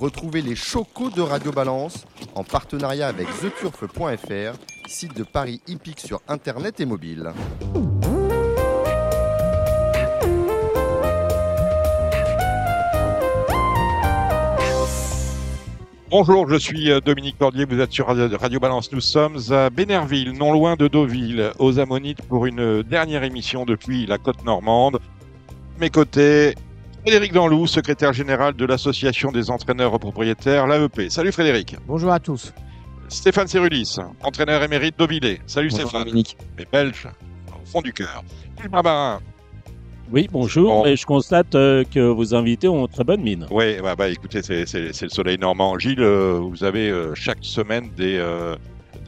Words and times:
Retrouvez 0.00 0.42
les 0.42 0.56
chocos 0.56 1.10
de 1.10 1.22
Radio 1.22 1.52
Balance 1.52 2.04
en 2.34 2.42
partenariat 2.42 3.06
avec 3.06 3.28
theturf.fr, 3.40 4.58
site 4.88 5.16
de 5.16 5.22
Paris 5.22 5.60
hippique 5.68 6.00
sur 6.00 6.20
internet 6.26 6.80
et 6.80 6.84
mobile. 6.84 7.32
Bonjour, 16.10 16.48
je 16.48 16.56
suis 16.56 16.90
euh, 16.90 17.00
Dominique 17.00 17.38
Cordier, 17.38 17.64
vous 17.64 17.80
êtes 17.80 17.90
sur 17.90 18.06
Radio 18.06 18.28
Radio 18.38 18.60
Balance. 18.60 18.92
Nous 18.92 19.00
sommes 19.00 19.38
à 19.50 19.70
Bénerville, 19.70 20.32
non 20.32 20.52
loin 20.52 20.76
de 20.76 20.86
Deauville, 20.86 21.52
aux 21.58 21.78
Ammonites, 21.78 22.22
pour 22.22 22.46
une 22.46 22.82
dernière 22.82 23.24
émission 23.24 23.64
depuis 23.64 24.06
la 24.06 24.18
côte 24.18 24.44
normande. 24.44 25.00
Mes 25.80 25.90
côtés, 25.90 26.54
Frédéric 27.04 27.34
Danlou, 27.34 27.66
secrétaire 27.66 28.14
général 28.14 28.54
de 28.54 28.64
l'Association 28.64 29.30
des 29.30 29.50
entraîneurs 29.50 30.00
propriétaires, 30.00 30.66
l'AEP. 30.66 31.10
Salut 31.10 31.32
Frédéric. 31.32 31.76
Bonjour 31.86 32.10
à 32.10 32.18
tous. 32.18 32.54
Stéphane 33.08 33.46
Cerulis, 33.46 33.98
entraîneur 34.22 34.62
émérite 34.62 34.98
Deauvillé. 34.98 35.42
Salut 35.46 35.68
Bonjour 35.68 35.90
Stéphane. 35.90 36.04
Dominique. 36.04 36.38
Les 36.56 36.64
Belges, 36.64 37.06
au 37.48 37.66
fond 37.66 37.82
du 37.82 37.92
cœur. 37.92 38.24
Gilles 38.58 38.70
Barbarin. 38.70 39.20
Oui, 40.10 40.30
bonjour. 40.32 40.82
Bon. 40.82 40.86
Et 40.86 40.96
je 40.96 41.04
constate 41.04 41.54
euh, 41.54 41.84
que 41.84 42.00
vos 42.00 42.34
invités 42.34 42.68
ont 42.68 42.86
très 42.86 43.04
bonne 43.04 43.20
mine. 43.20 43.46
Oui, 43.50 43.76
bah, 43.82 43.94
bah, 43.94 44.08
écoutez, 44.08 44.40
c'est 44.42 44.74
le 44.74 45.08
soleil 45.10 45.36
normand. 45.36 45.78
Gilles, 45.78 46.00
euh, 46.00 46.38
vous 46.40 46.64
avez 46.64 46.88
euh, 46.88 47.14
chaque 47.14 47.38
semaine 47.42 47.90
des, 47.94 48.16
euh, 48.16 48.56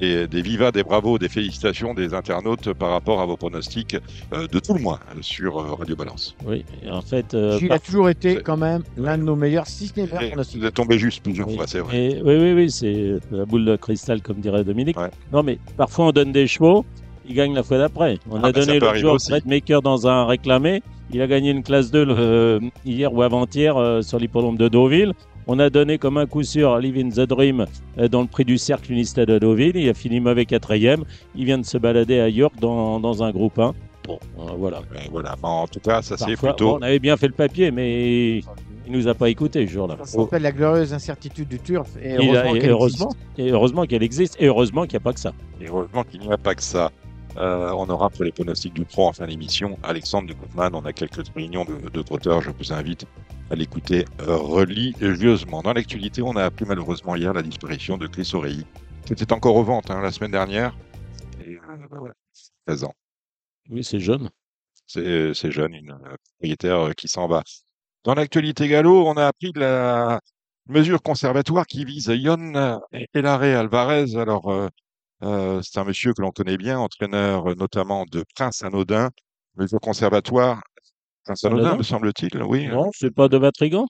des, 0.01 0.27
des 0.29 0.43
vivas, 0.43 0.73
des 0.73 0.83
bravos, 0.83 1.19
des 1.19 1.29
félicitations 1.29 1.95
des 1.95 2.15
internautes 2.15 2.73
par 2.75 2.91
rapport 2.91 3.21
à 3.21 3.27
vos 3.27 3.37
pronostics 3.37 3.97
euh, 4.33 4.47
de 4.47 4.59
tout 4.59 4.75
le 4.75 4.81
mois 4.81 5.01
euh, 5.15 5.19
sur 5.23 5.59
euh, 5.59 5.75
Radio 5.75 5.97
Balance. 5.97 6.35
Oui, 6.47 6.65
et 6.83 6.91
en 6.91 7.03
fait. 7.03 7.35
euh, 7.35 7.59
Gilles 7.59 7.69
par- 7.69 7.77
a 7.77 7.81
toujours 7.81 8.09
été 8.09 8.37
quand 8.37 8.57
même 8.57 8.83
l'un 8.97 9.19
de 9.19 9.23
nos 9.23 9.37
meilleurs, 9.37 9.67
si 9.67 9.87
ce 9.89 9.93
n'est 10.01 10.07
le 10.07 10.13
meilleur 10.13 10.23
Et 10.23 10.29
pronostic. 10.29 10.61
Vous 10.61 10.67
êtes 10.67 10.75
tombé 10.75 10.99
juste 10.99 11.23
plusieurs 11.23 11.49
oui. 11.49 11.57
fois, 11.57 11.67
c'est 11.67 11.81
vrai. 11.81 11.97
Et- 11.97 12.23
oui, 12.23 12.37
oui, 12.37 12.53
oui, 12.53 12.71
c'est 12.71 13.15
la 13.31 13.45
boule 13.45 13.65
de 13.65 13.77
cristal, 13.77 14.21
comme 14.23 14.37
dirait 14.41 14.65
Dominique. 14.65 14.99
Ouais. 14.99 15.11
Non, 15.33 15.43
mais 15.43 15.59
parfois 15.77 16.07
on 16.07 16.13
donne 16.13 16.33
des 16.33 16.47
chevaux, 16.47 16.85
ils 17.29 17.35
gagnent 17.35 17.55
la 17.55 17.63
fois 17.63 17.79
d'après. 17.79 18.19
On 18.31 18.37
Ah, 18.37 18.39
a 18.39 18.43
bah, 18.43 18.53
donné 18.53 18.79
le 18.79 19.09
aussi. 19.11 19.31
Fred 19.31 19.47
Maker 19.47 19.83
dans 19.83 20.07
un 20.07 20.27
réclamé. 20.27 20.83
Il 21.13 21.21
a 21.23 21.27
gagné 21.27 21.51
une 21.53 21.63
classe 21.63 21.91
2 21.91 22.05
le- 22.05 22.15
euh, 22.19 22.61
hier 22.85 23.13
ou 23.15 23.23
avant-hier 23.23 23.77
euh, 23.77 24.03
sur 24.03 24.19
l'hippodrome 24.19 24.57
de 24.57 24.69
Deauville. 24.69 25.13
On 25.49 25.59
a 25.61 25.71
donné 25.71 25.99
comme 25.99 26.17
un 26.19 26.27
coup 26.27 26.43
sûr 26.43 26.79
Live 26.79 26.97
in 26.99 27.09
the 27.11 27.27
Dream 27.29 27.67
euh, 27.99 28.09
dans 28.09 28.23
le 28.23 28.27
prix 28.27 28.45
du 28.45 28.59
cercle 28.59 28.91
Unisted 28.93 29.29
de 29.29 29.39
Deauville. 29.39 29.77
Il 29.77 29.89
a 29.89 29.95
fini 29.95 30.19
mauvais 30.21 30.45
quatrième. 30.45 31.05
Il 31.37 31.45
vient 31.45 31.59
de 31.59 31.65
se 31.65 31.79
balader 31.79 32.19
à 32.19 32.29
York 32.29 32.55
dans, 32.61 32.99
dans 32.99 33.23
un 33.23 33.31
groupe 33.31 33.59
1. 33.59 33.73
Bon, 34.07 34.19
euh, 34.41 34.43
voilà. 34.59 34.81
Voilà. 35.11 35.37
Bon, 35.41 35.49
en 35.49 35.67
tout 35.69 35.81
cas, 35.81 36.03
ça 36.03 36.17
c'est 36.17 36.37
plutôt. 36.37 36.73
bon, 36.73 36.79
on 36.79 36.83
avait 36.83 36.99
bien 36.99 37.17
fait 37.17 37.29
le 37.29 37.33
papier, 37.33 37.71
mais 37.71 38.39
il 38.39 38.43
nous 38.93 39.07
a 39.09 39.15
pas 39.15 39.29
écouté 39.31 39.67
ce 39.67 39.73
jour-là. 39.73 39.97
Ça 40.05 40.19
s'appelle 40.19 40.43
la 40.43 40.53
glorieuse 40.53 40.93
incertitude 40.93 41.49
du 41.49 41.59
turf. 41.61 41.91
Et 42.03 42.15
Il 42.21 42.37
a- 42.37 42.43
heureusement 42.45 42.55
et 42.55 42.59
qu'elle 42.61 42.71
heureusement, 42.71 43.07
existe. 43.11 43.39
et 43.39 43.51
heureusement 43.51 43.85
qu'elle 43.87 44.03
existe, 44.03 44.37
et 44.41 44.47
heureusement 44.47 44.83
qu'il 44.83 44.93
n'y 44.93 44.97
a 44.97 45.01
pas 45.05 45.13
que 45.13 45.21
ça. 45.21 45.33
Et 45.61 45.67
heureusement 45.69 46.03
qu'il 46.05 46.21
n'y 46.21 46.33
a 46.33 46.39
pas 46.39 46.55
que 46.55 46.63
ça. 46.63 46.91
Euh, 47.37 47.71
on 47.73 47.89
aura 47.89 48.11
pour 48.11 48.25
les 48.25 48.33
pronostics 48.33 48.75
du 48.75 48.85
pro 48.85 49.09
en 49.09 49.13
fin 49.13 49.27
d'émission 49.27 49.79
Alexandre 49.83 50.29
de 50.29 50.35
Gutmann. 50.35 50.75
On 50.75 50.85
a 50.85 50.93
quelques 50.93 51.27
réunions 51.35 51.65
de, 51.65 51.89
de 51.89 52.03
trotteurs. 52.03 52.41
Je 52.41 52.51
vous 52.51 52.73
invite 52.73 53.07
à 53.51 53.55
l'écouter 53.55 54.05
euh, 54.21 54.37
religieusement. 54.37 55.63
Dans 55.63 55.73
l'actualité, 55.73 56.23
on 56.23 56.37
a 56.37 56.45
appris 56.45 56.65
malheureusement 56.65 57.15
hier 57.17 57.33
la 57.33 57.43
disparition 57.43 57.99
de 57.99 58.07
Chris 58.07 58.31
Oreilly. 58.33 58.67
C'était 59.07 59.33
encore 59.33 59.57
aux 59.57 59.65
ventes 59.65 59.91
hein, 59.91 60.01
la 60.01 60.13
semaine 60.13 60.33
dernière. 60.33 60.77
Et, 61.45 61.57
euh, 61.57 61.77
bah 61.91 61.97
voilà, 61.99 62.15
13 62.67 62.85
ans. 62.85 62.95
Oui, 63.71 63.85
c'est 63.85 64.01
jeune. 64.01 64.31
C'est 64.87 65.51
jeune, 65.51 65.75
une 65.75 65.91
euh, 65.91 66.17
propriétaire 66.25 66.89
euh, 66.89 66.93
qui 66.93 67.09
s'en 67.09 67.27
va. 67.27 67.43
Dans 68.05 68.15
l'actualité 68.15 68.69
gallo, 68.69 69.07
on 69.07 69.15
a 69.17 69.27
appris 69.27 69.53
de 69.53 69.61
la 69.61 70.21
mesure 70.69 71.03
conservatoire 71.03 71.67
qui 71.67 71.85
vise 71.85 72.07
Yon 72.07 72.81
Elare 73.15 73.43
Alvarez. 73.43 74.17
Alors, 74.17 74.53
euh, 74.53 74.69
euh, 75.23 75.61
c'est 75.63 75.79
un 75.79 75.85
monsieur 75.85 76.13
que 76.15 76.23
l'on 76.23 76.31
connaît 76.31 76.57
bien, 76.57 76.79
entraîneur 76.79 77.51
euh, 77.51 77.55
notamment 77.55 78.05
de 78.11 78.25
Prince 78.35 78.63
Anodin. 78.63 79.11
Mesure 79.57 79.81
conservatoire, 79.81 80.61
Prince 81.25 81.45
Anodin, 81.45 81.63
Anodin 81.63 81.79
me 81.79 81.83
semble-t-il, 81.85 82.43
oui. 82.43 82.69
Non, 82.69 82.91
c'est 82.95 83.15
pas 83.15 83.29
de 83.29 83.37
Vatrigan? 83.39 83.87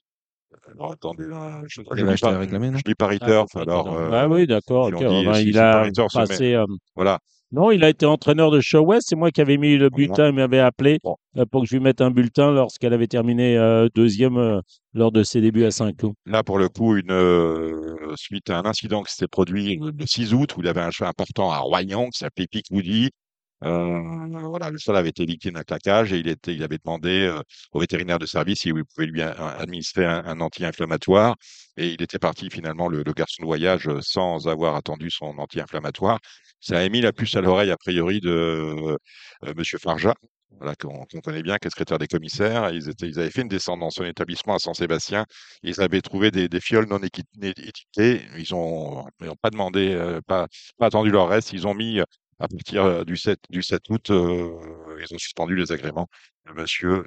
Alors, 0.73 0.91
attendez, 0.93 1.25
là, 1.25 1.61
je, 1.67 1.81
va 1.81 1.95
lis 1.95 2.13
acheter 2.13 2.27
pas, 2.27 2.35
à 2.35 2.39
réclamer, 2.39 2.71
non 2.71 2.77
je 2.77 2.83
lis 2.85 2.95
Paris 2.95 3.19
Turf, 3.19 3.55
alors, 3.55 3.93
euh, 3.97 4.11
ah 4.13 4.27
oui, 4.29 4.47
d'accord. 4.47 4.89
Ben, 4.91 5.33
si- 5.33 5.49
il 5.49 5.57
a 5.57 5.87
passé. 6.13 6.53
euh, 6.53 6.65
voilà. 6.95 7.19
Non, 7.51 7.71
il 7.71 7.83
a 7.85 7.89
été 7.89 8.05
entraîneur 8.05 8.51
de 8.51 8.59
Show 8.59 8.81
West. 8.81 9.07
C'est 9.09 9.15
moi 9.15 9.31
qui 9.31 9.39
avais 9.39 9.57
mis 9.57 9.77
le 9.77 9.89
bulletin. 9.89 10.27
Il 10.29 10.33
m'avait 10.35 10.59
appelé 10.59 10.99
Bon. 11.03 11.15
euh, 11.37 11.45
pour 11.45 11.61
que 11.61 11.67
je 11.67 11.75
lui 11.75 11.81
mette 11.81 12.01
un 12.01 12.11
bulletin 12.11 12.51
lorsqu'elle 12.51 12.93
avait 12.93 13.07
terminé 13.07 13.57
euh, 13.57 13.87
deuxième 13.95 14.37
euh, 14.37 14.59
lors 14.93 15.11
de 15.13 15.23
ses 15.23 15.39
débuts 15.39 15.63
à 15.63 15.71
Saint-Cloud. 15.71 16.13
Là, 16.25 16.43
pour 16.43 16.57
le 16.57 16.67
coup, 16.67 16.97
une 16.97 17.11
euh, 17.11 17.95
suite 18.15 18.49
à 18.49 18.59
un 18.59 18.65
incident 18.65 19.01
qui 19.01 19.13
s'était 19.13 19.27
produit 19.29 19.79
le 19.81 20.05
6 20.05 20.33
août, 20.33 20.57
où 20.57 20.61
il 20.61 20.67
avait 20.67 20.81
un 20.81 20.91
cheval 20.91 21.09
important 21.09 21.49
à 21.51 21.59
Royan 21.59 22.09
qui 22.09 22.19
s'appelait 22.19 22.47
Pic 22.47 22.65
Woody. 22.71 23.11
Euh, 23.63 24.01
voilà, 24.47 24.69
le 24.69 24.77
cheval 24.77 24.97
avait 24.97 25.09
été 25.09 25.25
victime 25.25 25.53
d'un 25.53 25.63
claquage 25.63 26.13
et 26.13 26.19
il, 26.19 26.63
avait 26.63 26.77
demandé 26.77 27.25
euh, 27.25 27.41
au 27.71 27.79
vétérinaire 27.79 28.19
de 28.19 28.27
service 28.27 28.59
si 28.61 28.69
il 28.69 28.85
pouvait 28.85 29.07
lui 29.07 29.21
administrer 29.21 30.05
un, 30.05 30.39
anti-inflammatoire. 30.41 31.35
Et 31.75 31.89
il 31.89 32.01
était 32.01 32.19
parti 32.19 32.49
finalement, 32.51 32.87
le, 32.87 33.03
garçon 33.13 33.41
de 33.41 33.47
voyage, 33.47 33.87
euh, 33.87 33.99
sans 34.01 34.47
avoir 34.47 34.75
attendu 34.75 35.09
son 35.09 35.37
anti-inflammatoire. 35.39 36.19
Ça 36.59 36.79
a 36.79 36.89
mis 36.89 37.01
la 37.01 37.13
puce 37.13 37.35
à 37.35 37.41
l'oreille, 37.41 37.71
a 37.71 37.77
priori, 37.77 38.19
de 38.19 38.97
Monsieur 39.55 39.77
Farja, 39.77 40.15
voilà, 40.57 40.75
qu'on 40.75 41.05
qu'on 41.05 41.21
connaît 41.21 41.43
bien, 41.43 41.57
qui 41.57 41.67
est 41.67 41.69
secrétaire 41.69 41.99
des 41.99 42.07
commissaires. 42.07 42.71
Ils, 42.71 42.89
avaient 43.19 43.29
fait 43.29 43.41
une 43.41 43.47
descente 43.47 43.79
dans 43.79 43.91
son 43.91 44.03
établissement 44.05 44.55
à 44.55 44.59
Saint-Sébastien. 44.59 45.25
Ils 45.61 45.81
avaient 45.81 46.01
trouvé 46.01 46.31
des, 46.31 46.59
fioles 46.59 46.87
non 46.87 46.99
étiquetées. 46.99 48.21
Ils 48.37 48.55
ont, 48.55 49.05
ils 49.21 49.29
ont 49.29 49.35
pas 49.39 49.51
demandé, 49.51 50.19
pas, 50.25 50.47
attendu 50.79 51.11
leur 51.11 51.29
reste. 51.29 51.53
Ils 51.53 51.67
ont 51.67 51.75
mis, 51.75 52.01
à 52.39 52.47
partir 52.47 52.83
euh, 52.83 53.03
du 53.03 53.17
7, 53.17 53.39
du 53.49 53.61
7 53.61 53.89
août, 53.89 54.09
euh, 54.11 54.59
ils 54.99 55.13
ont 55.13 55.17
suspendu 55.17 55.55
les 55.55 55.71
agréments 55.71 56.07
de 56.47 56.53
monsieur 56.53 56.91
euh, 56.91 57.03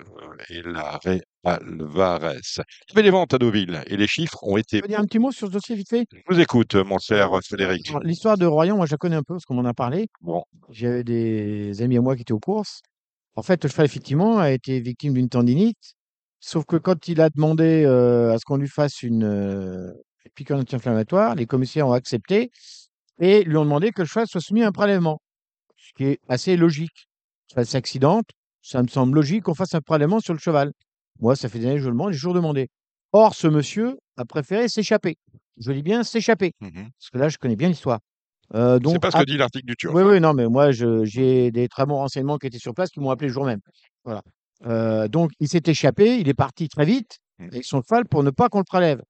Hilaré 0.49 1.23
Alvarez. 1.45 2.41
Il 2.57 2.63
y 2.89 2.93
avait 2.93 3.03
les 3.03 3.11
ventes 3.11 3.35
à 3.35 3.39
Deauville? 3.39 3.83
Et 3.87 3.97
les 3.97 4.07
chiffres 4.07 4.43
ont 4.43 4.57
été. 4.57 4.79
Je 4.79 4.83
peux 4.83 4.89
dire 4.89 5.01
un 5.01 5.07
petit 5.07 5.19
mot 5.19 5.31
sur 5.31 5.47
ce 5.47 5.53
dossier 5.53 5.77
vite 5.77 5.89
fait? 5.89 6.07
Je 6.13 6.35
vous 6.35 6.41
écoute, 6.41 6.75
mon 6.75 6.99
cher 6.99 7.31
Frédéric. 7.45 7.93
L'histoire 8.03 8.37
de 8.37 8.47
Royan, 8.47 8.77
moi 8.77 8.87
je 8.87 8.93
la 8.93 8.99
connais 8.99 9.17
un 9.17 9.23
peu 9.23 9.35
parce 9.35 9.45
qu'on 9.45 9.55
m'en 9.55 9.65
a 9.65 9.75
parlé. 9.75 10.09
Bon, 10.21 10.43
J'avais 10.69 11.05
des 11.05 11.81
amis 11.83 11.97
à 11.97 12.01
moi 12.01 12.17
qui 12.17 12.23
étaient 12.23 12.33
aux 12.33 12.41
courses. 12.41 12.81
En 13.37 13.43
fait, 13.43 13.63
le 13.63 13.71
cheval, 13.71 13.87
effectivement, 13.87 14.39
a 14.39 14.51
été 14.51 14.81
victime 14.81 15.15
d'une 15.15 15.29
tendinite. 15.29 15.95
Sauf 16.41 16.65
que 16.65 16.77
quand 16.77 17.07
il 17.09 17.21
a 17.21 17.31
demandé 17.31 17.85
euh, 17.85 18.33
à 18.33 18.39
ce 18.39 18.45
qu'on 18.45 18.57
lui 18.57 18.69
fasse 18.69 19.03
une 19.03 19.25
euh, 19.25 19.93
piqûre 20.35 20.57
anti-inflammatoire, 20.57 21.35
les 21.35 21.47
commissaires 21.47 21.87
ont 21.87 21.93
accepté 21.93 22.51
et 23.21 23.45
lui 23.45 23.57
ont 23.57 23.65
demandé 23.65 23.93
que 23.93 24.03
le 24.03 24.07
cheval 24.07 24.27
soit 24.27 24.41
soumis 24.41 24.63
à 24.63 24.69
un 24.69 24.73
prélèvement. 24.73 25.21
Ce 25.77 25.93
qui 25.97 26.05
est 26.05 26.21
assez 26.29 26.57
logique. 26.57 27.09
Le 27.49 27.53
cheval 27.53 27.67
s'accidente, 27.67 28.27
ça 28.63 28.83
me 28.83 28.89
semble 28.89 29.15
logique 29.15 29.45
qu'on 29.45 29.55
fasse 29.55 29.75
un 29.75 29.81
prélèvement 29.81 30.21
sur 30.21 30.33
le 30.35 30.39
cheval. 30.39 30.73
Moi, 31.21 31.37
ça 31.37 31.49
fait 31.49 31.59
des 31.59 31.67
années 31.67 31.75
que 31.77 31.83
je 31.83 31.87
le 31.87 31.93
demande, 31.93 32.13
j'ai 32.13 32.19
toujours 32.19 32.35
demandé. 32.35 32.69
Or, 33.13 33.35
ce 33.35 33.47
monsieur 33.47 33.99
a 34.17 34.25
préféré 34.25 34.69
s'échapper. 34.69 35.17
Je 35.59 35.73
dis 35.73 35.83
bien 35.83 36.03
s'échapper, 36.03 36.53
mhm. 36.61 36.89
parce 36.99 37.11
que 37.13 37.19
là, 37.19 37.29
je 37.29 37.37
connais 37.39 37.57
bien 37.57 37.69
l'histoire. 37.69 37.99
Euh, 38.55 38.79
donc, 38.79 38.95
c'est 38.95 38.99
pas 39.01 39.11
ce 39.11 39.17
à- 39.19 39.21
que 39.21 39.27
dit 39.27 39.37
l'article 39.37 39.67
du 39.67 39.77
Turf. 39.77 39.95
oui, 39.95 40.03
oui, 40.03 40.21
non, 40.21 40.33
mais 40.33 40.47
moi, 40.49 40.71
j'ai 40.73 41.51
des 41.51 41.69
très 41.69 41.87
bons 41.87 41.97
renseignements 41.97 42.39
qui 42.39 42.47
étaient 42.47 42.59
sur 42.59 42.75
place 42.75 42.91
qui 42.91 43.01
m'ont 43.01 43.11
appelé 43.11 43.29
le 43.29 43.35
jour 43.35 43.45
même. 43.45 43.61
Voilà. 44.05 44.23
Euh, 44.67 45.09
donc, 45.09 45.33
il 45.41 45.49
s'est 45.49 45.63
échappé, 45.67 46.17
il 46.19 46.29
est 46.29 46.35
parti 46.35 46.69
très 46.69 46.85
vite 46.85 47.19
avec 47.39 47.65
son 47.65 47.83
cheval 47.83 48.07
pour 48.07 48.23
ne 48.23 48.31
pas 48.31 48.49
qu'on 48.49 48.59
le 48.59 48.65
prélève. 48.65 49.03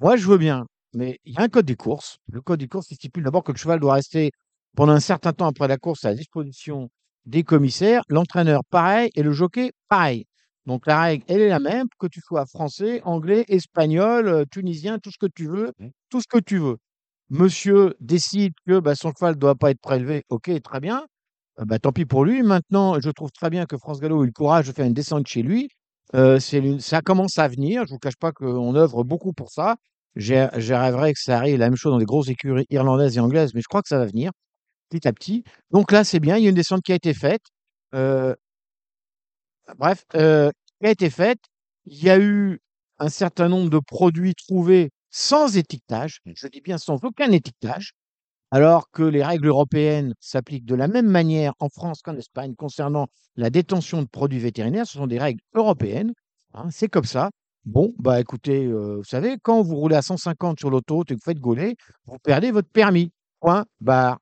Moi, 0.00 0.16
je 0.16 0.26
veux 0.26 0.38
bien, 0.38 0.66
mais 0.94 1.18
il 1.24 1.34
y 1.34 1.38
a 1.38 1.42
un 1.42 1.48
code 1.48 1.66
des 1.66 1.76
courses. 1.76 2.18
Le 2.28 2.40
code 2.40 2.60
des 2.60 2.68
courses 2.68 2.88
stipule 2.92 3.24
d'abord 3.24 3.44
que 3.44 3.52
le 3.52 3.58
cheval 3.58 3.80
doit 3.80 3.94
rester 3.94 4.30
pendant 4.76 4.92
un 4.92 5.00
certain 5.00 5.32
temps 5.32 5.46
après 5.46 5.68
la 5.68 5.76
course 5.78 6.04
à 6.04 6.10
la 6.10 6.16
disposition 6.16 6.90
des 7.26 7.42
commissaires, 7.44 8.02
l'entraîneur 8.08 8.62
pareil 8.70 9.10
et 9.14 9.22
le 9.22 9.32
jockey 9.32 9.72
pareil. 9.88 10.26
Donc, 10.66 10.86
la 10.86 11.00
règle, 11.02 11.24
elle 11.28 11.40
est 11.42 11.48
la 11.48 11.58
même, 11.60 11.86
que 11.98 12.06
tu 12.06 12.20
sois 12.20 12.46
français, 12.46 13.02
anglais, 13.04 13.44
espagnol, 13.48 14.28
euh, 14.28 14.44
tunisien, 14.50 14.98
tout 14.98 15.10
ce 15.10 15.18
que 15.18 15.26
tu 15.26 15.46
veux, 15.46 15.72
Mm. 15.78 15.88
tout 16.10 16.20
ce 16.20 16.26
que 16.28 16.38
tu 16.38 16.58
veux 16.58 16.78
monsieur 17.30 17.94
décide 18.00 18.52
que 18.66 18.78
bah, 18.80 18.94
son 18.94 19.12
cheval 19.12 19.34
ne 19.34 19.40
doit 19.40 19.54
pas 19.56 19.70
être 19.70 19.80
prélevé, 19.80 20.24
ok, 20.28 20.50
très 20.62 20.80
bien. 20.80 21.04
Euh, 21.60 21.64
bah, 21.64 21.78
tant 21.78 21.92
pis 21.92 22.04
pour 22.06 22.24
lui. 22.24 22.42
Maintenant, 22.42 23.00
je 23.00 23.10
trouve 23.10 23.30
très 23.32 23.50
bien 23.50 23.66
que 23.66 23.76
France 23.78 24.00
Gallo 24.00 24.20
ait 24.22 24.24
eu 24.24 24.26
le 24.28 24.32
courage 24.32 24.66
de 24.66 24.72
faire 24.72 24.86
une 24.86 24.94
descente 24.94 25.26
chez 25.26 25.42
lui. 25.42 25.68
Euh, 26.14 26.38
ça 26.80 27.00
commence 27.02 27.38
à 27.38 27.48
venir. 27.48 27.82
Je 27.86 27.92
ne 27.92 27.94
vous 27.96 27.98
cache 27.98 28.16
pas 28.16 28.32
qu'on 28.32 28.74
œuvre 28.74 29.04
beaucoup 29.04 29.32
pour 29.32 29.50
ça. 29.50 29.76
J'ai- 30.16 30.44
rêverais 30.46 31.12
que 31.14 31.20
ça 31.20 31.38
arrive 31.38 31.58
la 31.58 31.66
même 31.70 31.76
chose 31.76 31.92
dans 31.92 31.98
des 31.98 32.04
grosses 32.04 32.28
écuries 32.28 32.66
irlandaises 32.70 33.16
et 33.16 33.20
anglaises, 33.20 33.54
mais 33.54 33.60
je 33.62 33.68
crois 33.68 33.82
que 33.82 33.88
ça 33.88 33.98
va 33.98 34.06
venir 34.06 34.32
petit 34.90 35.08
à 35.08 35.12
petit. 35.14 35.44
Donc 35.72 35.92
là, 35.92 36.04
c'est 36.04 36.20
bien. 36.20 36.36
Il 36.38 36.44
y 36.44 36.46
a 36.46 36.50
une 36.50 36.56
descente 36.56 36.82
qui 36.82 36.92
a 36.92 36.96
été 36.96 37.14
faite. 37.14 37.42
Euh, 37.94 38.34
bref, 39.78 40.04
euh, 40.14 40.50
qui 40.80 40.86
a 40.86 40.90
été 40.90 41.10
faite. 41.10 41.38
Il 41.86 42.02
y 42.02 42.10
a 42.10 42.18
eu 42.18 42.60
un 42.98 43.08
certain 43.08 43.48
nombre 43.48 43.70
de 43.70 43.78
produits 43.78 44.34
trouvés 44.34 44.90
sans 45.10 45.56
étiquetage, 45.56 46.20
je 46.34 46.46
dis 46.48 46.60
bien 46.60 46.78
sans 46.78 47.04
aucun 47.04 47.30
étiquetage, 47.30 47.92
alors 48.50 48.90
que 48.92 49.02
les 49.02 49.24
règles 49.24 49.48
européennes 49.48 50.14
s'appliquent 50.20 50.66
de 50.66 50.74
la 50.76 50.88
même 50.88 51.08
manière 51.08 51.54
en 51.60 51.68
France 51.70 52.02
qu'en 52.02 52.16
Espagne 52.16 52.54
concernant 52.56 53.08
la 53.36 53.50
détention 53.50 54.02
de 54.02 54.08
produits 54.08 54.40
vétérinaires. 54.40 54.86
Ce 54.86 54.94
sont 54.94 55.06
des 55.08 55.18
règles 55.20 55.40
européennes, 55.54 56.12
hein, 56.54 56.68
c'est 56.70 56.88
comme 56.88 57.04
ça. 57.04 57.30
Bon, 57.64 57.94
bah 57.98 58.20
écoutez, 58.20 58.66
euh, 58.66 58.96
vous 58.98 59.04
savez, 59.04 59.36
quand 59.42 59.62
vous 59.62 59.76
roulez 59.76 59.96
à 59.96 60.02
150 60.02 60.58
sur 60.58 60.68
l'autoroute 60.68 61.10
et 61.10 61.14
que 61.14 61.20
vous 61.20 61.30
faites 61.30 61.40
gauler, 61.40 61.76
vous 62.06 62.18
perdez 62.22 62.50
votre 62.50 62.68
permis. 62.68 63.10
Point, 63.40 63.64
barre. 63.80 64.18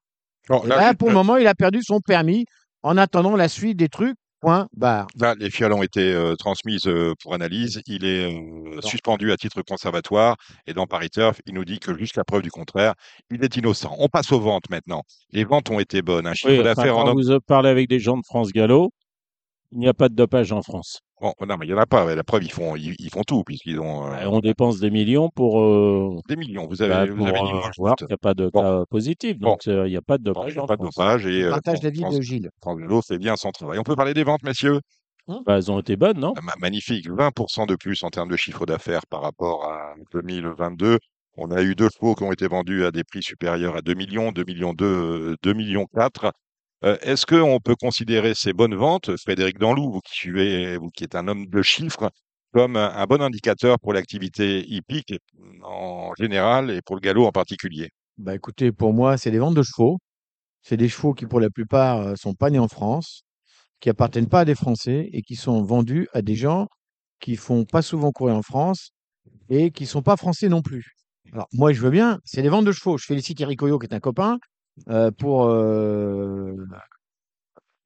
Là, 0.65 0.95
pour 0.95 1.09
le 1.09 1.15
moment, 1.15 1.37
il 1.37 1.47
a 1.47 1.55
perdu 1.55 1.81
son 1.83 2.01
permis 2.01 2.45
en 2.83 2.97
attendant 2.97 3.37
la 3.37 3.49
suite 3.49 3.77
des 3.77 3.89
trucs. 3.89 4.17
Point, 4.41 4.67
barre. 4.77 5.07
Là, 5.21 5.37
les 5.39 5.51
fiales 5.51 5.73
ont 5.73 5.85
été 5.85 6.13
euh, 6.13 6.35
transmises 6.35 6.89
euh, 6.89 7.15
pour 7.23 7.33
analyse. 7.33 7.81
Il 7.87 8.05
est 8.05 8.33
euh, 8.35 8.81
suspendu 8.81 9.31
à 9.31 9.37
titre 9.37 9.63
conservatoire. 9.63 10.37
Et 10.67 10.75
dans 10.75 10.87
Paris 10.87 11.11
Turf, 11.11 11.41
il 11.47 11.55
nous 11.55 11.65
dit 11.65 11.79
que 11.79 11.97
jusqu'à 11.97 12.25
preuve 12.25 12.43
du 12.43 12.51
contraire, 12.51 12.95
il 13.31 13.45
est 13.45 13.57
innocent. 13.57 13.95
On 14.01 14.09
passe 14.09 14.33
aux 14.33 14.41
ventes 14.41 14.69
maintenant. 14.69 15.03
Les 15.31 15.45
ventes 15.45 15.71
ont 15.71 15.79
été 15.79 16.03
bonnes. 16.03 16.27
Un 16.27 16.35
chiffre 16.35 16.53
Oui, 16.53 16.59
enfin, 16.59 16.75
d'affaires 16.75 16.99
en 16.99 17.15
vous 17.15 17.41
parlez 17.47 17.69
avec 17.69 17.89
des 17.89 18.01
gens 18.01 18.17
de 18.17 18.25
France 18.25 18.51
Gallo, 18.53 18.91
il 19.73 19.79
n'y 19.79 19.89
a 19.89 19.95
pas 19.95 20.09
de 20.09 20.15
dopage 20.15 20.53
en 20.53 20.63
France. 20.63 21.01
Bon, 21.21 21.33
non, 21.47 21.57
mais 21.57 21.67
il 21.67 21.69
n'y 21.69 21.75
en 21.75 21.79
a 21.81 21.87
pas. 21.87 22.15
La 22.15 22.25
preuve, 22.25 22.43
ils 22.45 22.51
font, 22.53 22.75
ils, 22.77 22.95
ils 22.99 23.11
font 23.11 23.23
tout, 23.23 23.45
puisqu'ils 23.45 23.79
ont 23.81 24.07
euh, 24.13 24.23
Et 24.23 24.27
on 24.27 24.41
dépense 24.41 24.81
des 24.81 24.91
millions 24.91 25.31
pour, 25.31 25.61
euh, 25.61 26.17
des 26.29 26.37
millions. 26.37 26.67
Vous 26.67 26.83
avez, 26.83 26.91
bah, 26.93 27.07
vous 27.07 27.17
pour 27.17 27.29
avez 27.29 27.39
dit, 27.41 27.51
euh, 27.51 27.53
moi, 27.53 27.71
je 27.75 27.81
voir 27.81 27.91
doute. 27.97 27.99
qu'il 27.99 28.07
n'y 28.09 28.15
a 28.15 28.19
pas 28.19 28.35
de 28.35 28.51
Bon. 28.53 28.61
cas 28.63 28.85
positif. 28.91 29.39
Bon. 29.39 29.51
Donc, 29.51 29.69
euh, 29.69 29.87
il 29.87 29.91
n'y 29.91 29.97
a 29.97 30.03
pas 30.03 30.19
de 30.19 30.25
Bon, 30.25 30.33
dopage 30.35 30.51
il 30.51 30.55
n'y 30.55 30.59
a 30.59 30.63
en 30.65 30.67
pas 30.67 30.77
de 30.77 30.83
France. 30.83 30.97
dopage. 30.97 31.27
Et 31.27 31.45
euh, 31.45 31.51
partage 31.51 31.83
l'avis 31.83 32.03
de 32.05 32.21
Gilles. 32.21 32.51
Vélo 32.67 33.03
fait 33.03 33.19
bien 33.19 33.37
son 33.37 33.51
travail. 33.53 33.79
On 33.79 33.85
peut 33.85 33.95
parler 33.97 34.15
des 34.15 34.25
ventes, 34.25 34.43
messieurs 34.43 34.81
Bah, 35.29 35.57
elles 35.57 35.71
ont 35.71 35.79
été 35.79 35.97
bonnes, 35.97 36.19
non? 36.19 36.35
Ma- 36.43 36.55
Magnifique, 36.59 37.09
20% 37.09 37.67
de 37.67 37.77
plus 37.77 38.03
en 38.03 38.11
termes 38.11 38.29
de 38.31 38.37
chiffre 38.37 38.67
d'affaires 38.67 39.07
par 39.09 39.23
rapport 39.23 39.65
à 39.67 39.95
2022. 40.13 40.99
On 41.37 41.51
a 41.51 41.63
eu 41.63 41.75
deux 41.77 41.89
chevaux 41.89 42.15
qui 42.15 42.25
ont 42.25 42.33
été 42.33 42.49
vendus 42.49 42.85
à 42.85 42.91
des 42.91 43.05
prix 43.05 43.23
supérieurs 43.23 43.77
à 43.77 43.81
2 43.83 43.95
millions, 43.95 44.33
2 44.33 44.45
millions 44.45 44.75
2, 44.75 45.37
2 45.43 45.53
millions 45.55 45.87
4. 45.95 46.33
Euh, 46.85 46.97
Est-ce 47.01 47.27
qu'on 47.27 47.61
peut 47.61 47.77
considérer 47.77 48.35
ces 48.35 48.53
bonnes 48.53 48.75
ventes, 48.75 49.17
Frédéric 49.17 49.59
Danlou, 49.59 49.93
vous 49.93 50.01
qui, 50.01 50.31
qui 50.95 51.05
êtes 51.05 51.15
un 51.15 51.29
homme 51.29 51.47
de 51.47 51.63
chiffres, 51.63 52.11
comme 52.53 52.77
un, 52.77 53.07
bon 53.07 53.23
indicateur 53.23 53.79
pour 53.79 53.93
l'activité 53.93 54.65
hippique 54.69 55.15
en 55.63 56.13
général 56.19 56.71
et 56.71 56.83
pour 56.83 56.97
le 56.97 57.01
galop 57.01 57.27
en 57.27 57.33
particulier? 57.33 57.91
Bah 58.19 58.35
écoutez, 58.35 58.73
pour 58.73 58.93
moi, 58.93 59.17
c'est 59.17 59.31
des 59.31 59.39
ventes 59.39 59.55
de 59.55 59.63
chevaux. 59.63 59.99
C'est 60.63 60.77
des 60.77 60.89
chevaux 60.89 61.15
qui, 61.15 61.27
pour 61.27 61.41
la 61.41 61.51
plupart, 61.51 62.01
euh, 62.01 62.15
sont 62.17 62.35
pas 62.35 62.51
nés 62.51 62.59
en 62.59 62.69
France, 62.69 63.23
qui 63.81 63.89
appartiennent 63.89 64.29
pas 64.29 64.41
à 64.41 64.45
des 64.45 64.55
Français 64.55 65.09
et 65.13 65.23
qui 65.23 65.37
sont 65.37 65.63
vendus 65.63 66.09
à 66.13 66.23
des 66.23 66.35
gens 66.35 66.67
qui 67.21 67.37
font 67.37 67.65
pas 67.65 67.83
souvent 67.83 68.11
courir 68.11 68.37
en 68.37 68.43
France 68.43 68.91
et 69.49 69.71
qui 69.71 69.87
sont 69.87 70.03
pas 70.03 70.17
français 70.17 70.49
non 70.49 70.61
plus. 70.61 70.85
Alors 71.33 71.47
moi, 71.53 71.73
je 71.73 71.81
veux 71.81 71.91
bien. 71.91 72.19
C'est 72.25 72.43
des 72.43 72.49
ventes 72.49 72.65
de 72.65 72.73
chevaux. 72.73 72.99
Je 72.99 73.07
félicite 73.07 73.41
Eric 73.41 73.61
Coyot, 73.61 73.79
qui 73.79 73.87
est 73.87 73.95
un 73.95 74.01
copain, 74.01 74.39
euh, 74.89 75.11
pour 75.11 75.45
euh, 75.45 76.55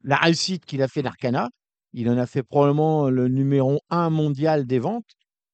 la 0.03 0.17
réussite 0.17 0.65
qu'il 0.65 0.83
a 0.83 0.88
fait 0.88 1.03
d'Arcana. 1.03 1.50
Il 1.93 2.09
en 2.11 2.19
a 2.19 2.27
fait 2.27 2.43
probablement 2.43 3.11
le 3.11 3.29
numéro 3.29 3.81
un 3.91 4.11
mondial 4.11 4.67
des 4.67 4.79
ventes. 4.79 5.05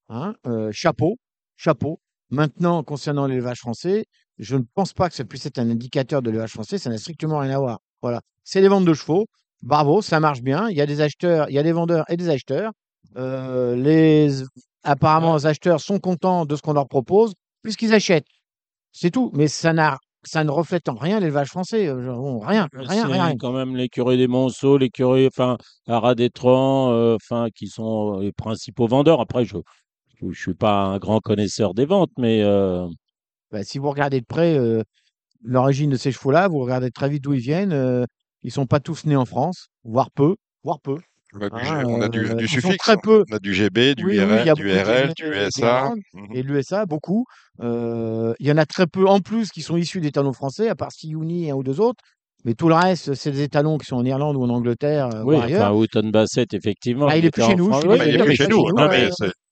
hein. 0.08 0.34
Euh, 0.46 0.70
chapeau, 0.72 1.16
chapeau. 1.56 2.00
Maintenant, 2.30 2.82
concernant 2.82 3.26
l'élevage 3.26 3.58
français, 3.58 4.06
je 4.38 4.56
ne 4.56 4.62
pense 4.74 4.92
pas 4.92 5.08
que 5.08 5.14
ça 5.14 5.24
puisse 5.24 5.46
être 5.46 5.58
un 5.58 5.70
indicateur 5.70 6.22
de 6.22 6.30
l'élevage 6.30 6.52
français. 6.52 6.78
Ça 6.78 6.90
n'a 6.90 6.98
strictement 6.98 7.38
rien 7.38 7.56
à 7.56 7.58
voir. 7.58 7.78
Voilà. 8.00 8.20
C'est 8.44 8.60
des 8.60 8.68
ventes 8.68 8.84
de 8.84 8.94
chevaux. 8.94 9.26
Bravo, 9.62 10.02
ça 10.02 10.18
marche 10.20 10.42
bien. 10.42 10.68
Il 10.70 10.76
y 10.76 10.80
a 10.80 10.86
des 10.86 11.00
acheteurs, 11.00 11.48
il 11.48 11.54
y 11.54 11.58
a 11.58 11.62
des 11.62 11.72
vendeurs 11.72 12.04
et 12.08 12.16
des 12.16 12.28
acheteurs. 12.28 12.72
Les, 13.14 14.42
apparemment, 14.82 15.36
les 15.36 15.46
acheteurs 15.46 15.80
sont 15.80 15.98
contents 16.00 16.46
de 16.46 16.56
ce 16.56 16.62
qu'on 16.62 16.72
leur 16.72 16.88
propose 16.88 17.34
puisqu'ils 17.62 17.94
achètent. 17.94 18.26
C'est 18.92 19.10
tout. 19.10 19.30
Mais 19.34 19.48
ça 19.48 19.72
n'a, 19.72 19.98
ça 20.24 20.44
ne 20.44 20.50
reflète 20.50 20.88
en 20.88 20.94
rien 20.94 21.20
l'élevage 21.20 21.48
français. 21.48 21.88
Euh, 21.88 22.12
bon, 22.14 22.38
rien, 22.40 22.68
rien, 22.72 23.06
rien, 23.06 23.36
quand 23.36 23.52
même 23.52 23.76
l'écurie 23.76 24.16
des 24.16 24.28
Monceaux, 24.28 24.78
l'écurie, 24.78 25.26
enfin, 25.26 25.56
Arad 25.86 26.20
Etran, 26.20 26.92
euh, 26.92 27.16
enfin, 27.16 27.48
qui 27.54 27.66
sont 27.68 28.18
les 28.20 28.32
principaux 28.32 28.86
vendeurs. 28.86 29.20
Après, 29.20 29.44
je 29.44 29.56
ne 30.22 30.32
suis 30.32 30.54
pas 30.54 30.84
un 30.84 30.98
grand 30.98 31.20
connaisseur 31.20 31.74
des 31.74 31.84
ventes, 31.86 32.12
mais 32.18 32.42
euh, 32.42 32.86
Bah, 33.50 33.64
si 33.64 33.78
vous 33.78 33.90
regardez 33.90 34.20
de 34.20 34.26
près 34.26 34.56
euh, 34.56 34.82
l'origine 35.42 35.90
de 35.90 35.96
ces 35.96 36.12
chevaux-là, 36.12 36.48
vous 36.48 36.58
regardez 36.60 36.90
très 36.90 37.08
vite 37.08 37.22
d'où 37.24 37.34
ils 37.34 37.40
viennent. 37.40 37.72
euh, 37.72 38.04
ils 38.42 38.52
sont 38.52 38.66
pas 38.66 38.80
tous 38.80 39.04
nés 39.06 39.16
en 39.16 39.24
France, 39.26 39.68
voire 39.84 40.10
peu, 40.10 40.36
voire 40.64 40.80
peu. 40.80 40.98
On 41.34 41.40
a 41.40 41.48
du, 41.48 41.56
Ah, 41.56 41.80
G- 41.80 41.84
on 41.86 42.00
a 42.02 42.08
du, 42.08 42.26
euh, 42.26 42.46
suffixe, 42.46 42.76
très 42.76 42.96
peu. 43.02 43.24
on 43.30 43.34
a 43.34 43.38
du 43.38 43.54
GB, 43.54 43.94
du 43.94 44.04
Oui, 44.04 44.16
IRL, 44.16 44.52
du 44.54 44.70
RL, 44.70 45.12
du. 45.16 45.24
RL, 45.32 45.94
Mhm. 46.12 46.26
et 46.34 46.42
l'USA, 46.42 46.84
beaucoup. 46.86 47.24
Euh, 47.62 48.34
il 48.38 48.46
y 48.46 48.52
en 48.52 48.58
a 48.58 48.66
très 48.66 48.86
peu 48.86 49.06
en 49.06 49.20
plus 49.20 49.50
qui 49.50 49.62
sont 49.62 49.76
issus 49.76 50.00
d'étalons 50.00 50.32
français, 50.34 50.68
à 50.68 50.74
part 50.74 50.92
Siouni 50.92 51.46
et 51.46 51.50
un 51.50 51.54
ou 51.54 51.62
deux 51.62 51.80
autres. 51.80 52.00
Mais 52.44 52.54
tout 52.54 52.68
le 52.68 52.74
reste, 52.74 53.14
c'est 53.14 53.30
des 53.30 53.42
étalons 53.42 53.78
qui 53.78 53.86
sont 53.86 53.96
en 53.96 54.04
Irlande 54.04 54.36
ou 54.36 54.42
en 54.42 54.50
Angleterre, 54.50 55.06
euh, 55.14 55.22
oui, 55.24 55.36
ou 55.36 55.40
ailleurs. 55.40 55.62
enfin, 55.70 55.72
Houghton 55.74 56.10
Bassett, 56.10 56.52
effectivement. 56.54 57.06
Ah, 57.08 57.16
il 57.16 57.20
qui 57.22 57.26
est 57.28 57.30
plus 57.30 57.42
chez 57.42 57.54
nous, 57.54 57.70
Ah, 57.72 57.80
mais 57.86 58.08
il 58.08 58.20
est 58.20 58.24
plus 58.24 58.36
chez 58.36 58.48
nous. 58.48 58.64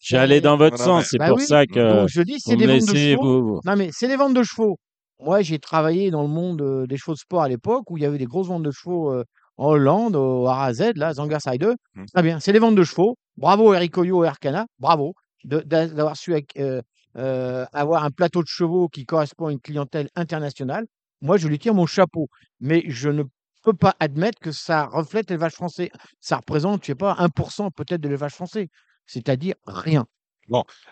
J'allais 0.01 0.41
dans 0.41 0.57
votre 0.57 0.79
sens, 0.79 1.07
c'est 1.11 1.19
Bah 1.19 1.29
pour 1.29 1.41
ça 1.41 1.67
que 1.67 2.01
donc 2.01 2.09
je 2.09 2.23
dis, 2.23 2.37
c'est 2.39 2.57
des 2.57 2.67
ventes 2.67 2.89
de 2.89 2.95
chevaux. 2.95 3.61
Non, 3.65 3.77
mais 3.77 3.91
c'est 3.93 4.09
des 4.09 4.17
ventes 4.17 4.35
de 4.35 4.43
chevaux. 4.43 4.77
Moi, 5.23 5.43
j'ai 5.43 5.59
travaillé 5.59 6.11
dans 6.11 6.23
le 6.23 6.29
monde 6.29 6.63
euh, 6.63 6.87
des 6.87 6.97
chevaux 6.97 7.13
de 7.13 7.19
sport 7.19 7.43
à 7.43 7.49
l'époque 7.49 7.91
où 7.91 7.99
il 7.99 8.03
y 8.03 8.07
avait 8.07 8.17
des 8.17 8.25
grosses 8.25 8.49
ventes 8.49 8.63
de 8.63 8.71
chevaux 8.71 9.13
euh, 9.13 9.23
en 9.61 9.73
Hollande, 9.73 10.17
au 10.17 10.45
RAZ, 10.45 10.93
là, 10.97 11.13
Zangersheide. 11.13 11.75
Mm. 11.95 12.05
Très 12.07 12.23
bien, 12.23 12.41
c'est 12.41 12.53
des 12.53 12.59
ventes 12.59 12.75
de 12.75 12.83
chevaux. 12.83 13.17
Bravo 13.37 13.75
Eric 13.75 13.93
Coyot 13.93 14.25
et 14.25 14.29
Arcana, 14.29 14.67
bravo 14.79 15.15
d'avoir 15.45 16.17
su 16.17 16.35
euh, 16.35 16.83
euh, 17.17 17.67
avoir 17.73 18.05
un 18.05 18.11
plateau 18.11 18.43
de 18.43 18.49
chevaux 18.49 18.89
qui 18.89 19.07
correspond 19.07 19.47
à 19.47 19.53
une 19.53 19.61
clientèle 19.61 20.09
internationale. 20.17 20.87
Moi, 21.23 21.37
je 21.37 21.49
lui 21.49 21.59
tire 21.59 21.75
mon 21.75 21.87
chapeau, 21.87 22.29
mais 22.61 22.83
je 22.87 23.09
ne 23.09 23.23
peux 23.63 23.73
pas 23.73 23.95
admettre 24.01 24.39
que 24.41 24.53
ça 24.53 24.87
reflète 24.87 25.31
l'élevage 25.31 25.53
français. 25.53 25.91
Ça 26.21 26.37
représente, 26.37 26.83
je 26.83 26.89
sais 26.89 26.95
pas, 26.95 27.15
1% 27.15 27.71
peut-être 27.75 28.01
de 28.01 28.09
l'élevage 28.09 28.33
français, 28.33 28.69
c'est-à-dire 29.07 29.55
rien. 29.67 30.07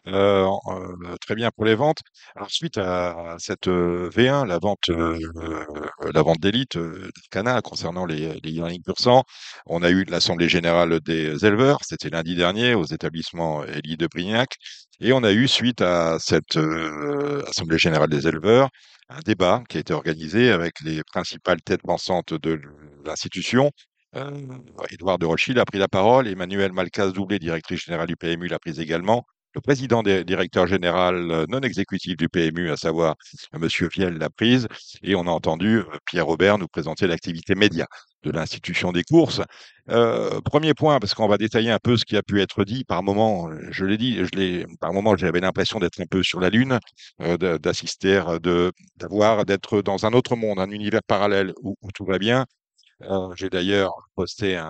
Euh, 0.06 0.48
euh, 0.68 1.16
très 1.20 1.34
bien 1.34 1.50
pour 1.54 1.64
les 1.64 1.74
ventes. 1.74 1.98
Alors, 2.36 2.50
suite 2.50 2.78
à 2.78 3.36
cette 3.38 3.68
euh, 3.68 4.08
V1, 4.10 4.46
la 4.46 4.58
vente, 4.58 4.88
vente 6.22 6.40
d'élite 6.40 6.76
euh, 6.76 7.10
d'Arcana 7.16 7.60
concernant 7.62 8.06
les, 8.06 8.38
les 8.42 8.60
sang, 8.96 9.24
on 9.66 9.82
a 9.82 9.90
eu 9.90 10.04
l'Assemblée 10.04 10.48
générale 10.48 11.00
des 11.00 11.44
éleveurs, 11.44 11.80
c'était 11.82 12.10
lundi 12.10 12.34
dernier 12.34 12.74
aux 12.74 12.84
établissements 12.84 13.64
Elie 13.64 13.96
de 13.96 14.06
Brignac, 14.06 14.56
et 15.00 15.12
on 15.12 15.22
a 15.22 15.32
eu, 15.32 15.46
suite 15.48 15.80
à 15.80 16.18
cette 16.18 16.56
Assemblée 17.48 17.78
générale 17.78 18.08
des 18.10 18.26
éleveurs, 18.26 18.68
un 19.08 19.20
débat 19.20 19.62
qui 19.68 19.76
a 19.78 19.80
été 19.80 19.92
organisé 19.92 20.50
avec 20.50 20.74
les 20.84 21.02
principales 21.04 21.60
têtes 21.62 21.82
pensantes 21.82 22.34
de 22.34 22.60
l'institution. 23.04 23.70
Édouard 24.90 25.18
de 25.18 25.26
Rothschild 25.26 25.58
a 25.58 25.64
pris 25.64 25.78
la 25.78 25.88
parole, 25.88 26.28
Emmanuel 26.28 26.72
Malcaz-Doublé, 26.72 27.38
directrice 27.38 27.84
générale 27.84 28.08
du 28.08 28.16
PMU, 28.16 28.48
l'a 28.48 28.58
prise 28.58 28.80
également. 28.80 29.24
Le 29.58 29.60
président 29.60 30.04
des 30.04 30.22
directeur 30.22 30.68
général 30.68 31.32
euh, 31.32 31.44
non 31.48 31.58
exécutif 31.62 32.16
du 32.16 32.28
PMU, 32.28 32.70
à 32.70 32.76
savoir 32.76 33.16
euh, 33.56 33.58
Monsieur 33.58 33.88
Viel, 33.88 34.10
l'a 34.10 34.30
prise, 34.30 34.68
et 35.02 35.16
on 35.16 35.22
a 35.22 35.30
entendu 35.30 35.78
euh, 35.78 35.84
Pierre 36.06 36.26
Robert 36.26 36.58
nous 36.58 36.68
présenter 36.68 37.08
l'activité 37.08 37.56
média 37.56 37.88
de 38.22 38.30
l'institution 38.30 38.92
des 38.92 39.02
courses. 39.02 39.42
Premier 40.44 40.74
point, 40.74 41.00
parce 41.00 41.14
qu'on 41.14 41.26
va 41.26 41.38
détailler 41.38 41.72
un 41.72 41.78
peu 41.82 41.96
ce 41.96 42.04
qui 42.04 42.16
a 42.16 42.22
pu 42.22 42.40
être 42.40 42.64
dit 42.64 42.84
par 42.84 43.02
moment. 43.02 43.48
Je 43.70 43.84
l'ai 43.84 43.96
dit, 43.96 44.20
par 44.80 44.92
moment, 44.92 45.16
j'avais 45.16 45.40
l'impression 45.40 45.78
d'être 45.80 46.00
un 46.00 46.06
peu 46.06 46.22
sur 46.22 46.38
la 46.40 46.50
lune, 46.50 46.78
d'assister, 47.18 48.22
d'avoir, 48.96 49.44
d'être 49.44 49.82
dans 49.82 50.04
un 50.04 50.12
autre 50.12 50.36
monde, 50.36 50.58
un 50.58 50.70
univers 50.70 51.02
parallèle 51.06 51.52
où 51.62 51.74
tout 51.94 52.04
va 52.04 52.18
bien. 52.18 52.44
Euh, 53.02 53.32
J'ai 53.36 53.48
d'ailleurs 53.48 53.92
posté 54.16 54.60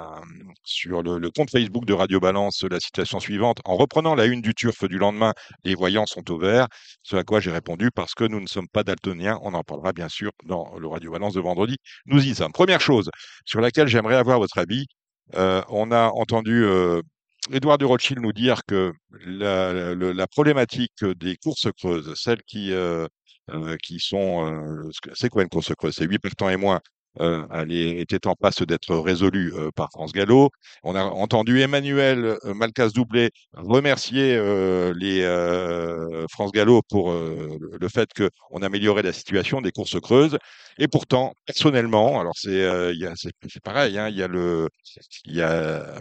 sur 0.62 1.02
le, 1.02 1.30
compte 1.30 1.50
Facebook 1.50 1.86
de 1.86 1.94
Radio 1.94 2.20
Balance 2.20 2.62
la 2.70 2.80
situation 2.80 3.20
suivante. 3.20 3.58
En 3.64 3.76
reprenant 3.76 4.14
la 4.14 4.26
une 4.26 4.42
du 4.42 4.54
turf 4.54 4.84
du 4.84 4.98
lendemain, 4.98 5.32
les 5.64 5.74
voyants 5.74 6.06
sont 6.06 6.30
au 6.30 6.38
vert. 6.38 6.68
Ce 7.02 7.16
à 7.16 7.24
quoi 7.24 7.40
j'ai 7.40 7.50
répondu 7.50 7.90
parce 7.90 8.14
que 8.14 8.24
nous 8.24 8.40
ne 8.40 8.46
sommes 8.46 8.68
pas 8.68 8.84
daltoniens. 8.84 9.38
On 9.42 9.54
en 9.54 9.62
parlera 9.62 9.92
bien 9.92 10.08
sûr 10.08 10.30
dans 10.44 10.76
le 10.78 10.86
Radio 10.88 11.12
Balance 11.12 11.34
de 11.34 11.40
vendredi. 11.40 11.76
Nous 12.06 12.26
y 12.26 12.34
sommes. 12.34 12.52
Première 12.52 12.80
chose 12.80 13.10
sur 13.46 13.60
laquelle 13.60 13.88
j'aimerais 13.88 14.16
avoir 14.16 14.38
votre 14.38 14.58
avis. 14.58 14.86
Euh, 15.34 15.62
on 15.68 15.90
a 15.92 16.08
entendu 16.08 16.64
euh, 16.64 17.02
Édouard 17.52 17.78
de 17.78 17.84
Rothschild 17.84 18.20
nous 18.20 18.32
dire 18.32 18.60
que 18.66 18.92
la, 19.24 20.26
problématique 20.26 21.04
des 21.04 21.36
courses 21.36 21.68
creuses, 21.78 22.12
celles 22.14 22.42
qui, 22.42 22.72
euh, 22.72 23.06
euh, 23.50 23.76
qui 23.82 24.00
sont... 24.00 24.90
c'est 25.14 25.28
quoi 25.30 25.42
une 25.42 25.48
course 25.48 25.72
creuse? 25.74 25.94
C'est 25.94 26.06
8 26.06 26.18
partants 26.18 26.50
et 26.50 26.56
moins 26.56 26.80
euh, 27.20 27.44
elle 27.52 27.72
était 27.72 28.26
en 28.26 28.34
passe 28.34 28.62
d'être 28.62 28.96
résolue 28.96 29.52
euh, 29.54 29.70
par 29.74 29.88
France 29.90 30.12
Gallo. 30.12 30.50
On 30.82 30.94
a 30.94 31.02
entendu 31.04 31.60
Emmanuel 31.60 32.36
euh, 32.44 32.54
Malcas-Doublé 32.54 33.30
remercier 33.54 34.36
euh, 34.36 34.92
les 34.96 35.22
euh, 35.22 36.26
France 36.30 36.52
Gallo 36.52 36.82
pour 36.88 37.10
euh, 37.10 37.56
le- 37.80 37.88
fait 37.88 38.08
qu'on 38.14 38.62
améliorait 38.62 39.02
la 39.02 39.12
situation 39.12 39.60
des 39.60 39.72
courses 39.72 39.98
creuses. 40.00 40.38
Et 40.78 40.88
pourtant, 40.88 41.32
personnellement, 41.46 42.20
alors 42.20 42.34
c'est 42.36 42.62
c'est 43.48 43.62
pareil, 43.62 43.98
hein, 43.98 44.08
il 44.08 44.16
y 44.16 44.22
a 44.22 44.28
le 44.28 44.68
il 45.24 45.36
y 45.36 45.42
a 45.42 46.00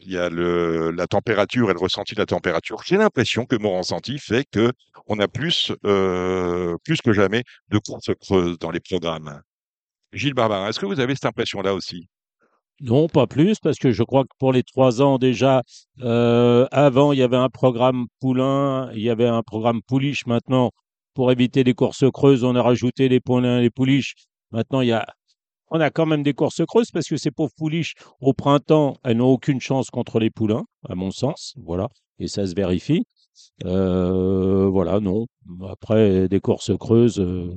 il 0.00 0.12
y 0.12 0.18
a 0.18 0.28
le, 0.30 0.90
la 0.92 1.06
température 1.06 1.70
et 1.70 1.74
le 1.74 1.80
ressenti 1.80 2.14
de 2.14 2.20
la 2.20 2.26
température. 2.26 2.82
J'ai 2.86 2.96
l'impression 2.96 3.46
que 3.46 3.56
mon 3.56 3.78
ressenti 3.78 4.18
fait 4.18 4.44
que 4.52 4.72
on 5.06 5.18
a 5.18 5.28
plus, 5.28 5.72
euh, 5.86 6.76
plus 6.84 7.00
que 7.02 7.12
jamais 7.12 7.44
de 7.70 7.78
courses 7.78 8.10
creuses 8.20 8.58
dans 8.58 8.70
les 8.70 8.80
programmes. 8.80 9.40
Gilles 10.12 10.34
Barbarin, 10.34 10.68
est-ce 10.68 10.80
que 10.80 10.86
vous 10.86 11.00
avez 11.00 11.14
cette 11.14 11.26
impression-là 11.26 11.74
aussi? 11.74 12.08
Non, 12.80 13.08
pas 13.08 13.26
plus, 13.26 13.58
parce 13.58 13.78
que 13.78 13.90
je 13.90 14.02
crois 14.04 14.22
que 14.22 14.34
pour 14.38 14.52
les 14.52 14.62
trois 14.62 15.02
ans 15.02 15.18
déjà, 15.18 15.62
euh, 16.02 16.66
avant, 16.70 17.12
il 17.12 17.18
y 17.18 17.22
avait 17.22 17.36
un 17.36 17.48
programme 17.48 18.06
Poulain, 18.20 18.90
il 18.94 19.02
y 19.02 19.10
avait 19.10 19.26
un 19.26 19.42
programme 19.42 19.80
Pouliche. 19.82 20.26
Maintenant, 20.26 20.70
pour 21.14 21.32
éviter 21.32 21.64
les 21.64 21.74
courses 21.74 22.04
creuses, 22.12 22.44
on 22.44 22.54
a 22.54 22.62
rajouté 22.62 23.08
les 23.08 23.18
Poulains 23.18 23.58
et 23.58 23.62
les 23.62 23.70
Pouliches. 23.70 24.14
Maintenant, 24.52 24.80
il 24.80 24.88
y 24.88 24.92
a, 24.92 25.04
on 25.72 25.80
a 25.80 25.90
quand 25.90 26.06
même 26.06 26.22
des 26.22 26.34
courses 26.34 26.64
creuses 26.66 26.92
parce 26.92 27.08
que 27.08 27.16
ces 27.16 27.32
pauvres 27.32 27.52
Pouliches, 27.56 27.94
au 28.20 28.32
printemps, 28.32 28.96
elles 29.02 29.16
n'ont 29.16 29.32
aucune 29.32 29.60
chance 29.60 29.90
contre 29.90 30.20
les 30.20 30.30
Poulains, 30.30 30.64
à 30.88 30.94
mon 30.94 31.10
sens. 31.10 31.54
Voilà. 31.56 31.88
Et 32.20 32.28
ça 32.28 32.46
se 32.46 32.54
vérifie. 32.54 33.02
Euh, 33.64 34.68
voilà, 34.68 35.00
non. 35.00 35.26
Après, 35.68 36.28
des 36.28 36.40
courses 36.40 36.76
creuses, 36.78 37.18
euh, 37.18 37.52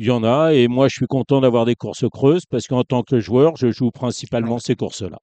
il 0.00 0.06
y 0.06 0.10
en 0.10 0.24
a, 0.24 0.54
et 0.54 0.66
moi 0.66 0.88
je 0.88 0.94
suis 0.94 1.06
content 1.06 1.42
d'avoir 1.42 1.66
des 1.66 1.74
courses 1.74 2.06
creuses 2.10 2.46
parce 2.48 2.66
qu'en 2.66 2.84
tant 2.84 3.02
que 3.02 3.20
joueur, 3.20 3.54
je 3.58 3.70
joue 3.70 3.90
principalement 3.90 4.58
ces 4.58 4.74
courses-là. 4.74 5.18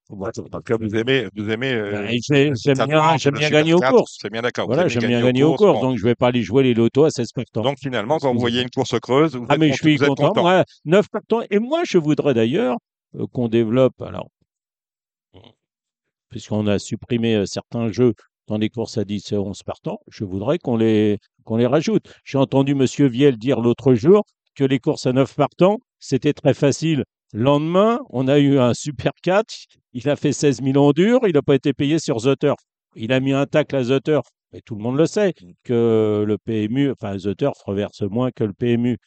Vous 0.80 0.96
aimez, 0.96 1.28
vous 1.36 1.50
aimez. 1.50 1.74
euh, 1.74 2.08
j'ai- 2.30 2.52
J'aime 2.64 2.78
bien, 2.86 3.18
j'aime 3.18 3.34
gagner 3.50 3.74
aux 3.74 3.80
4, 3.80 3.92
courses. 3.96 4.18
C'est 4.22 4.30
bien 4.32 4.44
d'accord. 4.44 4.68
Voilà, 4.68 4.88
j'aime 4.88 5.08
bien 5.08 5.20
gagner 5.22 5.44
aux 5.44 5.56
courses, 5.56 5.82
donc 5.82 5.98
je 5.98 6.04
vais 6.04 6.14
pas 6.14 6.28
aller 6.28 6.44
jouer 6.44 6.62
les 6.62 6.76
lotos 6.76 7.06
à 7.06 7.10
16 7.10 7.32
partants. 7.32 7.62
Donc 7.64 7.80
finalement, 7.80 8.20
quand 8.20 8.32
vous 8.34 8.40
voyez 8.40 8.62
une 8.62 8.70
course 8.70 9.00
creuse, 9.00 9.36
vous 9.36 9.46
ah 9.50 9.56
êtes 9.56 9.60
mais 9.60 9.70
je 9.70 9.78
suis 9.82 9.98
content, 9.98 10.28
content. 10.28 10.42
moi, 10.44 10.64
9 10.86 11.10
partants. 11.10 11.42
Et 11.50 11.58
moi, 11.58 11.82
je 11.84 11.98
voudrais 11.98 12.36
d'ailleurs 12.36 12.78
euh, 13.16 13.26
qu'on 13.34 13.48
développe, 13.48 14.00
alors, 14.02 14.30
puisqu'on 16.30 16.68
a 16.68 16.78
supprimé 16.80 17.36
euh, 17.36 17.46
certains 17.46 17.92
jeux 17.92 18.14
dans 18.48 18.58
les 18.58 18.70
courses 18.70 18.98
à 18.98 19.06
10 19.06 19.32
et 19.32 19.38
11 19.38 19.64
partants, 19.64 20.00
je 20.08 20.24
voudrais 20.24 20.58
qu'on 20.60 20.78
les, 20.78 21.18
qu'on 21.44 21.58
les 21.58 21.66
rajoute. 21.68 22.06
J'ai 22.24 22.38
entendu 22.38 22.76
Monsieur 22.76 23.08
Viel 23.08 23.38
dire 23.38 23.60
l'autre 23.60 23.94
jour 23.94 24.24
que 24.58 24.64
les 24.66 24.80
courses 24.80 25.06
à 25.06 25.14
9 25.14 25.34
partants, 25.36 25.78
c'était 26.00 26.34
très 26.34 26.54
facile. 26.54 27.04
Lendemain, 27.34 28.00
on 28.10 28.28
a 28.28 28.40
eu 28.40 28.58
un 28.58 28.74
Super 28.74 29.12
4, 29.22 29.54
il 29.94 30.10
a 30.10 30.16
fait 30.16 30.32
16 30.34 30.62
000 30.64 30.78
en 30.78 30.92
dur, 30.92 31.20
il 31.28 31.34
n'a 31.34 31.42
pas 31.42 31.56
été 31.56 31.74
payé 31.74 32.00
sur 32.00 32.18
The 32.18 32.38
Turf. 32.40 32.58
Il 32.96 33.14
a 33.14 33.20
mis 33.20 33.34
un 33.34 33.46
tacle 33.46 33.76
à 33.76 33.84
The 33.84 34.04
Turf. 34.04 34.26
Et 34.54 34.62
tout 34.62 34.76
le 34.76 34.82
monde 34.82 34.98
le 34.98 35.06
sait, 35.06 35.34
que 35.64 36.24
le 36.26 36.38
PMU, 36.38 36.92
enfin 36.92 37.18
The 37.18 37.36
Turf 37.38 37.58
reverse 37.66 38.02
moins 38.02 38.32
que 38.32 38.44
le 38.46 38.54
PMU. 38.54 38.98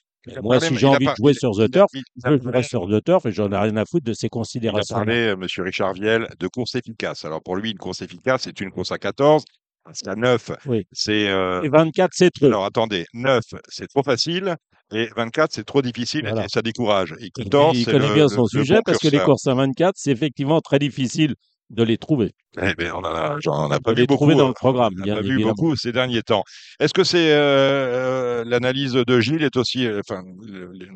Moi, 0.43 0.59
parlé- 0.59 0.69
si 0.69 0.77
j'ai 0.77 0.87
envie 0.87 1.07
de 1.07 1.15
jouer 1.17 1.33
sur 1.33 1.53
The 1.53 1.71
Turf, 1.73 1.89
je 1.95 2.37
jouerai 2.39 2.63
sur 2.63 2.87
The 2.87 3.03
Turf 3.03 3.25
et 3.25 3.33
j'en 3.33 3.51
ai 3.51 3.57
rien 3.57 3.77
à 3.79 3.87
foutre 3.87 4.05
de 4.05 4.13
ces 4.13 4.27
Il 4.27 4.29
a 4.29 4.29
considérations. 4.29 4.95
parlé, 4.97 5.15
euh, 5.29 5.37
Monsieur 5.37 5.63
Richard 5.63 5.95
Viel, 5.95 6.29
de 6.39 6.47
course 6.49 6.75
efficace. 6.75 7.25
Alors 7.25 7.43
pour 7.43 7.57
lui, 7.57 7.71
une 7.71 7.79
course 7.79 8.03
efficace, 8.03 8.43
c'est 8.43 8.61
une 8.61 8.71
course 8.71 8.93
à 8.93 8.99
14. 8.99 9.45
Parce 9.83 10.01
qu'à 10.01 10.15
9, 10.15 10.51
Oui. 10.67 10.85
c'est. 10.93 11.27
euh, 11.31 11.63
Et 11.63 11.71
24, 11.71 12.11
c'est 12.13 12.31
trop. 12.31 12.45
Alors 12.47 12.67
attendez, 12.67 13.07
9, 13.15 13.43
c'est 13.71 13.87
trop 13.89 14.03
facile. 14.03 14.57
Et 14.93 15.09
24, 15.17 15.53
c'est 15.53 15.65
trop 15.65 15.83
difficile 15.83 16.23
Voilà. 16.23 16.45
et 16.45 16.49
ça 16.49 16.63
décourage. 16.63 17.15
Et 17.21 17.27
Et 17.27 17.31
14, 17.31 17.77
il 17.79 17.85
c'est 17.85 17.93
connaît 17.93 18.09
le- 18.09 18.15
bien 18.15 18.23
le- 18.25 18.29
son 18.29 18.43
le 18.43 18.49
sujet 18.49 18.75
bon 18.77 18.83
parce 18.85 18.99
que 18.99 19.09
les 19.09 19.21
courses 19.21 19.47
à 19.47 19.55
24, 19.55 19.95
c'est 19.97 20.11
effectivement 20.11 20.61
très 20.61 20.79
difficile 20.79 21.35
de 21.71 21.83
les 21.85 21.97
trouver. 21.99 22.33
Eh 22.61 22.75
ben, 22.75 22.91
on 22.95 22.99
en 22.99 23.05
a, 23.05 23.37
j'en 23.41 23.71
ai 23.73 23.79
pas 23.79 23.93
vu 23.93 24.07
beaucoup. 24.07 24.17
trouver 24.25 24.35
dans 24.35 24.49
le 24.49 24.55
programme, 24.55 24.95
On 24.99 25.05
vu 25.05 25.35
évidemment. 25.35 25.51
beaucoup 25.53 25.77
ces 25.77 25.93
derniers 25.93 26.23
temps. 26.23 26.43
Est-ce 26.81 26.93
que 26.93 27.05
c'est 27.05 27.33
euh, 27.33 28.41
euh, 28.41 28.45
l'analyse 28.45 28.95
de 28.95 29.21
Gilles 29.21 29.45
est 29.45 29.57
aussi, 29.57 29.87
euh, 29.87 30.01
enfin, 30.01 30.25
le, 30.43 30.73
le- 30.73 30.89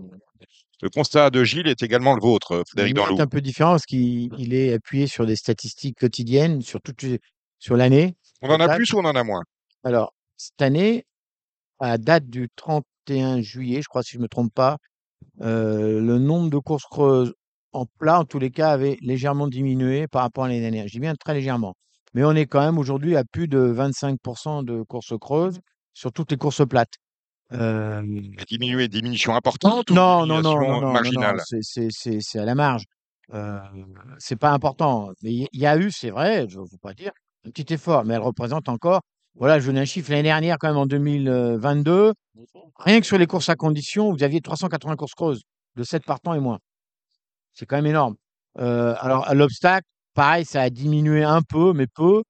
le 0.82 0.90
constat 0.90 1.30
de 1.30 1.44
Gilles 1.44 1.68
est 1.68 1.82
également 1.84 2.14
le 2.14 2.20
vôtre, 2.20 2.56
Le 2.56 2.62
Frédéric 2.66 2.96
mien 2.96 3.02
Danlou. 3.04 3.16
est 3.18 3.20
un 3.22 3.26
peu 3.28 3.40
différent 3.40 3.70
parce 3.70 3.86
qu'il 3.86 4.30
il 4.36 4.52
est 4.52 4.72
appuyé 4.72 5.06
sur 5.06 5.24
des 5.24 5.36
statistiques 5.36 5.98
quotidiennes 5.98 6.60
sur 6.62 6.80
toute 6.82 7.04
sur 7.60 7.76
l'année. 7.76 8.16
On 8.42 8.50
en 8.50 8.58
a 8.60 8.74
plus 8.74 8.92
ou 8.92 8.98
on 8.98 9.04
en 9.04 9.14
a 9.14 9.22
moins? 9.22 9.42
Alors, 9.84 10.12
cette 10.36 10.60
année, 10.60 11.06
à 11.78 11.96
date 11.98 12.28
du 12.28 12.48
31 13.04 13.40
juillet, 13.42 13.82
je 13.82 13.88
crois, 13.88 14.02
si 14.02 14.12
je 14.12 14.18
ne 14.18 14.22
me 14.22 14.28
trompe 14.28 14.52
pas, 14.54 14.78
euh, 15.42 16.00
le 16.00 16.18
nombre 16.18 16.50
de 16.50 16.58
courses 16.58 16.84
creuses 16.84 17.34
en 17.72 17.86
plat, 17.98 18.20
en 18.20 18.24
tous 18.24 18.38
les 18.38 18.50
cas, 18.50 18.70
avait 18.72 18.98
légèrement 19.02 19.48
diminué 19.48 20.06
par 20.08 20.22
rapport 20.22 20.44
à 20.44 20.48
l'année 20.48 20.60
dernière. 20.60 20.86
Je 20.88 20.92
dis 20.92 21.00
bien 21.00 21.14
très 21.16 21.34
légèrement. 21.34 21.74
Mais 22.14 22.24
on 22.24 22.32
est 22.32 22.46
quand 22.46 22.60
même 22.60 22.78
aujourd'hui 22.78 23.16
à 23.16 23.24
plus 23.24 23.48
de 23.48 23.58
25% 23.58 24.62
de 24.64 24.82
courses 24.82 25.14
creuses 25.20 25.60
sur 25.94 26.12
toutes 26.12 26.30
les 26.30 26.36
courses 26.38 26.66
plates. 26.66 26.94
Euh, 27.52 28.02
diminué, 28.48 28.88
diminution 28.88 29.34
importante 29.34 29.90
ou 29.90 29.94
non, 29.94 30.26
non, 30.26 30.40
non, 30.42 30.42
diminution 30.42 30.60
non, 30.60 30.80
non, 30.80 30.80
non, 30.80 30.92
marginale? 30.92 31.36
non, 31.36 31.42
c'est- 31.90 32.20
c'est 32.20 32.38
à 32.38 32.44
la 32.44 32.54
marge. 32.54 32.84
Euh, 33.32 33.58
c'est 34.18 34.36
pas 34.36 34.52
important. 34.52 35.10
Mais 35.22 35.32
il 35.32 35.48
y, 35.52 35.58
y 35.60 35.66
a 35.66 35.76
eu, 35.76 35.90
c'est 35.90 36.10
vrai, 36.10 36.46
je 36.48 36.58
ne 36.58 36.62
veux 36.64 36.78
pas 36.80 36.94
dire, 36.94 37.12
un 37.46 37.50
petit 37.50 37.72
effort, 37.74 38.04
mais 38.04 38.14
elle 38.14 38.20
représente 38.20 38.68
encore. 38.68 39.02
Voilà, 39.36 39.58
je 39.58 39.66
donne 39.66 39.78
un 39.78 39.84
chiffre 39.84 40.10
l'année 40.10 40.24
dernière, 40.24 40.56
quand 40.58 40.68
même 40.68 40.76
en 40.76 40.86
2022. 40.86 42.12
Rien 42.78 43.00
que 43.00 43.06
sur 43.06 43.18
les 43.18 43.26
courses 43.26 43.48
à 43.48 43.56
condition, 43.56 44.12
vous 44.12 44.22
aviez 44.22 44.40
380 44.40 44.96
courses 44.96 45.14
creuses, 45.14 45.42
de 45.76 45.82
7 45.82 46.04
partants 46.04 46.34
et 46.34 46.40
moins. 46.40 46.58
C'est 47.52 47.66
quand 47.66 47.76
même 47.76 47.86
énorme. 47.86 48.14
Euh, 48.58 48.94
alors, 49.00 49.26
à 49.26 49.34
l'obstacle, 49.34 49.86
pareil, 50.14 50.44
ça 50.44 50.62
a 50.62 50.70
diminué 50.70 51.24
un 51.24 51.42
peu, 51.42 51.72
mais 51.72 51.86
peu. 51.86 52.22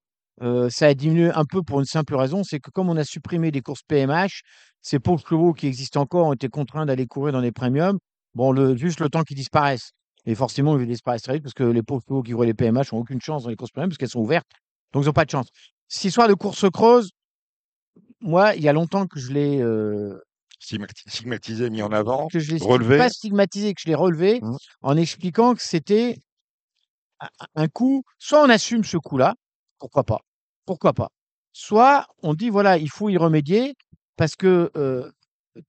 Euh, 0.42 0.68
ça 0.70 0.87
a 0.87 0.94
diminué 0.94 1.30
un 1.30 1.44
peu 1.44 1.62
pour 1.62 1.78
une 1.80 1.87
simple 1.87 2.14
raison, 2.16 2.42
c'est 2.42 2.58
que 2.58 2.70
comme 2.70 2.88
on 2.88 2.96
a 2.96 3.04
supprimé 3.04 3.50
des 3.50 3.61
courses 3.61 3.82
PMH, 3.87 4.42
ces 4.80 4.99
pauvres 4.99 5.25
chevaux 5.26 5.52
qui 5.52 5.66
existent 5.66 6.00
encore 6.00 6.26
ont 6.26 6.32
été 6.32 6.49
contraints 6.49 6.87
d'aller 6.87 7.06
courir 7.06 7.32
dans 7.32 7.40
les 7.40 7.52
premiums. 7.52 7.99
Bon, 8.34 8.50
le, 8.50 8.76
juste 8.76 9.00
le 9.00 9.08
temps 9.08 9.23
qu'ils 9.23 9.37
disparaissent. 9.37 9.92
Et 10.26 10.34
forcément, 10.34 10.78
ils 10.78 10.87
disparaître 10.87 11.23
très 11.25 11.34
vite 11.34 11.42
parce 11.42 11.54
que 11.54 11.64
les 11.64 11.82
pauvres 11.82 12.02
chevaux 12.08 12.23
qui 12.23 12.32
courent 12.32 12.44
les 12.44 12.54
PMH 12.54 12.92
n'ont 12.92 12.99
aucune 13.00 13.20
chance 13.20 13.44
dans 13.44 13.50
les 13.50 13.56
courses 13.56 13.70
premium 13.70 13.90
parce 13.90 13.99
qu'elles 13.99 14.08
sont 14.08 14.20
ouvertes. 14.20 14.49
Donc, 14.92 15.04
ils 15.04 15.06
n'ont 15.06 15.12
pas 15.12 15.25
de 15.25 15.30
chance. 15.30 15.49
Cette 15.95 16.07
histoire 16.07 16.27
de 16.27 16.35
course 16.35 16.69
creuse, 16.73 17.11
moi, 18.21 18.57
il 18.57 18.63
y 18.65 18.69
a 18.69 18.73
longtemps 18.73 19.07
que 19.07 19.21
je 19.21 19.31
l'ai 19.33 19.61
euh, 19.63 20.19
Stigmati- 20.61 21.09
Stigmatisé, 21.09 21.71
mis 21.71 21.83
en 21.83 21.93
avant. 21.93 22.27
que 22.27 22.41
je 22.41 22.53
l'ai 22.53 22.59
Relevé. 22.61 22.99
pas 22.99 23.09
stigmatisé, 23.09 23.75
que 23.75 23.81
je 23.81 23.87
l'ai 23.87 23.95
relevé 23.95 24.41
Mmh. 24.43 24.57
en 24.83 24.97
expliquant 24.97 25.55
que 25.55 25.63
c'était 25.63 26.19
un- 27.55 27.69
coup, 27.69 28.03
soit 28.19 28.43
on 28.43 28.49
assume 28.49 28.83
ce 28.83 28.97
coup-là, 28.97 29.37
pourquoi 29.79 30.03
pas, 30.03 30.19
pourquoi 30.67 30.95
pas, 30.95 31.11
soit 31.53 32.09
on 32.25 32.35
dit 32.35 32.51
voilà, 32.51 32.77
il 32.77 32.91
faut 32.91 33.09
y 33.09 33.17
remédier 33.17 33.75
parce 34.17 34.35
que 34.35 34.73
euh, 34.77 35.09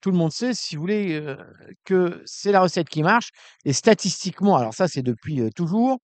tout 0.00 0.10
le 0.10 0.16
monde 0.16 0.32
sait, 0.32 0.54
si 0.54 0.74
vous 0.74 0.80
voulez, 0.82 1.14
euh, 1.20 1.36
que 1.84 2.20
c'est 2.26 2.50
la 2.50 2.60
recette 2.62 2.88
qui 2.88 3.04
marche 3.04 3.30
et 3.64 3.72
statistiquement, 3.72 4.56
alors 4.56 4.74
ça 4.74 4.88
c'est 4.88 5.02
depuis 5.02 5.48
toujours, 5.54 5.98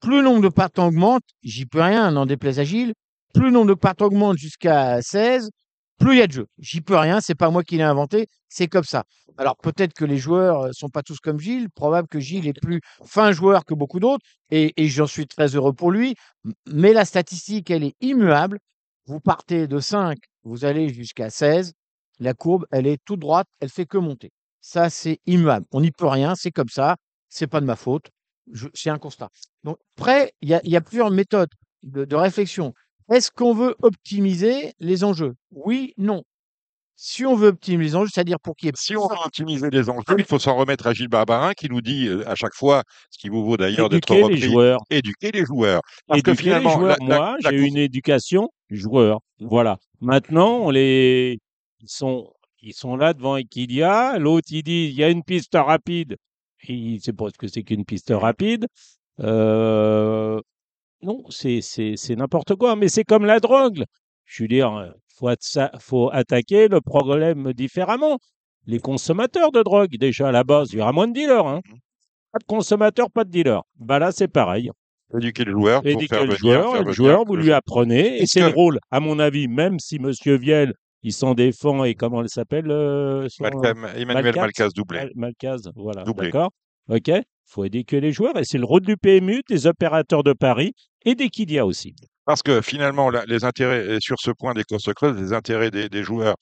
plus 0.00 0.16
le 0.16 0.22
nombre 0.22 0.42
de 0.42 0.48
partants 0.48 0.88
augmente, 0.88 1.22
j'y 1.44 1.66
peux 1.66 1.80
rien, 1.80 2.10
n'en 2.10 2.26
déplaise 2.26 2.58
à 2.58 2.64
Gilles, 2.64 2.94
plus 3.34 3.46
le 3.46 3.50
nombre 3.50 3.68
de 3.68 3.74
partants 3.74 4.06
augmente 4.06 4.36
jusqu'à 4.38 5.00
16, 5.02 5.50
plus 5.98 6.14
il 6.14 6.18
y 6.18 6.22
a 6.22 6.26
de 6.26 6.32
jeux. 6.32 6.46
J'y 6.58 6.80
peux 6.80 6.96
rien, 6.96 7.20
c'est 7.20 7.34
pas 7.34 7.50
moi 7.50 7.62
qui 7.64 7.76
l'ai 7.76 7.82
inventé, 7.82 8.28
c'est 8.48 8.68
comme 8.68 8.84
ça. 8.84 9.04
Alors 9.36 9.56
peut-être 9.56 9.92
que 9.94 10.04
les 10.04 10.18
joueurs 10.18 10.62
euh, 10.62 10.70
sont 10.72 10.88
pas 10.88 11.02
tous 11.02 11.18
comme 11.18 11.38
Gilles, 11.38 11.68
probable 11.70 12.08
que 12.08 12.20
Gilles 12.20 12.46
est 12.48 12.60
plus 12.60 12.80
fin 13.04 13.32
joueur 13.32 13.64
que 13.64 13.74
beaucoup 13.74 14.00
d'autres, 14.00 14.24
et, 14.50 14.72
et 14.76 14.88
j'en 14.88 15.06
suis 15.06 15.26
très 15.26 15.54
heureux 15.54 15.72
pour 15.72 15.90
lui, 15.90 16.14
mais 16.66 16.92
la 16.92 17.04
statistique, 17.04 17.70
elle 17.70 17.84
est 17.84 17.94
immuable. 18.00 18.58
Vous 19.06 19.20
partez 19.20 19.66
de 19.66 19.80
5, 19.80 20.18
vous 20.44 20.64
allez 20.64 20.92
jusqu'à 20.92 21.30
16, 21.30 21.72
la 22.20 22.34
courbe, 22.34 22.66
elle 22.70 22.86
est 22.86 22.98
toute 23.04 23.20
droite, 23.20 23.46
elle 23.60 23.68
fait 23.68 23.86
que 23.86 23.98
monter. 23.98 24.30
Ça, 24.60 24.90
c'est 24.90 25.20
immuable. 25.26 25.66
On 25.72 25.80
n'y 25.80 25.92
peut 25.92 26.06
rien, 26.06 26.34
c'est 26.34 26.50
comme 26.50 26.68
ça, 26.68 26.96
c'est 27.28 27.46
pas 27.46 27.60
de 27.60 27.66
ma 27.66 27.76
faute, 27.76 28.10
c'est 28.74 28.90
un 28.90 28.98
constat. 28.98 29.28
Donc, 29.64 29.78
après, 29.96 30.32
il 30.40 30.48
y 30.48 30.54
a, 30.54 30.60
il 30.64 30.70
y 30.70 30.76
a 30.76 30.80
plusieurs 30.80 31.10
méthodes 31.10 31.50
de, 31.82 32.04
de 32.04 32.16
réflexion. 32.16 32.72
Est-ce 33.10 33.30
qu'on 33.30 33.54
veut 33.54 33.74
optimiser 33.82 34.72
les 34.80 35.04
enjeux? 35.04 35.34
Oui, 35.50 35.94
non. 35.96 36.22
Si 37.00 37.24
on 37.24 37.36
veut 37.36 37.48
optimiser 37.48 37.90
les 37.90 37.96
enjeux, 37.96 38.08
c'est-à-dire 38.12 38.40
pour 38.40 38.56
qu'il 38.56 38.66
y 38.66 38.70
ait 38.70 38.72
Si 38.76 38.96
on 38.96 39.06
veut 39.06 39.14
optimiser 39.24 39.70
les 39.70 39.88
enjeux, 39.88 40.16
il 40.18 40.24
faut 40.24 40.40
s'en 40.40 40.56
remettre 40.56 40.88
à 40.88 40.92
Gilles 40.94 41.06
Barbarin 41.08 41.52
qui 41.54 41.68
nous 41.68 41.80
dit 41.80 42.08
euh, 42.08 42.28
à 42.28 42.34
chaque 42.34 42.54
fois, 42.54 42.82
ce 43.10 43.18
qui 43.18 43.28
vous 43.28 43.44
vaut 43.44 43.56
d'ailleurs 43.56 43.88
d'être 43.88 44.10
Éduquer 44.10 44.16
les 44.28 44.34
repris, 44.34 44.50
joueurs. 44.50 44.80
éduquer 44.90 45.30
les 45.30 45.44
joueurs. 45.44 45.80
Parce 46.08 46.22
que 46.22 46.30
Éduquer 46.30 46.42
les 46.44 46.50
finalement, 46.56 46.70
joueurs. 46.78 46.96
la- 47.00 47.06
la- 47.06 47.16
Moi, 47.18 47.36
la 47.40 47.50
j'ai 47.50 47.56
une 47.58 47.76
éducation 47.76 48.48
joueur. 48.68 49.20
Voilà. 49.40 49.78
Maintenant, 50.00 50.56
on 50.58 50.70
les, 50.70 51.38
ils 51.80 51.88
sont, 51.88 52.32
ils 52.62 52.74
sont 52.74 52.96
là 52.96 53.14
devant 53.14 53.36
Equidia. 53.36 54.18
L'autre, 54.18 54.48
il 54.50 54.64
dit, 54.64 54.86
il 54.90 54.94
y 54.94 55.04
a 55.04 55.08
une 55.08 55.22
piste 55.22 55.54
rapide. 55.54 56.16
Il 56.66 56.94
ne 56.94 56.98
sait 56.98 57.12
pas 57.12 57.26
ce 57.32 57.38
que 57.38 57.46
c'est 57.46 57.62
qu'une 57.62 57.84
piste 57.84 58.10
rapide. 58.12 58.66
Euh, 59.20 59.77
c'est, 61.30 62.16
n'importe 62.16 62.54
quoi. 62.56 62.76
Mais 62.76 62.88
c'est 62.88 63.04
comme 63.04 63.24
la 63.24 63.40
drogue. 63.40 63.84
Je 64.24 64.42
veux 64.44 64.48
dire, 64.48 64.92
faut, 65.16 65.28
at- 65.28 65.36
ça- 65.40 65.70
faut 65.78 66.10
attaquer 66.12 66.68
le 66.68 66.80
problème 66.80 67.52
différemment. 67.52 68.18
Les 68.66 68.78
consommateurs 68.80 69.50
de 69.52 69.62
drogue, 69.62 69.96
déjà 69.98 70.28
à 70.28 70.32
la 70.32 70.44
base, 70.44 70.72
il 70.72 70.78
y 70.78 70.82
aura 70.82 70.92
moins 70.92 71.08
de 71.08 71.14
dealers. 71.14 71.46
Hein. 71.46 71.60
Pas 72.32 72.38
de 72.38 72.44
consommateurs, 72.44 73.10
pas 73.10 73.24
de 73.24 73.30
dealers. 73.30 73.62
Bah 73.78 73.98
là, 73.98 74.12
c'est 74.12 74.28
pareil. 74.28 74.70
éduquer 75.14 75.44
le 75.44 75.52
joueur 75.52 75.80
pour 75.80 75.90
Éduquer 75.90 76.06
faire 76.16 76.24
le 76.26 76.34
venir, 76.34 76.38
joueur, 76.38 76.72
faire 76.74 76.84
le 76.84 76.92
joueur, 76.92 77.24
vous 77.24 77.36
lui 77.36 77.50
apprenez, 77.52 78.20
et 78.20 78.26
c'est 78.26 78.40
le 78.42 78.50
que- 78.50 78.54
rôle, 78.54 78.78
à 78.90 79.00
mon 79.00 79.18
avis, 79.18 79.48
même 79.48 79.78
si 79.78 79.98
Monsieur 79.98 80.36
Viel, 80.36 80.74
il 81.02 81.14
s'en 81.14 81.32
défend, 81.32 81.84
et 81.84 81.94
comment 81.94 82.20
elle 82.20 82.28
s'appelle 82.28 82.70
euh, 82.70 83.26
son- 83.30 83.44
Malcam- 83.44 83.86
Emmanuel 83.96 84.34
Malcaz? 84.36 84.68
Doublé. 84.74 84.98
Mal- 84.98 85.12
Malcaz, 85.14 85.62
voilà, 85.76 86.04
d'accord 86.26 86.50
Ok, 86.88 87.10
faut 87.44 87.64
éduquer 87.64 88.00
les 88.00 88.12
joueurs, 88.12 88.36
et 88.38 88.44
c'est 88.44 88.58
le 88.58 88.64
rôle 88.64 88.82
du 88.82 88.96
PMU, 88.96 89.42
des 89.48 89.66
opérateurs 89.66 90.22
de 90.22 90.32
Paris, 90.32 90.72
et 91.04 91.14
d'Equidia 91.14 91.66
aussi. 91.66 91.94
Parce 92.24 92.42
que 92.42 92.60
finalement, 92.60 93.10
les 93.10 93.44
intérêts, 93.44 93.98
sur 94.00 94.16
ce 94.18 94.30
point 94.30 94.54
des 94.54 94.64
courses 94.64 94.92
creuses, 94.92 95.20
les 95.20 95.32
intérêts 95.32 95.70
des, 95.70 95.88
des 95.88 96.02
joueurs 96.02 96.36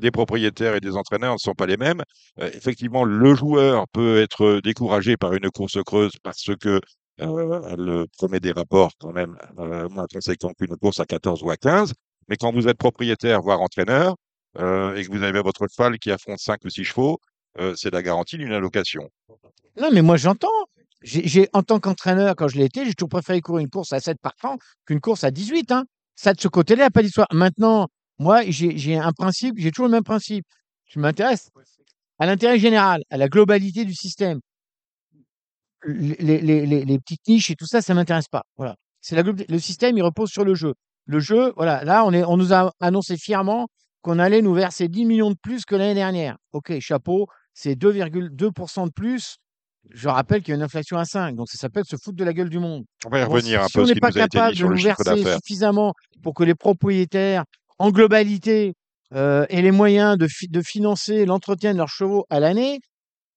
des 0.00 0.10
propriétaires 0.10 0.74
et 0.74 0.80
des 0.80 0.96
entraîneurs 0.96 1.34
ne 1.34 1.38
sont 1.38 1.54
pas 1.54 1.66
les 1.66 1.76
mêmes. 1.76 2.02
Euh, 2.40 2.50
effectivement, 2.54 3.04
le 3.04 3.34
joueur 3.34 3.86
peut 3.92 4.20
être 4.20 4.60
découragé 4.62 5.16
par 5.16 5.34
une 5.34 5.50
course 5.50 5.82
creuse 5.84 6.12
parce 6.22 6.50
que 6.60 6.80
euh, 7.20 7.60
elle 7.68 8.06
promet 8.16 8.40
des 8.40 8.52
rapports 8.52 8.92
quand 8.98 9.12
même 9.12 9.36
euh, 9.58 9.88
moins 9.88 10.06
conséquents 10.12 10.52
qu'une 10.58 10.76
course 10.76 11.00
à 11.00 11.04
14 11.04 11.42
ou 11.42 11.50
à 11.50 11.56
15. 11.56 11.92
Mais 12.28 12.36
quand 12.36 12.52
vous 12.52 12.68
êtes 12.68 12.78
propriétaire, 12.78 13.42
voire 13.42 13.60
entraîneur, 13.60 14.16
euh, 14.58 14.94
et 14.96 15.04
que 15.04 15.10
vous 15.10 15.22
avez 15.22 15.40
votre 15.42 15.66
cheval 15.68 15.98
qui 15.98 16.10
affronte 16.10 16.38
5 16.38 16.64
ou 16.64 16.70
6 16.70 16.84
chevaux, 16.84 17.18
c'est 17.76 17.92
la 17.92 18.02
garantie 18.02 18.38
d'une 18.38 18.52
allocation. 18.52 19.10
Non, 19.80 19.90
mais 19.92 20.02
moi 20.02 20.16
j'entends. 20.16 20.48
J'ai, 21.02 21.48
en 21.52 21.62
tant 21.62 21.80
qu'entraîneur, 21.80 22.36
quand 22.36 22.46
je 22.46 22.56
l'ai 22.56 22.64
été, 22.64 22.84
j'ai 22.84 22.94
toujours 22.94 23.08
préféré 23.08 23.40
courir 23.40 23.64
une 23.64 23.70
course 23.70 23.92
à 23.92 23.98
7 23.98 24.18
partants 24.20 24.56
qu'une 24.86 25.00
course 25.00 25.24
à 25.24 25.30
18. 25.32 25.72
Hein. 25.72 25.84
Ça, 26.14 26.32
de 26.32 26.40
ce 26.40 26.46
côté-là, 26.48 26.90
pas 26.90 27.02
d'histoire. 27.02 27.26
Maintenant, 27.32 27.88
moi, 28.18 28.42
j'ai, 28.46 28.96
un 28.96 29.12
principe, 29.12 29.56
j'ai 29.58 29.72
toujours 29.72 29.86
le 29.86 29.92
même 29.92 30.04
principe. 30.04 30.44
Je 30.86 31.00
m'intéresse 31.00 31.50
à 32.18 32.26
l'intérêt 32.26 32.58
général, 32.58 33.02
à 33.10 33.16
la 33.16 33.28
globalité 33.28 33.84
du 33.84 33.94
système. 33.94 34.38
Les, 35.84 36.98
petites 36.98 37.26
niches 37.26 37.50
et 37.50 37.56
tout 37.56 37.66
ça, 37.66 37.82
ça 37.82 37.94
m'intéresse 37.94 38.28
pas. 38.28 38.44
Voilà. 38.56 38.76
C'est 39.00 39.16
la. 39.16 39.22
Le 39.22 39.58
système, 39.58 39.98
il 39.98 40.02
repose 40.02 40.30
sur 40.30 40.44
le 40.44 40.54
jeu. 40.54 40.74
Le 41.06 41.18
jeu, 41.18 41.52
voilà. 41.56 41.82
Là, 41.82 42.04
on, 42.04 42.12
est, 42.12 42.22
on 42.22 42.36
nous 42.36 42.52
a 42.52 42.72
annoncé 42.78 43.16
fièrement 43.16 43.66
qu'on 44.02 44.20
allait 44.20 44.42
nous 44.42 44.54
verser 44.54 44.86
10 44.86 45.04
millions 45.06 45.30
de 45.30 45.36
plus 45.42 45.64
que 45.64 45.74
l'année 45.74 45.94
dernière. 45.94 46.36
OK, 46.52 46.78
chapeau, 46.78 47.26
c'est 47.54 47.74
2,2% 47.74 48.86
de 48.86 48.92
plus. 48.92 49.36
Je 49.90 50.08
rappelle 50.08 50.42
qu'il 50.42 50.50
y 50.50 50.52
a 50.52 50.56
une 50.56 50.62
inflation 50.62 50.96
à 50.96 51.04
5, 51.04 51.34
donc 51.34 51.48
ça 51.50 51.58
s'appelle 51.58 51.84
se 51.84 51.96
foutre 51.96 52.16
de 52.16 52.24
la 52.24 52.32
gueule 52.32 52.48
du 52.48 52.60
monde. 52.60 52.84
On 53.04 53.08
va 53.08 53.18
y 53.18 53.22
revenir 53.24 53.60
si, 53.60 53.64
un 53.64 53.66
si 53.68 53.72
peu 53.74 53.80
on 53.82 53.86
ce 53.86 53.92
n'est 53.94 54.00
pas 54.00 54.10
capable 54.28 54.54
de 54.56 54.62
nous 54.62 54.76
verser 54.84 55.02
suffisamment 55.40 55.92
pour 56.22 56.34
que 56.34 56.44
les 56.44 56.54
propriétaires, 56.54 57.44
en 57.78 57.90
globalité, 57.90 58.74
euh, 59.14 59.44
aient 59.50 59.60
les 59.62 59.72
moyens 59.72 60.16
de, 60.16 60.28
fi- 60.28 60.48
de 60.48 60.62
financer 60.62 61.26
l'entretien 61.26 61.72
de 61.72 61.78
leurs 61.78 61.88
chevaux 61.88 62.24
à 62.30 62.38
l'année, 62.38 62.78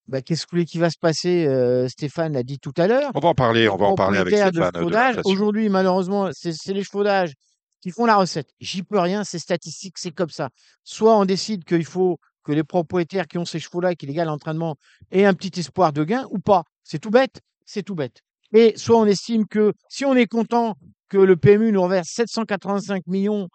bah, 0.07 0.21
qu'est-ce 0.21 0.45
qui 0.45 0.77
va 0.77 0.91
se 0.91 0.99
passer 0.99 1.47
euh, 1.47 1.87
Stéphane 1.89 2.33
l'a 2.33 2.43
dit 2.43 2.59
tout 2.59 2.73
à 2.77 2.85
l'heure. 2.87 3.09
On 3.15 3.19
va 3.19 3.29
en 3.29 3.33
parler, 3.33 3.67
on 3.67 3.75
va 3.75 3.87
en 3.87 3.95
parler 3.95 4.19
avec 4.21 4.33
Stéphane 4.69 5.15
aujourd'hui, 5.25 5.69
malheureusement, 5.69 6.29
c'est 6.31 6.53
c'est 6.53 6.73
les 6.73 6.83
chevaudages 6.83 7.33
qui 7.81 7.89
font 7.89 8.05
la 8.05 8.15
recette. 8.17 8.49
J'y 8.59 8.83
peux 8.83 8.99
rien, 8.99 9.23
c'est 9.23 9.39
statistique, 9.39 9.97
c'est 9.97 10.11
comme 10.11 10.29
ça. 10.29 10.49
Soit 10.83 11.17
on 11.17 11.25
décide 11.25 11.63
qu'il 11.63 11.85
faut 11.85 12.19
que 12.45 12.51
les 12.51 12.63
propriétaires 12.63 13.27
qui 13.27 13.37
ont 13.37 13.45
ces 13.45 13.59
chevaux-là 13.59 13.91
et 13.91 13.95
qui 13.95 14.05
les 14.05 14.13
gars 14.13 14.23
l'entraînement 14.23 14.77
aient 15.11 15.25
un 15.25 15.33
petit 15.33 15.59
espoir 15.59 15.91
de 15.91 16.03
gain 16.03 16.25
ou 16.29 16.39
pas. 16.39 16.63
C'est 16.83 16.99
tout 16.99 17.09
bête, 17.09 17.41
c'est 17.65 17.83
tout 17.83 17.95
bête. 17.95 18.21
Et 18.53 18.73
soit 18.77 18.97
on 18.97 19.05
estime 19.05 19.47
que 19.47 19.73
si 19.89 20.05
on 20.05 20.15
est 20.15 20.27
content 20.27 20.75
que 21.09 21.17
le 21.17 21.35
PMU 21.35 21.71
nous 21.71 21.81
reverse 21.81 22.07
785 22.09 23.07
millions 23.07 23.49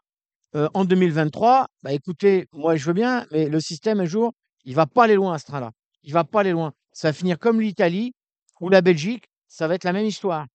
euh, 0.57 0.69
en 0.75 0.85
2023, 0.85 1.67
bah 1.83 1.93
écoutez, 1.93 2.47
moi 2.53 2.77
je 2.77 2.85
veux 2.85 2.93
bien, 2.93 3.25
mais 3.31 3.49
le 3.49 3.61
système 3.61 4.01
un 4.01 4.05
jour, 4.05 4.33
il 4.65 4.75
va 4.75 4.87
pas 4.87 5.05
aller 5.05 5.15
loin 5.15 5.33
à 5.33 5.39
ce 5.39 5.47
train-là. 5.47 5.71
Il 6.03 6.13
va 6.13 6.25
pas 6.25 6.41
aller 6.41 6.53
loin. 6.53 6.73
Ça 6.93 7.09
va 7.09 7.13
finir 7.13 7.39
comme 7.39 7.61
l'Italie 7.61 8.13
ou 8.61 8.69
la 8.69 8.83
Belgique, 8.83 9.25
ça 9.49 9.69
va 9.69 9.77
être 9.77 9.85
la 9.85 9.93
même 9.93 10.07
histoire. 10.07 10.47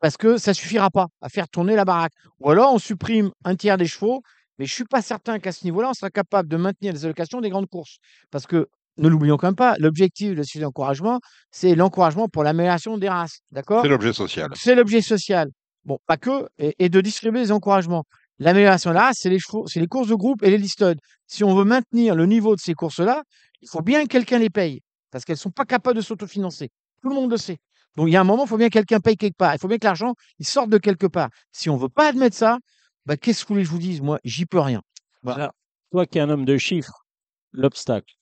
Parce 0.00 0.16
que 0.16 0.36
ça 0.36 0.52
suffira 0.52 0.90
pas 0.90 1.06
à 1.22 1.28
faire 1.28 1.48
tourner 1.48 1.74
la 1.74 1.84
baraque. 1.84 2.12
Ou 2.40 2.50
alors 2.50 2.74
on 2.74 2.78
supprime 2.78 3.30
un 3.44 3.54
tiers 3.54 3.78
des 3.78 3.86
chevaux, 3.86 4.22
mais 4.58 4.66
je 4.66 4.72
suis 4.72 4.84
pas 4.84 5.02
certain 5.02 5.38
qu'à 5.38 5.52
ce 5.52 5.64
niveau-là, 5.64 5.90
on 5.90 5.94
sera 5.94 6.10
capable 6.10 6.48
de 6.48 6.56
maintenir 6.56 6.92
les 6.92 7.04
allocations 7.04 7.40
des 7.40 7.50
grandes 7.50 7.68
courses. 7.68 7.98
Parce 8.30 8.46
que, 8.46 8.68
ne 8.98 9.08
l'oublions 9.08 9.36
quand 9.36 9.48
même 9.48 9.56
pas, 9.56 9.76
l'objectif 9.78 10.34
de 10.34 10.42
ce 10.42 10.64
encouragement, 10.64 11.20
c'est 11.50 11.74
l'encouragement 11.74 12.28
pour 12.28 12.42
l'amélioration 12.42 12.96
des 12.96 13.08
races. 13.08 13.40
D'accord? 13.50 13.82
C'est 13.82 13.88
l'objet 13.88 14.12
social. 14.12 14.50
c'est 14.54 14.74
l'objet 14.74 15.02
social. 15.02 15.50
Bon, 15.84 15.98
pas 16.06 16.16
que, 16.16 16.48
et, 16.58 16.74
et 16.78 16.88
de 16.88 17.00
distribuer 17.00 17.40
les 17.40 17.52
encouragements. 17.52 18.04
L'amélioration 18.38 18.90
là, 18.90 19.10
c'est 19.14 19.30
les 19.30 19.38
chevaux, 19.38 19.66
c'est 19.66 19.80
les 19.80 19.86
courses 19.86 20.08
de 20.08 20.14
groupe 20.14 20.42
et 20.42 20.50
les 20.50 20.58
listodes. 20.58 20.98
Si 21.26 21.42
on 21.44 21.54
veut 21.54 21.64
maintenir 21.64 22.14
le 22.14 22.26
niveau 22.26 22.54
de 22.54 22.60
ces 22.60 22.74
courses-là, 22.74 23.22
il 23.62 23.68
faut 23.68 23.80
bien 23.80 24.02
que 24.02 24.08
quelqu'un 24.08 24.38
les 24.38 24.50
paye, 24.50 24.82
parce 25.10 25.24
qu'elles 25.24 25.38
sont 25.38 25.50
pas 25.50 25.64
capables 25.64 25.96
de 25.96 26.02
s'autofinancer. 26.02 26.70
Tout 27.02 27.08
le 27.08 27.14
monde 27.14 27.30
le 27.30 27.36
sait. 27.36 27.58
Donc 27.96 28.08
il 28.08 28.12
y 28.12 28.16
a 28.16 28.20
un 28.20 28.24
moment, 28.24 28.44
il 28.44 28.48
faut 28.48 28.58
bien 28.58 28.68
que 28.68 28.74
quelqu'un 28.74 29.00
paye 29.00 29.16
quelque 29.16 29.36
part. 29.36 29.54
Il 29.54 29.58
faut 29.58 29.68
bien 29.68 29.78
que 29.78 29.86
l'argent, 29.86 30.14
il 30.38 30.46
sorte 30.46 30.68
de 30.68 30.76
quelque 30.76 31.06
part. 31.06 31.30
Si 31.50 31.70
on 31.70 31.76
veut 31.76 31.88
pas 31.88 32.08
admettre 32.08 32.36
ça, 32.36 32.58
bah, 33.06 33.16
qu'est-ce 33.16 33.44
que 33.44 33.48
vous 33.48 33.54
voulez 33.54 33.62
que 33.64 33.68
je 33.68 33.72
vous 33.72 33.78
dise? 33.80 34.00
Moi, 34.00 34.18
j'y 34.24 34.46
peux 34.46 34.60
rien. 34.60 34.82
Voilà. 35.22 35.44
Alors, 35.44 35.52
toi 35.90 36.06
qui 36.06 36.18
es 36.18 36.20
un 36.20 36.30
homme 36.30 36.44
de 36.44 36.58
chiffres, 36.58 37.06
l'obstacle. 37.52 38.14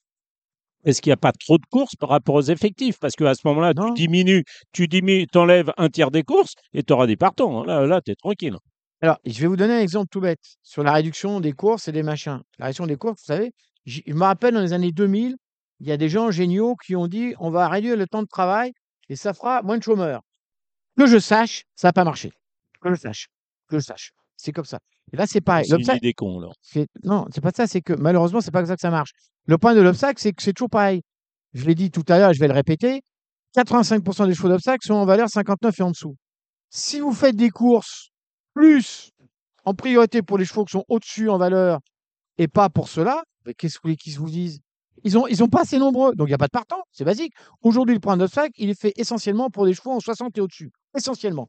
Est-ce 0.85 1.00
qu'il 1.00 1.09
n'y 1.11 1.14
a 1.14 1.19
pas 1.19 1.33
trop 1.33 1.57
de 1.57 1.64
courses 1.70 1.97
par 1.97 2.11
rapport 2.11 2.35
aux 2.35 2.42
effectifs? 2.42 2.99
Parce 3.01 3.16
qu'à 3.16 3.35
ce 3.35 3.40
moment-là, 3.47 3.73
tu 3.75 3.92
diminues, 3.94 4.44
tu 4.73 4.87
diminues, 4.87 5.27
enlèves 5.35 5.73
un 5.79 5.88
tiers 5.88 6.11
des 6.11 6.23
courses 6.23 6.53
et 6.75 6.83
tu 6.83 6.92
auras 6.92 7.07
des 7.07 7.16
partants. 7.16 7.62
hein. 7.62 7.66
Là, 7.66 7.87
là 7.87 8.01
tu 8.03 8.11
es 8.11 8.14
tranquille. 8.14 8.57
Alors, 9.01 9.18
je 9.25 9.40
vais 9.40 9.47
vous 9.47 9.57
donner 9.57 9.75
un 9.75 9.81
exemple 9.81 10.09
tout 10.11 10.20
bête 10.20 10.40
sur 10.62 10.83
la 10.83 10.92
réduction 10.92 11.40
des 11.40 11.53
courses 11.53 11.88
et 11.88 11.92
des 11.92 12.03
machins. 12.03 12.40
La 12.59 12.66
réduction 12.66 12.87
des 12.87 12.97
courses, 12.97 13.20
vous 13.20 13.27
savez, 13.35 13.53
je 13.87 14.01
me 14.09 14.23
rappelle 14.25 14.55
dans 14.55 14.61
les 14.61 14.73
années 14.73 14.92
2000, 14.92 15.37
il 15.81 15.87
y 15.87 15.92
a 15.92 15.97
des 15.97 16.09
gens 16.09 16.31
géniaux 16.31 16.77
qui 16.77 16.97
ont 16.97 17.07
dit 17.07 17.35
on 17.38 17.51
va 17.51 17.68
réduire 17.68 17.97
le 17.97 18.07
temps 18.07 18.23
de 18.23 18.29
travail 18.29 18.73
et 19.09 19.16
ça 19.16 19.35
fera 19.35 19.62
moins 19.62 19.79
de 19.79 19.83
chômeurs. 19.83 20.20
Que 20.99 21.07
je 21.07 21.18
sache, 21.18 21.64
ça 21.75 21.88
n'a 21.88 21.92
pas 21.92 22.05
marché. 22.05 22.31
Que 22.81 22.90
je 22.90 22.97
sache. 23.01 23.29
Que 23.68 23.79
je 23.79 23.85
sache. 23.85 24.12
C'est 24.37 24.53
comme 24.53 24.64
ça. 24.64 24.79
Et 25.12 25.16
là, 25.16 25.27
c'est 25.27 25.40
pareil. 25.40 25.64
C'est 25.64 25.73
une 25.73 25.77
L'obstacle, 25.79 25.99
idée 25.99 26.12
con, 26.14 26.40
là. 26.40 26.49
c'est- 26.62 26.88
non, 27.05 27.27
c'est 27.35 27.40
pas 27.40 27.51
ça, 27.55 27.66
c'est 27.66 27.81
que 27.83 27.92
malheureusement, 27.92 28.40
c'est 28.40 28.51
pas 28.51 28.61
comme 28.61 28.68
ça 28.68 28.75
que 28.75 28.81
ça 28.81 28.90
marche. 28.90 29.12
Le 29.47 29.59
point 29.59 29.75
de 29.75 29.81
l'obstacle, 29.81 30.20
c'est 30.20 30.33
que 30.33 30.42
c'est 30.42 30.53
toujours 30.53 30.70
pareil. 30.70 31.03
Je 31.53 31.64
l'ai 31.66 31.75
dit 31.75 31.90
tout 31.90 32.03
à 32.09 32.18
l'heure 32.18 32.31
et 32.31 32.35
je 32.35 32.40
vais 32.40 32.49
le 32.49 32.55
répéter 32.55 33.03
85% 33.57 34.27
des 34.27 34.35
chevaux 34.35 34.49
d'obstacle 34.49 34.85
sont 34.85 34.94
en 34.94 35.05
valeur 35.07 35.29
59 35.29 35.79
et 35.79 35.83
en 35.83 35.90
dessous. 35.92 36.16
Si 36.70 36.99
vous 37.01 37.12
faites 37.12 37.37
des 37.37 37.51
courses 37.51 38.09
plus 38.55 39.11
en 39.64 39.75
priorité 39.75 40.23
pour 40.23 40.38
les 40.38 40.44
chevaux 40.44 40.64
qui 40.64 40.73
sont 40.73 40.85
au-dessus 40.88 41.29
en 41.31 41.38
valeur 41.38 41.79
et 42.38 42.49
pas 42.49 42.68
pour 42.68 42.88
ceux-là, 42.88 43.23
qu'est-ce 43.57 43.75
que 43.75 43.79
vous 43.79 43.88
voulez 43.90 43.97
qu'ils 43.97 44.18
vous 44.18 44.29
disent? 44.29 44.59
Ils 45.05 45.16
ont, 45.18 45.27
ils 45.29 45.44
ont 45.44 45.49
pas 45.49 45.61
assez 45.62 45.79
nombreux, 45.79 46.14
donc 46.16 46.27
il 46.29 46.31
n'y 46.31 46.35
a 46.35 46.38
pas 46.38 46.47
de 46.47 46.51
partant, 46.53 46.83
c'est 46.90 47.05
basique. 47.05 47.33
Aujourd'hui, 47.62 47.94
le 47.94 48.01
point 48.01 48.16
d'obstacle, 48.16 48.53
il 48.57 48.70
est 48.70 48.81
fait 48.81 48.92
essentiellement 48.97 49.51
pour 49.51 49.66
des 49.66 49.75
chevaux 49.75 49.92
en 49.92 50.01
60 50.01 50.37
et 50.38 50.40
au-dessus. 50.40 50.73
Essentiellement. 50.97 51.49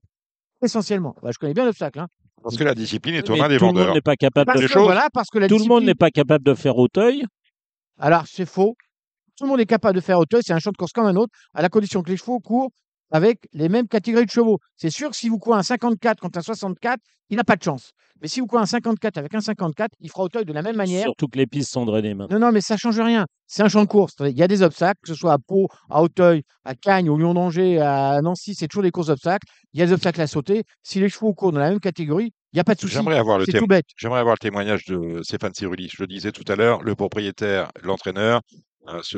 Essentiellement. 0.61 1.15
Bah, 1.23 1.31
je 1.33 1.37
connais 1.39 1.53
bien 1.53 1.65
l'obstacle. 1.65 1.99
Hein. 1.99 2.07
Parce 2.45 2.57
que 2.57 2.63
la 2.63 2.75
discipline 2.75 3.15
est 3.15 3.27
aux 3.27 3.33
Mais 3.33 3.39
mains 3.39 3.49
des 3.49 3.57
tout 3.57 3.65
le 3.65 3.67
monde 3.69 3.77
vendeurs. 3.77 3.95
n'est 3.95 4.01
pas 4.01 4.15
capable 4.15 4.45
Parce 4.45 4.61
de 4.61 4.79
voilà, 4.79 5.07
parce 5.11 5.29
que 5.31 5.39
la 5.39 5.47
Tout 5.47 5.57
le 5.57 5.65
monde 5.65 5.83
n'est 5.83 5.95
pas 5.95 6.11
capable 6.11 6.45
de 6.45 6.53
faire 6.53 6.77
Auteuil. 6.77 7.25
Alors, 7.99 8.25
c'est 8.27 8.45
faux. 8.45 8.75
Tout 9.35 9.45
le 9.45 9.49
monde 9.49 9.61
est 9.61 9.65
capable 9.65 9.95
de 9.95 10.01
faire 10.01 10.19
Auteuil, 10.19 10.41
c'est 10.45 10.53
un 10.53 10.59
champ 10.59 10.69
de 10.69 10.77
course 10.77 10.91
comme 10.91 11.07
un 11.07 11.15
autre, 11.15 11.33
à 11.55 11.63
la 11.63 11.69
condition 11.69 12.03
que 12.03 12.11
les 12.11 12.17
chevaux 12.17 12.39
courent 12.39 12.69
avec 13.11 13.39
les 13.53 13.69
mêmes 13.69 13.87
catégories 13.87 14.25
de 14.25 14.31
chevaux. 14.31 14.59
C'est 14.75 14.89
sûr 14.89 15.09
que 15.09 15.15
si 15.15 15.29
vous 15.29 15.37
courez 15.39 15.57
un 15.59 15.63
54 15.63 16.19
contre 16.19 16.39
un 16.39 16.41
64, 16.41 16.99
il 17.29 17.37
n'a 17.37 17.43
pas 17.43 17.55
de 17.55 17.63
chance. 17.63 17.91
Mais 18.21 18.27
si 18.29 18.39
vous 18.39 18.47
courez 18.47 18.61
un 18.61 18.65
54 18.65 19.17
avec 19.17 19.33
un 19.35 19.41
54, 19.41 19.91
il 19.99 20.09
fera 20.09 20.23
Auteuil 20.23 20.45
de 20.45 20.53
la 20.53 20.61
même 20.61 20.77
manière. 20.77 21.03
Surtout 21.03 21.27
que 21.27 21.37
les 21.37 21.47
pistes 21.47 21.71
sont 21.71 21.85
drainées 21.85 22.13
maintenant. 22.13 22.39
Non, 22.39 22.45
non, 22.47 22.51
mais 22.53 22.61
ça 22.61 22.77
change 22.77 22.99
rien. 22.99 23.25
C'est 23.45 23.61
un 23.61 23.67
champ 23.67 23.81
de 23.83 23.87
course. 23.89 24.13
Il 24.21 24.37
y 24.37 24.41
a 24.43 24.47
des 24.47 24.61
obstacles, 24.61 24.99
que 25.03 25.09
ce 25.09 25.15
soit 25.15 25.33
à 25.33 25.37
Pau, 25.37 25.67
à 25.89 26.01
Auteuil, 26.01 26.43
à 26.63 26.75
Cagnes, 26.75 27.09
au 27.09 27.17
Lyon 27.17 27.33
d'Angers, 27.33 27.79
à 27.79 28.21
Nancy, 28.21 28.55
c'est 28.55 28.67
toujours 28.67 28.83
des 28.83 28.91
courses 28.91 29.07
d'obstacles. 29.07 29.47
Il 29.73 29.79
y 29.79 29.83
a 29.83 29.85
des 29.85 29.91
obstacles 29.93 30.21
à 30.21 30.27
sauter. 30.27 30.63
Si 30.81 30.99
les 30.99 31.09
chevaux 31.09 31.33
courent 31.33 31.51
dans 31.51 31.59
la 31.59 31.69
même 31.69 31.79
catégorie, 31.81 32.31
il 32.53 32.55
n'y 32.55 32.59
a 32.61 32.63
pas 32.63 32.75
de 32.75 32.79
souci. 32.79 32.93
J'aimerais 32.93 33.17
avoir 33.17 33.37
le 33.37 33.45
C'est 33.45 33.51
thème. 33.53 33.61
tout 33.61 33.67
bête. 33.67 33.85
J'aimerais 33.97 34.19
avoir 34.21 34.35
le 34.35 34.39
témoignage 34.39 34.85
de 34.85 35.21
Stéphane 35.23 35.53
Cirulis. 35.53 35.89
Je 35.93 36.01
le 36.01 36.07
disais 36.07 36.31
tout 36.31 36.45
à 36.49 36.55
l'heure, 36.55 36.81
le 36.83 36.95
propriétaire, 36.95 37.69
l'entraîneur, 37.83 38.41
euh, 38.87 39.01
ce- 39.03 39.17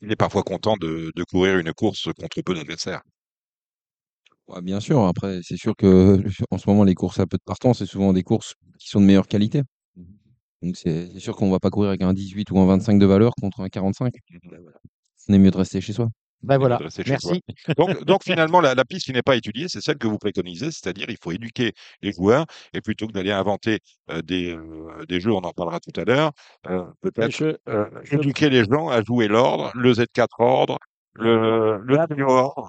il 0.00 0.10
est 0.10 0.16
parfois 0.16 0.42
content 0.42 0.76
de, 0.80 1.12
de 1.14 1.24
courir 1.24 1.58
une 1.58 1.72
course 1.74 2.08
contre 2.18 2.40
peu 2.42 2.54
d'adversaires. 2.54 3.02
Ouais, 4.48 4.60
bien 4.60 4.80
sûr, 4.80 5.04
après, 5.04 5.40
c'est 5.42 5.56
sûr 5.56 5.74
que 5.76 6.20
en 6.50 6.58
ce 6.58 6.68
moment, 6.68 6.84
les 6.84 6.94
courses 6.94 7.20
à 7.20 7.26
peu 7.26 7.36
de 7.36 7.42
partants, 7.44 7.74
c'est 7.74 7.86
souvent 7.86 8.12
des 8.12 8.22
courses 8.22 8.54
qui 8.78 8.88
sont 8.88 9.00
de 9.00 9.06
meilleure 9.06 9.28
qualité. 9.28 9.62
Donc, 10.62 10.76
c'est 10.76 11.08
c'est 11.12 11.20
sûr 11.20 11.36
qu'on 11.36 11.50
va 11.50 11.58
pas 11.58 11.70
courir 11.70 11.90
avec 11.90 12.02
un 12.02 12.12
18 12.12 12.50
ou 12.50 12.58
un 12.58 12.66
25 12.66 12.98
de 12.98 13.06
valeur 13.06 13.32
contre 13.40 13.60
un 13.60 13.68
45. 13.68 14.14
On 15.28 15.34
est 15.34 15.38
mieux 15.38 15.50
de 15.50 15.56
rester 15.56 15.80
chez 15.80 15.92
soi. 15.92 16.08
Ben 16.42 16.58
voilà. 16.58 16.78
chez 16.90 17.04
Merci. 17.06 17.40
Donc, 17.76 18.04
donc 18.04 18.24
finalement, 18.24 18.60
la, 18.60 18.74
la 18.74 18.84
piste 18.84 19.06
qui 19.06 19.12
n'est 19.12 19.22
pas 19.22 19.36
étudiée, 19.36 19.68
c'est 19.68 19.80
celle 19.80 19.98
que 19.98 20.08
vous 20.08 20.18
préconisez, 20.18 20.72
c'est-à-dire 20.72 21.06
il 21.08 21.16
faut 21.22 21.30
éduquer 21.30 21.72
les 22.02 22.12
joueurs 22.12 22.46
et 22.74 22.80
plutôt 22.80 23.06
que 23.06 23.12
d'aller 23.12 23.30
inventer 23.30 23.78
euh, 24.10 24.22
des, 24.22 24.52
euh, 24.52 25.04
des 25.08 25.20
jeux, 25.20 25.32
on 25.32 25.38
en 25.42 25.52
parlera 25.52 25.78
tout 25.78 25.92
à 26.00 26.04
l'heure, 26.04 26.32
euh, 26.68 26.84
peut-être 27.00 27.30
Je- 27.36 27.56
euh, 27.68 27.86
éduquer 28.10 28.50
les 28.50 28.64
gens 28.64 28.88
à 28.88 29.02
jouer 29.04 29.28
l'ordre, 29.28 29.70
le 29.74 29.92
Z4 29.94 30.40
ordre, 30.40 30.78
le, 31.14 31.78
le. 31.84 31.96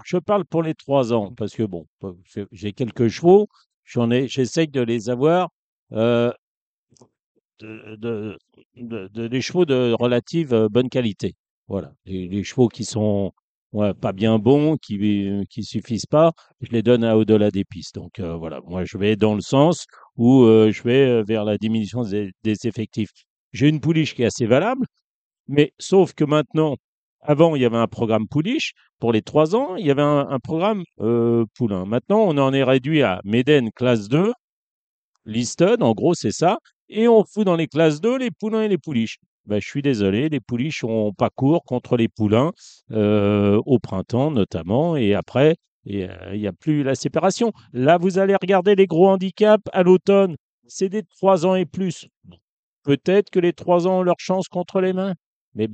Je 0.06 0.18
parle 0.18 0.46
pour 0.46 0.64
les 0.64 0.74
trois 0.76 1.14
ans 1.14 1.34
parce 1.36 1.54
que 1.56 1.64
bon, 1.64 1.88
j'ai- 2.26 2.48
j'ai 2.52 2.74
quelques 2.74 3.08
chevaux, 3.08 3.48
j'en 3.86 4.12
ai, 4.12 4.28
j'essaye 4.28 4.68
de 4.68 4.82
les 4.82 5.10
avoir 5.10 5.50
euh, 5.94 6.32
de, 7.60 7.96
de, 7.96 8.38
de- 8.76 9.08
de- 9.14 9.28
des 9.28 9.42
chevaux 9.42 9.66
de 9.66 9.94
relative 10.00 10.54
euh, 10.54 10.70
bonne 10.70 10.90
qualité. 10.90 11.36
Voilà, 11.68 11.94
les, 12.06 12.28
les 12.28 12.44
chevaux 12.44 12.68
qui 12.68 12.86
sont 12.86 13.32
ouais, 13.72 13.94
pas 13.94 14.12
bien 14.14 14.38
bons, 14.40 14.78
qui 14.78 15.28
euh, 15.30 15.44
qui 15.50 15.64
suffisent 15.64 16.06
pas, 16.06 16.34
je 16.62 16.72
les 16.72 16.82
donne 16.84 17.04
à 17.04 17.18
au-delà 17.18 17.52
des 17.52 17.64
pistes. 17.66 17.96
Donc 17.96 18.20
euh, 18.20 18.36
voilà, 18.36 18.62
moi 18.68 18.84
je 18.86 18.98
vais 18.98 19.16
dans 19.16 19.36
le 19.36 19.42
sens 19.42 19.86
où 20.18 20.44
euh, 20.44 20.72
je 20.72 20.84
vais 20.84 21.06
euh, 21.08 21.24
vers 21.24 21.46
la 21.46 21.58
diminution 21.58 22.04
des, 22.04 22.32
des 22.44 22.56
effectifs. 22.68 23.12
J'ai 23.54 23.70
une 23.70 23.80
pouliche 23.82 24.16
qui 24.16 24.24
est 24.24 24.26
assez 24.26 24.46
valable, 24.46 24.86
mais 25.48 25.74
sauf 25.80 26.14
que 26.14 26.24
maintenant, 26.26 26.78
avant 27.24 27.56
il 27.56 27.62
y 27.62 27.66
avait 27.66 27.78
un 27.78 27.88
programme 27.88 28.28
pouliche. 28.28 28.74
Pour 29.00 29.12
les 29.12 29.22
trois 29.22 29.56
ans, 29.56 29.76
il 29.76 29.86
y 29.86 29.92
avait 29.92 30.02
un, 30.02 30.40
programme 30.40 30.84
euh, 31.02 31.46
poulain. 31.56 31.86
Maintenant, 31.86 32.22
on 32.22 32.38
en 32.38 32.54
est 32.54 32.64
réduit 32.64 33.02
à 33.02 33.22
Méden 33.24 33.72
classe 33.72 34.08
2, 34.10 34.34
Liston, 35.26 35.78
en 35.82 35.94
gros, 35.94 36.14
c'est 36.14 36.32
ça. 36.32 36.58
Et 36.90 37.08
on 37.08 37.24
fout 37.24 37.46
dans 37.46 37.56
les 37.56 37.68
classes 37.68 38.02
2 38.02 38.18
les 38.18 38.32
poulains 38.32 38.64
et 38.64 38.68
les 38.68 38.78
pouliches. 38.78 39.18
Ben, 39.46 39.60
je 39.60 39.68
suis 39.68 39.82
désolé, 39.82 40.30
les 40.30 40.40
pouliches 40.40 40.80
sont 40.80 41.14
pas 41.18 41.30
court 41.30 41.64
contre 41.66 41.98
les 41.98 42.08
poulains 42.08 42.54
euh, 42.92 43.62
au 43.66 43.78
printemps 43.78 44.32
notamment, 44.32 44.96
et 44.96 45.14
après, 45.14 45.56
il 45.86 46.10
n'y 46.34 46.48
a 46.48 46.54
plus 46.54 46.84
la 46.84 46.96
séparation. 46.96 47.52
Là, 47.74 47.98
vous 47.98 48.20
allez 48.20 48.36
regarder 48.42 48.76
les 48.76 48.88
gros 48.88 49.10
handicaps 49.10 49.64
à 49.74 49.84
l'automne, 49.84 50.38
c'est 50.66 50.88
des 50.88 51.04
3 51.04 51.46
ans 51.46 51.56
et 51.56 51.66
plus. 51.66 52.08
Peut-être 52.84 53.30
que 53.30 53.40
les 53.40 53.52
3 53.52 53.88
ans 53.88 54.00
ont 54.00 54.04
leur 54.04 54.20
chance 54.20 54.48
contre 54.48 54.80
les 54.80 54.94
mains, 54.94 55.14
mais 55.56 55.68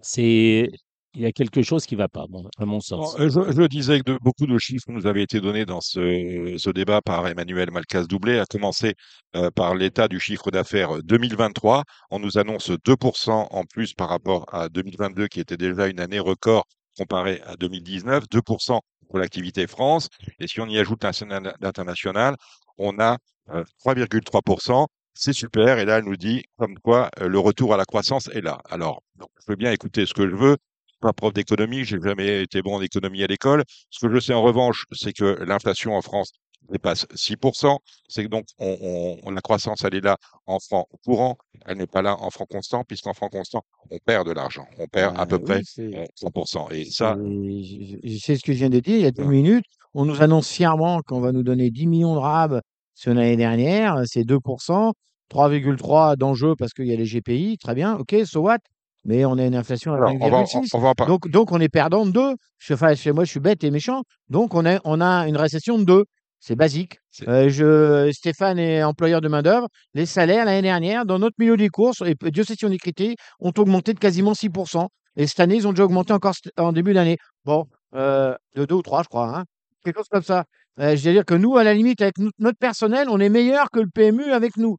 c'est 0.00 0.70
il 1.14 1.20
y 1.20 1.26
a 1.26 1.32
quelque 1.32 1.60
chose 1.62 1.84
qui 1.84 1.94
ne 1.94 1.98
va 1.98 2.08
pas, 2.08 2.24
bon, 2.26 2.48
à 2.56 2.64
mon 2.64 2.80
sens. 2.80 3.14
euh, 3.20 3.28
je, 3.28 3.52
je 3.52 3.66
disais 3.66 3.98
que 4.00 4.12
de, 4.12 4.18
beaucoup 4.22 4.46
de 4.46 4.56
chiffres 4.58 4.86
nous 4.90 5.06
avaient 5.06 5.22
été 5.22 5.40
donnés 5.42 5.66
dans 5.66 5.82
ce, 5.82 6.54
ce 6.56 6.70
débat 6.70 7.02
par 7.02 7.26
Emmanuel 7.28 7.70
Malcas-Doublé, 7.70 8.38
à 8.38 8.46
commencer 8.46 8.94
euh, 9.36 9.50
par 9.50 9.74
l'état 9.74 10.08
du 10.08 10.18
chiffre 10.18 10.50
d'affaires 10.50 11.02
2023. 11.02 11.84
On 12.10 12.18
nous 12.18 12.38
annonce 12.38 12.70
2% 12.70 13.46
en 13.50 13.64
plus 13.64 13.92
par 13.92 14.08
rapport 14.08 14.46
à 14.54 14.70
2022, 14.70 15.28
qui 15.28 15.40
était 15.40 15.58
déjà 15.58 15.86
une 15.88 16.00
année 16.00 16.18
record 16.18 16.64
comparée 16.96 17.42
à 17.44 17.56
2019, 17.56 18.24
2% 18.30 18.80
pour 19.10 19.18
l'activité 19.18 19.66
France. 19.66 20.08
Et 20.38 20.48
si 20.48 20.60
on 20.62 20.66
y 20.66 20.78
ajoute 20.78 21.04
l'interna- 21.04 21.54
l'international, 21.60 22.36
on 22.78 22.98
a 23.00 23.18
euh, 23.50 23.64
3,3%. 23.84 24.86
C'est 25.14 25.32
super. 25.32 25.78
Et 25.78 25.84
là, 25.84 25.98
elle 25.98 26.04
nous 26.04 26.16
dit 26.16 26.44
comme 26.56 26.78
quoi 26.78 27.10
euh, 27.20 27.28
le 27.28 27.38
retour 27.38 27.74
à 27.74 27.76
la 27.76 27.84
croissance 27.84 28.28
est 28.28 28.40
là. 28.40 28.60
Alors, 28.70 29.02
donc, 29.16 29.28
je 29.40 29.52
veux 29.52 29.56
bien 29.56 29.72
écouter 29.72 30.06
ce 30.06 30.14
que 30.14 30.28
je 30.28 30.34
veux 30.34 30.56
pas 31.00 31.12
prof 31.12 31.32
d'économie, 31.32 31.84
j'ai 31.84 31.98
jamais 32.00 32.42
été 32.44 32.62
bon 32.62 32.76
en 32.76 32.80
économie 32.80 33.24
à 33.24 33.26
l'école. 33.26 33.64
Ce 33.90 34.06
que 34.06 34.14
je 34.14 34.20
sais 34.20 34.32
en 34.34 34.42
revanche, 34.42 34.84
c'est 34.92 35.12
que 35.12 35.42
l'inflation 35.42 35.96
en 35.96 36.00
France 36.00 36.30
dépasse 36.70 37.06
6%. 37.16 37.80
C'est 38.08 38.22
que 38.22 38.28
donc 38.28 38.44
on, 38.58 39.18
la 39.32 39.40
croissance, 39.40 39.82
elle 39.84 39.96
est 39.96 40.00
là 40.00 40.16
en 40.46 40.60
francs 40.60 40.86
courants, 41.04 41.36
elle 41.66 41.78
n'est 41.78 41.88
pas 41.88 42.02
là 42.02 42.16
en 42.20 42.30
francs 42.30 42.48
constants, 42.48 42.84
puisqu'en 42.84 43.14
francs 43.14 43.32
constants, 43.32 43.64
on 43.90 43.98
perd 43.98 44.28
de 44.28 44.32
l'argent. 44.32 44.64
On 44.78 44.86
perd 44.86 45.16
à 45.16 45.24
Bah 45.24 45.26
peu 45.26 45.38
près 45.40 45.56
oui, 45.56 45.62
c'est 45.64 45.92
euh, 45.96 46.04
100%. 46.14 46.68
Et 46.70 46.84
ça, 46.84 47.16
c'est- 47.20 47.64
je 48.04 48.08
je- 48.34 48.34
ce 48.36 48.42
que 48.44 48.52
je 48.52 48.58
viens 48.58 48.70
de 48.70 48.78
dire 48.78 48.94
il 48.96 49.02
y 49.02 49.06
a 49.06 49.10
deux 49.10 49.24
minutes. 49.24 49.64
On 49.94 50.04
nous 50.04 50.22
annonce 50.22 50.48
fièrement 50.48 51.02
qu'on 51.02 51.20
va 51.20 51.32
nous 51.32 51.42
donner 51.42 51.70
10 51.70 51.88
millions 51.88 52.14
de 52.14 52.20
RAB 52.20 52.60
sur 52.94 53.14
l'année 53.14 53.36
dernière, 53.36 54.02
c'est 54.06 54.24
2%, 54.24 54.92
3,3% 55.30 56.16
d'enjeu 56.16 56.54
parce 56.58 56.72
qu'il 56.72 56.86
y 56.86 56.92
a 56.92 56.96
les 56.96 57.04
GPI, 57.06 57.58
très 57.58 57.74
bien, 57.74 57.94
ok, 57.96 58.14
so 58.24 58.40
what? 58.40 58.58
Mais 59.04 59.24
on 59.24 59.36
a 59.38 59.44
une 59.44 59.56
inflation 59.56 59.92
à 59.92 59.96
alors, 59.96 60.12
on 60.20 60.30
va, 60.30 60.36
en- 60.38 60.44
5,6. 60.46 60.70
on 60.74 60.78
va 60.78 60.88
en 60.90 60.94
par- 60.94 61.08
Donc, 61.08 61.28
donc 61.28 61.50
on 61.50 61.60
est 61.60 61.68
perdant 61.68 62.06
de 62.06 62.12
2. 62.12 62.34
Je, 62.58 62.74
enfin, 62.74 62.94
chez 62.94 63.10
moi, 63.10 63.24
je 63.24 63.30
suis 63.30 63.40
bête 63.40 63.64
et 63.64 63.70
méchant. 63.72 64.02
Donc, 64.28 64.54
on 64.54 64.64
a, 64.64 64.78
on 64.84 65.00
a 65.00 65.26
une 65.26 65.36
récession 65.36 65.76
de 65.78 65.84
2. 65.84 66.04
C'est 66.38 66.54
basique. 66.54 66.98
Euh, 67.26 67.48
je, 67.48 68.10
Stéphane 68.12 68.58
est 68.60 68.82
employeur 68.84 69.20
de 69.20 69.26
main-d'œuvre. 69.28 69.66
Les 69.94 70.06
salaires, 70.06 70.44
l'année 70.44 70.62
dernière, 70.62 71.04
dans 71.04 71.18
notre 71.18 71.34
milieu 71.38 71.56
des 71.56 71.68
courses, 71.68 72.00
et 72.06 72.14
Dieu 72.30 72.44
sait 72.44 72.54
si 72.56 72.64
on 72.64 72.70
est 72.70 72.78
critiqué, 72.78 73.16
ont 73.40 73.52
augmenté 73.58 73.92
de 73.92 73.98
quasiment 73.98 74.34
6%. 74.34 74.86
Et 75.16 75.26
cette 75.26 75.40
année, 75.40 75.56
ils 75.56 75.66
ont 75.66 75.72
déjà 75.72 75.84
augmenté 75.84 76.12
encore 76.12 76.34
en 76.56 76.72
début 76.72 76.94
d'année. 76.94 77.16
Bon, 77.44 77.64
euh, 77.96 78.34
de 78.54 78.64
2 78.64 78.74
ou 78.76 78.82
3, 78.82 79.02
je 79.02 79.08
crois. 79.08 79.36
Hein. 79.36 79.44
Quelque 79.84 79.96
chose 79.98 80.08
comme 80.10 80.22
ça. 80.22 80.44
Euh, 80.80 80.96
je 80.96 81.04
veux 81.04 81.12
dire 81.12 81.24
que 81.24 81.34
nous, 81.34 81.56
à 81.56 81.64
la 81.64 81.74
limite, 81.74 82.00
avec 82.00 82.18
no- 82.18 82.30
notre 82.38 82.58
personnel, 82.58 83.08
on 83.10 83.20
est 83.20 83.28
meilleur 83.28 83.70
que 83.70 83.80
le 83.80 83.88
PMU 83.92 84.32
avec 84.32 84.56
nous. 84.56 84.76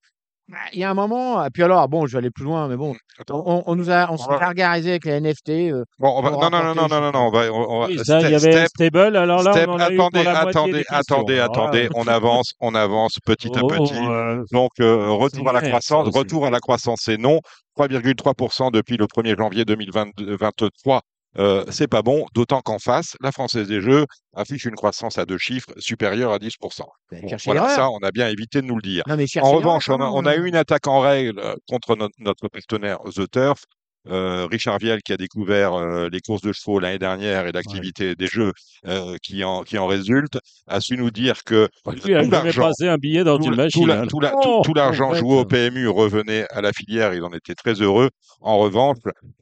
Bah, 0.49 0.57
Il 0.73 0.79
y 0.79 0.83
a 0.83 0.89
un 0.89 0.93
moment, 0.93 1.43
et 1.45 1.49
puis 1.53 1.63
alors, 1.63 1.87
bon, 1.87 2.05
je 2.05 2.13
vais 2.13 2.17
aller 2.17 2.29
plus 2.31 2.43
loin, 2.43 2.67
mais 2.67 2.75
bon, 2.75 2.93
on, 3.29 3.63
on 3.65 3.75
nous 3.75 3.89
a, 3.89 4.11
on 4.11 4.17
s'est 4.17 4.27
gargarisé 4.39 4.89
avec 4.89 5.05
les 5.05 5.13
NFT. 5.21 5.49
euh, 5.71 5.85
bon, 5.99 6.09
on 6.17 6.21
va, 6.21 6.31
pour 6.31 6.41
non, 6.41 6.49
non, 6.49 6.63
non, 6.63 6.75
non, 6.75 6.87
non, 6.89 7.11
non, 7.13 7.19
on 7.27 7.31
va, 7.31 7.53
on, 7.53 7.79
va- 7.79 7.87
Oui, 7.87 7.97
ça, 8.03 8.19
il 8.19 8.33
y 8.33 8.39
step, 8.39 8.51
avait 8.53 8.67
step, 8.67 8.67
Stable, 8.91 9.15
alors 9.15 9.41
là, 9.41 9.53
step, 9.53 9.69
on 9.69 9.73
en 9.73 9.79
a 9.79 9.89
eu 9.89 9.95
attendez, 9.95 10.23
pour 10.23 10.33
la 10.33 10.41
moitié 10.41 10.61
attendez, 10.61 10.83
attendez, 10.89 11.35
là, 11.37 11.43
attendez, 11.45 11.89
on 11.95 12.07
avance, 12.07 12.51
on 12.59 12.75
avance 12.75 13.19
petit 13.25 13.57
à 13.57 13.61
oh, 13.63 13.67
petit. 13.67 13.95
euh, 13.95 14.43
Donc, 14.51 14.71
euh, 14.81 15.11
retour 15.11 15.47
à 15.47 15.53
la 15.53 15.61
croissance. 15.61 16.09
Retour 16.13 16.45
à 16.45 16.49
la 16.49 16.59
croissance, 16.59 16.99
c'est 17.03 17.17
non. 17.17 17.39
3,3% 17.77 18.69
depuis 18.71 18.97
le 18.97 19.05
1er 19.07 19.35
janvier 19.37 19.63
2023. 19.65 21.01
Euh, 21.39 21.65
c'est 21.69 21.87
pas 21.87 22.01
bon, 22.01 22.25
d'autant 22.33 22.61
qu'en 22.61 22.79
face, 22.79 23.15
la 23.21 23.31
Française 23.31 23.67
des 23.67 23.81
Jeux 23.81 24.05
affiche 24.35 24.65
une 24.65 24.75
croissance 24.75 25.17
à 25.17 25.25
deux 25.25 25.37
chiffres 25.37 25.71
supérieure 25.77 26.31
à 26.31 26.37
10%. 26.37 26.83
Ben, 27.11 27.21
Bon, 27.21 27.27
cherchez 27.27 27.51
voilà, 27.51 27.69
ça, 27.69 27.89
on 27.89 27.99
a 27.99 28.11
bien 28.11 28.27
évité 28.27 28.61
de 28.61 28.67
nous 28.67 28.75
le 28.75 28.81
dire. 28.81 29.03
Non, 29.07 29.17
mais 29.17 29.25
En 29.41 29.51
revanche, 29.51 29.89
on 29.89 29.95
a, 29.95 29.97
même. 29.97 30.09
on 30.09 30.25
a 30.25 30.35
eu 30.35 30.47
une 30.47 30.55
attaque 30.55 30.87
en 30.87 30.99
règle 30.99 31.39
euh, 31.39 31.55
contre 31.67 31.95
notre, 31.95 32.15
notre 32.19 32.47
partenaire 32.47 32.99
The 33.15 33.29
Turf. 33.29 33.63
Euh, 34.09 34.47
Richard 34.51 34.79
Viel 34.79 35.01
qui 35.01 35.13
a 35.13 35.17
découvert 35.17 35.73
euh, 35.75 36.09
les 36.11 36.19
courses 36.19 36.41
de 36.41 36.51
chevaux 36.51 36.77
l'année 36.79 36.99
dernière 36.99 37.47
et 37.47 37.51
l'activité 37.53 38.15
des 38.15 38.27
jeux 38.27 38.51
euh, 38.85 39.15
qui, 39.23 39.43
en, 39.45 39.63
qui 39.63 39.77
en 39.77 39.87
résulte, 39.87 40.37
a 40.67 40.81
su 40.81 40.97
nous 40.97 41.09
dire 41.09 41.43
que 41.45 41.69
Lui 42.05 42.13
a 42.13 42.23
tout 42.25 42.31
l'argent 42.31 42.61
passé 42.63 42.87
un 42.89 42.97
billet 42.97 43.23
dans 43.23 43.37
tout, 43.37 43.45
une 43.45 43.51
la- 43.55 43.69
tout 43.69 43.85
machine. 43.85 43.87
la- 43.87 44.01
hein. 44.01 44.07
tout 44.07 44.19
la- 44.19 44.29
tout- 44.31 44.37
Oh, 44.43 44.61
tout 44.65 44.73
l'argent 44.73 45.07
pauvre 45.09 45.19
joué 45.19 45.37
au. 45.39 45.45
PMU 45.45 45.87
revenait 45.87 46.45
à 46.51 46.59
la 46.61 46.73
filière, 46.73 47.13
il 47.13 47.23
en 47.23 47.31
était 47.31 47.55
très 47.55 47.75
heureux. 47.81 48.09
En 48.41 48.57
revanche, 48.57 48.97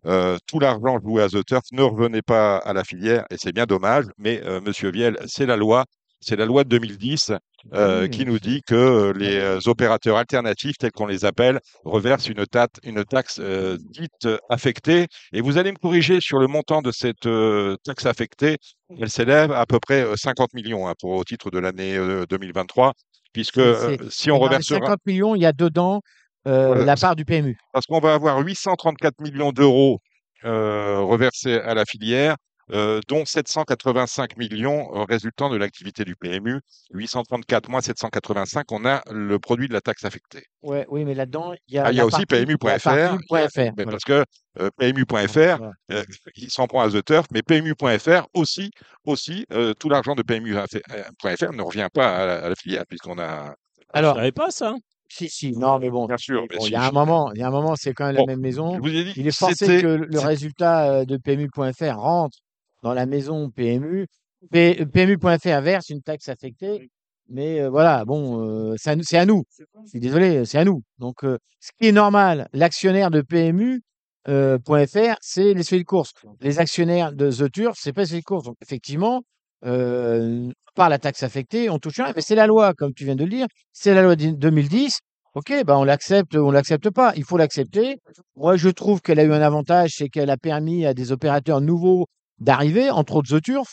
euh, 0.06 0.38
tout 0.48 0.60
l'argent 0.60 1.00
joué 1.04 1.24
à 1.24 1.28
The 1.30 1.44
Turf 1.44 1.64
ne 1.72 1.82
revenait 1.82 2.22
pas 2.22 2.58
à 2.58 2.74
la 2.74 2.84
filière, 2.84 3.26
et 3.32 3.38
c'est 3.38 3.54
bien 3.54 3.66
dommage, 3.66 4.06
mais 4.20 4.42
euh, 4.46 4.62
Monsieur 4.62 4.92
Viel, 4.92 5.18
c'est 5.26 5.48
la 5.48 5.56
loi. 5.56 5.86
C'est 6.24 6.36
la 6.36 6.46
loi 6.46 6.64
de 6.64 6.70
2010 6.70 7.32
euh, 7.74 8.04
Oui, 8.04 8.10
qui 8.12 8.26
nous 8.26 8.40
dit 8.40 8.62
que 8.62 8.76
euh, 8.76 9.14
les 9.14 9.38
euh, 9.38 9.60
opérateurs 9.66 10.18
alternatifs, 10.18 10.78
tels 10.78 10.92
qu'on 10.92 11.08
les 11.08 11.26
appelle, 11.26 11.60
reversent 11.84 12.28
une, 12.30 12.46
tate- 12.46 12.80
une 12.84 13.04
taxe 13.04 13.40
euh, 13.40 13.78
dite 13.92 14.28
affectée. 14.50 15.08
Et 15.34 15.42
vous 15.42 15.58
allez 15.58 15.72
me 15.72 15.78
corriger 15.78 16.22
sur 16.22 16.38
le 16.38 16.46
montant 16.48 16.82
de 16.84 16.92
cette 16.92 17.26
euh, 17.26 17.76
taxe 17.84 18.06
affectée. 18.06 18.58
Elle 19.00 19.10
s'élève 19.10 19.52
à 19.52 19.66
peu 19.66 19.80
près 19.80 20.04
euh, 20.04 20.16
50 20.16 20.54
millions 20.54 20.88
hein, 20.88 20.94
pour, 21.00 21.12
au 21.12 21.24
titre 21.24 21.50
de 21.50 21.58
l'année 21.60 21.98
euh, 21.98 22.26
2023, 22.30 22.94
puisque 23.34 23.62
si 24.10 24.30
on 24.30 24.36
dans 24.38 24.44
les 24.44 24.50
reversera, 24.50 24.80
50 24.82 25.00
millions, 25.08 25.34
il 25.36 25.42
y 25.42 25.46
a 25.48 25.54
dedans 25.54 26.02
Voilà. 26.46 26.86
la 26.86 26.96
part 26.96 27.16
du 27.16 27.26
PMU. 27.26 27.58
parce 27.74 27.86
qu'on 27.88 28.00
va 28.00 28.14
avoir 28.14 28.38
834 28.40 29.20
millions 29.22 29.52
d'euros 29.52 30.00
reversés 30.44 31.56
à 31.56 31.74
la 31.74 31.86
filière, 31.86 32.36
euh, 32.72 33.00
dont 33.08 33.26
785 33.26 34.38
millions 34.38 34.90
euh, 34.96 35.04
résultant 35.04 35.50
de 35.50 35.58
l'activité 35.58 36.04
du 36.06 36.16
PMU. 36.16 36.60
834 36.94 37.70
moins 37.70 37.82
785, 37.82 38.72
on 38.72 38.86
a 38.86 39.02
le 39.12 39.40
produit 39.40 39.68
de 39.68 39.74
la 39.74 39.82
taxe 39.82 40.06
affectée. 40.06 40.44
Ouais, 40.62 40.86
oui, 40.90 41.04
mais 41.06 41.14
là-dedans, 41.14 41.54
il 41.68 41.76
y 41.76 41.78
a, 41.78 41.86
Ah, 41.86 41.92
y 41.92 42.00
a 42.00 42.06
aussi 42.06 42.26
PMU.fr. 42.26 43.18
Parce 43.28 44.04
que 44.04 44.24
euh, 44.60 44.70
PMU.fr, 44.78 45.62
euh, 45.92 46.04
il 46.36 46.50
s'en 46.50 46.68
prend 46.68 46.82
à 46.82 46.90
The 46.90 47.04
Turf, 47.04 47.26
mais 47.32 47.42
PMU.fr 47.42 48.28
aussi, 48.34 48.72
aussi 49.06 49.46
euh, 49.52 49.74
tout 49.74 49.90
l'argent 49.90 50.16
de 50.16 50.24
PMU.fr 50.24 51.54
ne 51.54 51.62
revient 51.62 51.88
pas 51.94 52.16
à 52.18 52.26
la, 52.26 52.46
à 52.46 52.50
la 52.50 52.56
filière, 52.56 52.84
puisqu'on 52.88 53.18
a. 53.20 53.54
Je 53.80 53.84
Alors, 53.94 54.16
savais 54.16 54.32
pas 54.32 54.52
ça. 54.52 54.76
si, 55.10 55.28
si, 55.30 55.52
non, 55.52 55.80
mais 55.80 55.90
bon, 55.90 56.06
Bien 56.06 56.18
sûr, 56.18 56.42
bon, 56.42 56.48
il 56.60 56.62
si, 56.62 56.72
y 56.72 56.76
a 56.76 56.84
un 56.84 56.88
je- 56.88 56.94
moment, 56.94 57.32
il 57.34 57.40
y 57.40 57.44
a 57.44 57.48
un 57.48 57.52
moment, 57.52 57.76
c'est 57.76 57.94
quand 57.94 58.06
même 58.08 58.16
Bon, 58.16 58.26
la 58.26 58.34
même 58.34 58.40
maison. 58.42 58.76
je 58.76 58.80
vous 58.80 58.96
ai 58.96 59.04
dit, 59.04 59.14
Il 59.18 59.28
est 59.28 59.38
forcé 59.38 59.82
que 59.82 59.88
le 60.10 60.20
résultat 60.20 61.06
de 61.06 61.18
PMU.fr 61.18 61.98
rentre 61.98 62.38
dans 62.82 62.94
la 62.94 63.06
maison 63.06 63.50
PMU. 63.50 64.08
PMU.fr 64.52 65.62
verse 65.62 65.90
une 65.90 66.02
taxe 66.02 66.30
affectée, 66.30 66.90
mais 67.30 67.62
euh, 67.62 67.70
voilà, 67.70 68.06
bon, 68.06 68.42
euh, 68.72 68.76
c'est 68.78 68.90
à, 68.92 68.96
nous- 68.96 69.04
c'est 69.04 69.18
à 69.18 69.26
nous. 69.26 69.44
Je 69.86 69.90
suis 69.90 70.00
désolé, 70.00 70.46
c'est 70.46 70.58
à 70.58 70.66
nous. 70.66 70.82
Donc, 70.98 71.24
euh, 71.24 71.38
ce 71.60 71.72
qui 71.80 71.88
est 71.88 71.92
normal, 71.92 72.48
l'actionnaire 72.54 73.12
de 73.12 73.22
PMU. 73.22 73.82
euh, 74.28 74.60
point 74.60 74.86
.fr, 74.86 75.16
c'est 75.22 75.54
les 75.56 75.64
suivis 75.64 75.82
de 75.84 75.88
course. 75.88 76.14
Les 76.42 76.60
actionnaires 76.60 77.12
de 77.12 77.32
The 77.32 77.52
Turf, 77.52 77.76
c'est 77.82 77.92
pas 77.94 78.02
les 78.02 78.08
suivis 78.08 78.22
de 78.22 78.26
course. 78.26 78.44
Donc, 78.46 78.56
effectivement, 78.62 79.24
euh, 79.66 80.50
par 80.76 80.90
la 80.90 81.00
taxe 81.00 81.24
affectée, 81.24 81.70
on 81.72 81.80
touche 81.80 81.96
rien. 82.00 82.14
Mais 82.16 82.22
c'est 82.22 82.36
la 82.36 82.46
loi, 82.48 82.74
comme 82.76 82.94
tu 82.94 83.04
viens 83.06 83.16
de 83.16 83.24
le 83.24 83.30
dire. 83.32 83.48
C'est 83.74 83.94
la 83.96 84.04
loi 84.04 84.16
de 84.16 84.30
2010. 84.32 85.00
Ok, 85.34 85.52
ben 85.66 85.76
on 85.76 85.84
l'accepte, 85.84 86.36
on 86.36 86.52
l'accepte 86.52 86.90
pas. 86.92 87.14
Il 87.16 87.24
faut 87.24 87.38
l'accepter. 87.38 87.98
Moi, 88.36 88.58
je 88.58 88.70
trouve 88.70 89.02
qu'elle 89.02 89.20
a 89.20 89.24
eu 89.24 89.34
un 89.34 89.42
avantage, 89.42 89.94
c'est 89.98 90.10
qu'elle 90.10 90.30
a 90.30 90.38
permis 90.38 90.86
à 90.86 90.94
des 90.94 91.12
opérateurs 91.12 91.62
nouveaux 91.62 92.06
d'arriver, 92.42 92.90
entre 92.90 93.16
autres 93.16 93.38
The 93.38 93.42
Turf, 93.42 93.70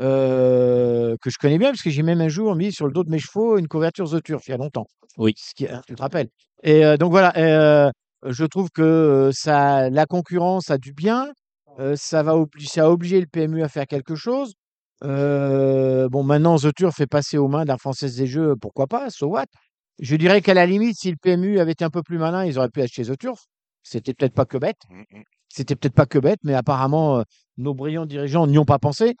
euh, 0.00 1.16
que 1.20 1.28
je 1.28 1.36
connais 1.38 1.58
bien, 1.58 1.70
parce 1.70 1.82
que 1.82 1.90
j'ai 1.90 2.02
même 2.02 2.20
un 2.22 2.28
jour 2.28 2.54
mis 2.56 2.72
sur 2.72 2.86
le 2.86 2.92
dos 2.92 3.04
de 3.04 3.10
mes 3.10 3.18
chevaux 3.18 3.58
une 3.58 3.68
couverture 3.68 4.08
The 4.10 4.22
Turf, 4.22 4.42
il 4.48 4.52
y 4.52 4.54
a 4.54 4.56
longtemps. 4.56 4.86
Oui. 5.18 5.34
Ce 5.36 5.52
qui, 5.54 5.66
tu 5.86 5.94
te 5.94 6.00
rappelles. 6.00 6.28
Et 6.62 6.84
euh, 6.84 6.96
donc 6.96 7.10
voilà, 7.10 7.32
euh, 7.36 7.90
je 8.26 8.44
trouve 8.46 8.70
que 8.70 9.30
ça, 9.34 9.90
la 9.90 10.06
concurrence 10.06 10.70
a 10.70 10.78
du 10.78 10.92
bien. 10.94 11.28
ça, 11.96 12.22
va 12.22 12.34
obli- 12.34 12.66
ça 12.66 12.84
a 12.84 12.88
obligé 12.88 13.20
le 13.20 13.26
PMU 13.26 13.62
à 13.62 13.68
faire 13.68 13.86
quelque 13.86 14.14
chose. 14.14 14.54
Bon, 15.02 16.22
maintenant, 16.22 16.56
The 16.58 16.72
Turf 16.74 17.00
est 17.00 17.06
passé 17.06 17.36
aux 17.38 17.48
mains 17.48 17.64
d'un 17.64 17.76
Française 17.78 18.16
des 18.16 18.26
Jeux, 18.26 18.54
pourquoi 18.60 18.86
pas, 18.86 19.10
so 19.10 19.26
what? 19.26 19.46
Je 19.98 20.16
dirais 20.16 20.40
qu'à 20.40 20.54
la 20.54 20.64
limite, 20.66 20.96
si 20.98 21.10
le 21.10 21.16
PMU 21.16 21.58
avait 21.60 21.72
été 21.72 21.84
un 21.84 21.90
peu 21.90 22.02
plus 22.02 22.18
malin, 22.18 22.44
ils 22.44 22.58
auraient 22.58 22.70
pu 22.70 22.80
acheter 22.82 23.04
The 23.04 23.18
Turf. 23.18 23.40
C'était 23.82 24.14
peut-être 24.14 24.34
pas 24.34 24.44
que 24.46 24.58
bête. 24.58 24.78
C'était 25.54 25.76
peut-être 25.76 25.94
pas 25.94 26.06
que 26.06 26.18
bête, 26.18 26.38
mais 26.44 26.54
apparemment, 26.54 27.18
euh, 27.18 27.22
nos 27.58 27.74
brillants 27.74 28.06
dirigeants 28.06 28.46
n'y 28.46 28.56
ont 28.58 28.64
pas 28.64 28.78
pensé. 28.78 29.14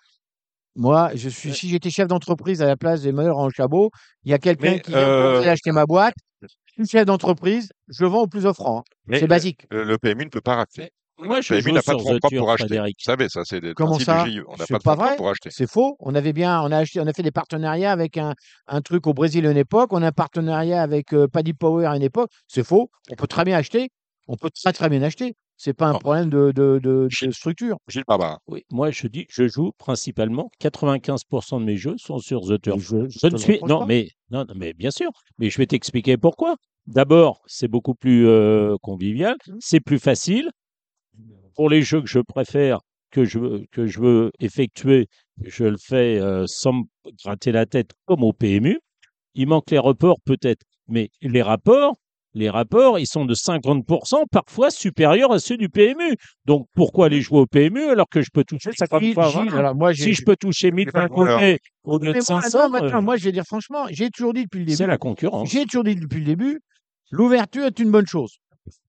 Moi, 0.74 1.10
je 1.14 1.28
suis, 1.28 1.52
si 1.54 1.68
j'étais 1.68 1.90
chef 1.90 2.08
d'entreprise 2.08 2.62
à 2.62 2.66
la 2.66 2.76
place 2.78 3.02
des 3.02 3.12
meneurs 3.12 3.36
en 3.38 3.50
chabot, 3.50 3.90
il 4.24 4.30
y 4.30 4.34
a 4.34 4.38
quelqu'un 4.38 4.78
qui 4.78 4.90
vient 4.92 5.00
euh, 5.00 5.38
pour 5.40 5.46
acheter 5.48 5.70
ma 5.72 5.84
boîte. 5.84 6.14
Je 6.40 6.48
suis 6.84 6.86
chef 6.90 7.04
d'entreprise, 7.04 7.68
je 7.88 8.06
vends 8.06 8.22
au 8.22 8.26
plus 8.26 8.46
offrant. 8.46 8.78
hein. 8.78 9.16
C'est 9.18 9.26
basique. 9.26 9.66
le, 9.70 9.84
le 9.84 9.98
PMU 9.98 10.24
ne 10.24 10.30
peut 10.30 10.40
pas 10.40 10.56
racheter. 10.56 10.90
Moi, 11.18 11.42
je 11.42 11.52
Le 11.52 11.60
PMU 11.60 11.72
n'a 11.72 11.82
pas 11.82 11.92
de 11.94 12.00
fonds 12.00 12.18
propres 12.18 12.36
pour 12.38 12.50
acheter. 12.50 12.66
Frédéric. 12.68 12.96
Vous 12.98 13.04
savez, 13.04 13.28
ça, 13.28 13.42
c'est 13.44 13.60
le 13.60 13.74
Comment 13.74 13.98
ça? 13.98 14.24
Du. 14.24 14.42
On 14.48 14.56
n'a 14.56 14.66
pas 14.66 14.78
de 14.78 14.82
pas 14.82 14.92
fonds 14.94 14.96
propres 15.02 15.16
pour 15.16 15.28
acheter. 15.28 15.50
C'est 15.50 15.70
faux. 15.70 15.96
On 16.00 16.14
avait 16.14 16.32
bien, 16.32 16.62
on 16.62 16.72
a 16.72 16.78
acheté, 16.78 17.00
on 17.00 17.06
a 17.06 17.12
fait 17.12 17.22
des 17.22 17.30
partenariats 17.30 17.92
avec 17.92 18.16
un, 18.16 18.32
un 18.66 18.80
truc 18.80 19.06
au 19.06 19.12
Brésil 19.12 19.46
à 19.46 19.50
une 19.50 19.58
époque. 19.58 19.92
On 19.92 20.02
a 20.02 20.06
un 20.06 20.12
partenariat 20.12 20.80
avec 20.80 21.12
euh, 21.12 21.28
Paddy 21.28 21.52
Power 21.52 21.84
à 21.84 21.94
une 21.94 22.02
époque. 22.02 22.30
C'est 22.48 22.64
faux. 22.64 22.90
On 23.10 23.14
peut 23.16 23.26
très 23.26 23.44
bien 23.44 23.58
acheter. 23.58 23.90
on 24.26 24.36
peut 24.38 24.50
très 24.50 24.72
très 24.72 24.88
bien 24.88 25.02
acheter. 25.02 25.34
C'est 25.64 25.74
pas 25.74 25.86
un 25.86 25.92
Non. 25.92 25.98
problème 26.00 26.28
de, 26.28 26.50
de, 26.50 26.80
de- 26.82 27.08
de 27.24 27.30
structure. 27.30 27.76
Gilles 27.86 28.02
Barbarin. 28.08 28.38
Oui, 28.48 28.64
moi 28.72 28.90
je 28.90 29.06
dis, 29.06 29.26
je 29.30 29.46
joue 29.46 29.70
principalement 29.78 30.50
95% 30.60 31.60
de 31.60 31.64
mes 31.64 31.76
jeux 31.76 31.94
sont 31.98 32.18
sur 32.18 32.40
The 32.40 32.60
Turf. 32.60 32.82
je, 32.82 32.96
ne 33.28 33.36
suis 33.38 33.60
non 33.62 33.78
pas? 33.80 33.86
mais 33.86 34.08
non 34.32 34.44
mais 34.56 34.72
bien 34.72 34.90
sûr, 34.90 35.10
mais 35.38 35.50
je 35.50 35.58
vais 35.58 35.66
t'expliquer 35.66 36.16
pourquoi. 36.16 36.56
D'abord, 36.88 37.42
c'est 37.46 37.68
beaucoup 37.68 37.94
plus 37.94 38.26
euh, 38.26 38.74
convivial, 38.82 39.36
Mmh. 39.46 39.52
c'est 39.60 39.78
plus 39.78 40.00
facile 40.00 40.50
pour 41.54 41.70
les 41.70 41.82
jeux 41.82 42.00
que 42.00 42.08
je 42.08 42.18
préfère 42.18 42.80
que 43.12 43.24
je 43.24 43.38
veux- 43.38 43.64
que 43.70 43.86
je 43.86 44.00
veux 44.00 44.32
effectuer, 44.40 45.06
je 45.44 45.64
le 45.64 45.76
fais 45.78 46.18
euh, 46.18 46.44
sans 46.48 46.72
me 46.72 46.82
gratter 47.22 47.52
la 47.52 47.66
tête 47.66 47.92
comme 48.06 48.24
au 48.24 48.32
PMU. 48.32 48.80
Il 49.36 49.46
manque 49.46 49.70
les 49.70 49.78
rapports 49.78 50.18
peut-être, 50.24 50.62
mais 50.88 51.10
les 51.20 51.42
rapports, 51.42 51.94
les 52.34 52.48
rapports, 52.50 52.98
ils 52.98 53.06
sont 53.06 53.24
de 53.24 53.34
50% 53.34 54.24
parfois 54.30 54.70
supérieurs 54.70 55.32
à 55.32 55.38
ceux 55.38 55.56
du 55.56 55.68
PMU. 55.68 56.16
Donc 56.46 56.66
pourquoi 56.74 57.06
aller 57.06 57.20
jouer 57.20 57.40
au 57.40 57.46
PMU 57.46 57.84
alors 57.90 58.08
que 58.08 58.22
je 58.22 58.30
peux 58.32 58.44
toucher 58.44 58.70
50 58.74 59.02
Gilles, 59.02 59.14
fois 59.14 59.28
Gilles, 59.30 59.50
20? 59.50 59.58
alors 59.58 59.74
moi, 59.74 59.92
j'ai, 59.92 60.04
Si 60.04 60.14
je 60.14 60.24
peux 60.24 60.36
toucher 60.36 60.70
1000 60.70 60.90
pas 60.92 61.02
d'un 61.02 61.08
côté 61.08 61.58
au 61.84 61.98
lieu 61.98 62.08
de 62.08 62.12
moi, 62.14 62.22
500, 62.22 62.58
non, 62.58 62.68
maintenant, 62.70 62.98
euh, 62.98 63.02
moi, 63.02 63.16
je 63.16 63.24
vais 63.24 63.32
dire 63.32 63.44
franchement, 63.46 63.86
j'ai 63.90 64.08
toujours 64.10 64.32
dit 64.32 64.44
depuis 64.44 64.64
le 64.64 64.70
c'est 64.70 64.78
début, 64.78 64.90
la 64.90 64.98
concurrence. 64.98 65.50
j'ai 65.50 65.64
toujours 65.66 65.84
dit 65.84 65.94
depuis 65.96 66.20
le 66.20 66.26
début, 66.26 66.60
l'ouverture 67.10 67.64
est 67.66 67.78
une 67.78 67.90
bonne 67.90 68.06
chose. 68.06 68.36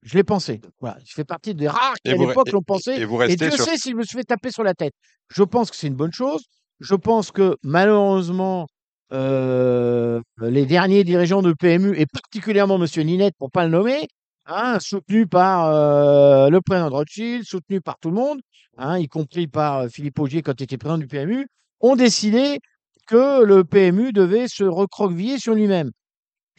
Je 0.04 0.14
l'ai 0.16 0.24
pensé. 0.24 0.62
Voilà, 0.80 0.98
je 1.06 1.14
fais 1.14 1.24
partie 1.24 1.56
des 1.56 1.68
rares 1.68 1.96
qui 2.04 2.12
Et 2.12 2.14
à 2.14 2.18
l'époque 2.18 2.52
l'ont 2.52 2.62
pensé. 2.62 2.92
et 2.92 3.06
vous 3.06 3.22
Et 3.24 3.36
Dieu 3.36 3.50
sur. 3.52 3.66
sait 3.66 3.78
si 3.78 3.92
je 3.92 3.96
me 3.96 4.04
suis 4.04 4.18
fait 4.18 4.24
taper 4.24 4.52
sur 4.52 4.64
la 4.64 4.74
tête. 4.74 4.94
Je 5.36 5.44
pense 5.44 5.72
que 5.72 5.76
c'est 5.76 5.88
une 5.88 5.96
bonne 5.96 6.14
chose. 6.14 6.44
Je 6.80 6.94
pense 6.96 7.32
que 7.32 7.56
malheureusement, 7.64 8.68
euh, 9.14 10.22
les 10.42 10.66
derniers 10.66 11.04
dirigeants 11.04 11.42
de 11.42 11.54
PMU, 11.54 11.96
et 11.98 12.06
particulièrement 12.06 12.82
M. 12.82 12.88
Ninette, 13.06 13.36
pour 13.38 13.52
pas 13.52 13.66
le 13.66 13.72
nommer, 13.72 14.08
hein, 14.46 14.80
soutenu 14.80 15.28
par 15.28 15.68
euh, 15.68 16.50
le 16.50 16.62
président 16.62 16.90
de 16.90 16.96
Rothschild, 16.96 17.44
soutenu 17.46 17.82
par 17.82 18.00
tout 18.00 18.10
le 18.10 18.16
monde, 18.16 18.40
hein, 18.78 18.98
y 18.98 19.08
compris 19.08 19.48
par 19.48 19.80
euh, 19.80 19.88
Philippe 19.90 20.20
Augier 20.20 20.42
quand 20.42 20.60
il 20.60 20.64
était 20.64 20.78
président 20.78 20.98
du 20.98 21.08
PMU, 21.08 21.48
ont 21.80 21.96
décidé 21.96 22.60
que 23.08 23.44
le 23.44 23.64
PMU 23.64 24.14
devait 24.14 24.48
se 24.48 24.64
recroqueviller 24.64 25.38
sur 25.38 25.54
lui-même. 25.54 25.92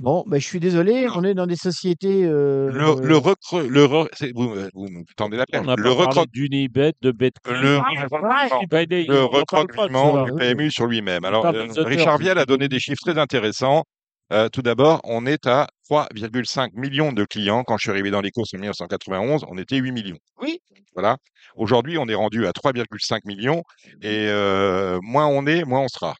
Bon, 0.00 0.24
ben, 0.26 0.40
je 0.40 0.44
suis 0.46 0.58
désolé, 0.58 1.06
on 1.14 1.22
est 1.22 1.34
dans 1.34 1.46
des 1.46 1.54
sociétés. 1.56 2.24
euh, 2.24 2.68
Le, 2.72 3.06
le 3.06 3.16
recre- 3.16 3.64
le 3.64 3.84
re- 3.84 4.08
c'est- 4.12 4.32
vous, 4.34 4.48
me- 4.48 4.68
vous 4.74 4.88
me 4.88 5.04
tendez 5.16 5.36
la 5.36 5.44
On 5.54 5.64
perche. 5.64 5.78
Le, 5.78 6.26
d'Unibet, 6.32 6.94
de 7.00 7.12
Betclic. 7.12 7.56
le, 7.62 9.22
recroquevement 9.24 10.26
ça. 10.26 10.32
du 10.32 10.36
PMU 10.36 10.70
sur 10.72 10.86
lui-même. 10.86 11.24
Alors, 11.24 11.46
euh, 11.46 11.66
Richard. 11.76 12.18
Vielle 12.18 12.38
a 12.38 12.44
donné 12.44 12.68
des 12.68 12.80
chiffres 12.80 13.02
très 13.04 13.18
intéressants. 13.18 13.84
Euh, 14.32 14.48
tout 14.48 14.62
d'abord, 14.62 15.00
on 15.04 15.26
est 15.26 15.46
à 15.46 15.68
3,5 15.88 16.70
millions 16.74 17.12
de 17.12 17.24
clients. 17.24 17.62
Quand 17.62 17.76
je 17.76 17.82
suis 17.82 17.90
arrivé 17.90 18.10
dans 18.10 18.20
les 18.22 18.30
courses 18.32 18.52
en 18.54 18.58
1991, 18.58 19.44
on 19.48 19.58
était 19.58 19.76
8 19.76 19.92
millions. 19.92 20.18
Oui. 20.40 20.58
Voilà. 20.94 21.18
Aujourd'hui, 21.56 21.98
on 21.98 22.06
est 22.08 22.14
rendu 22.14 22.46
à 22.46 22.52
3,5 22.52 23.20
millions. 23.26 23.62
Et 24.02 24.26
euh, 24.28 24.98
moins 25.02 25.26
on 25.26 25.46
est, 25.46 25.64
moins 25.64 25.80
on 25.82 25.88
sera. 25.88 26.14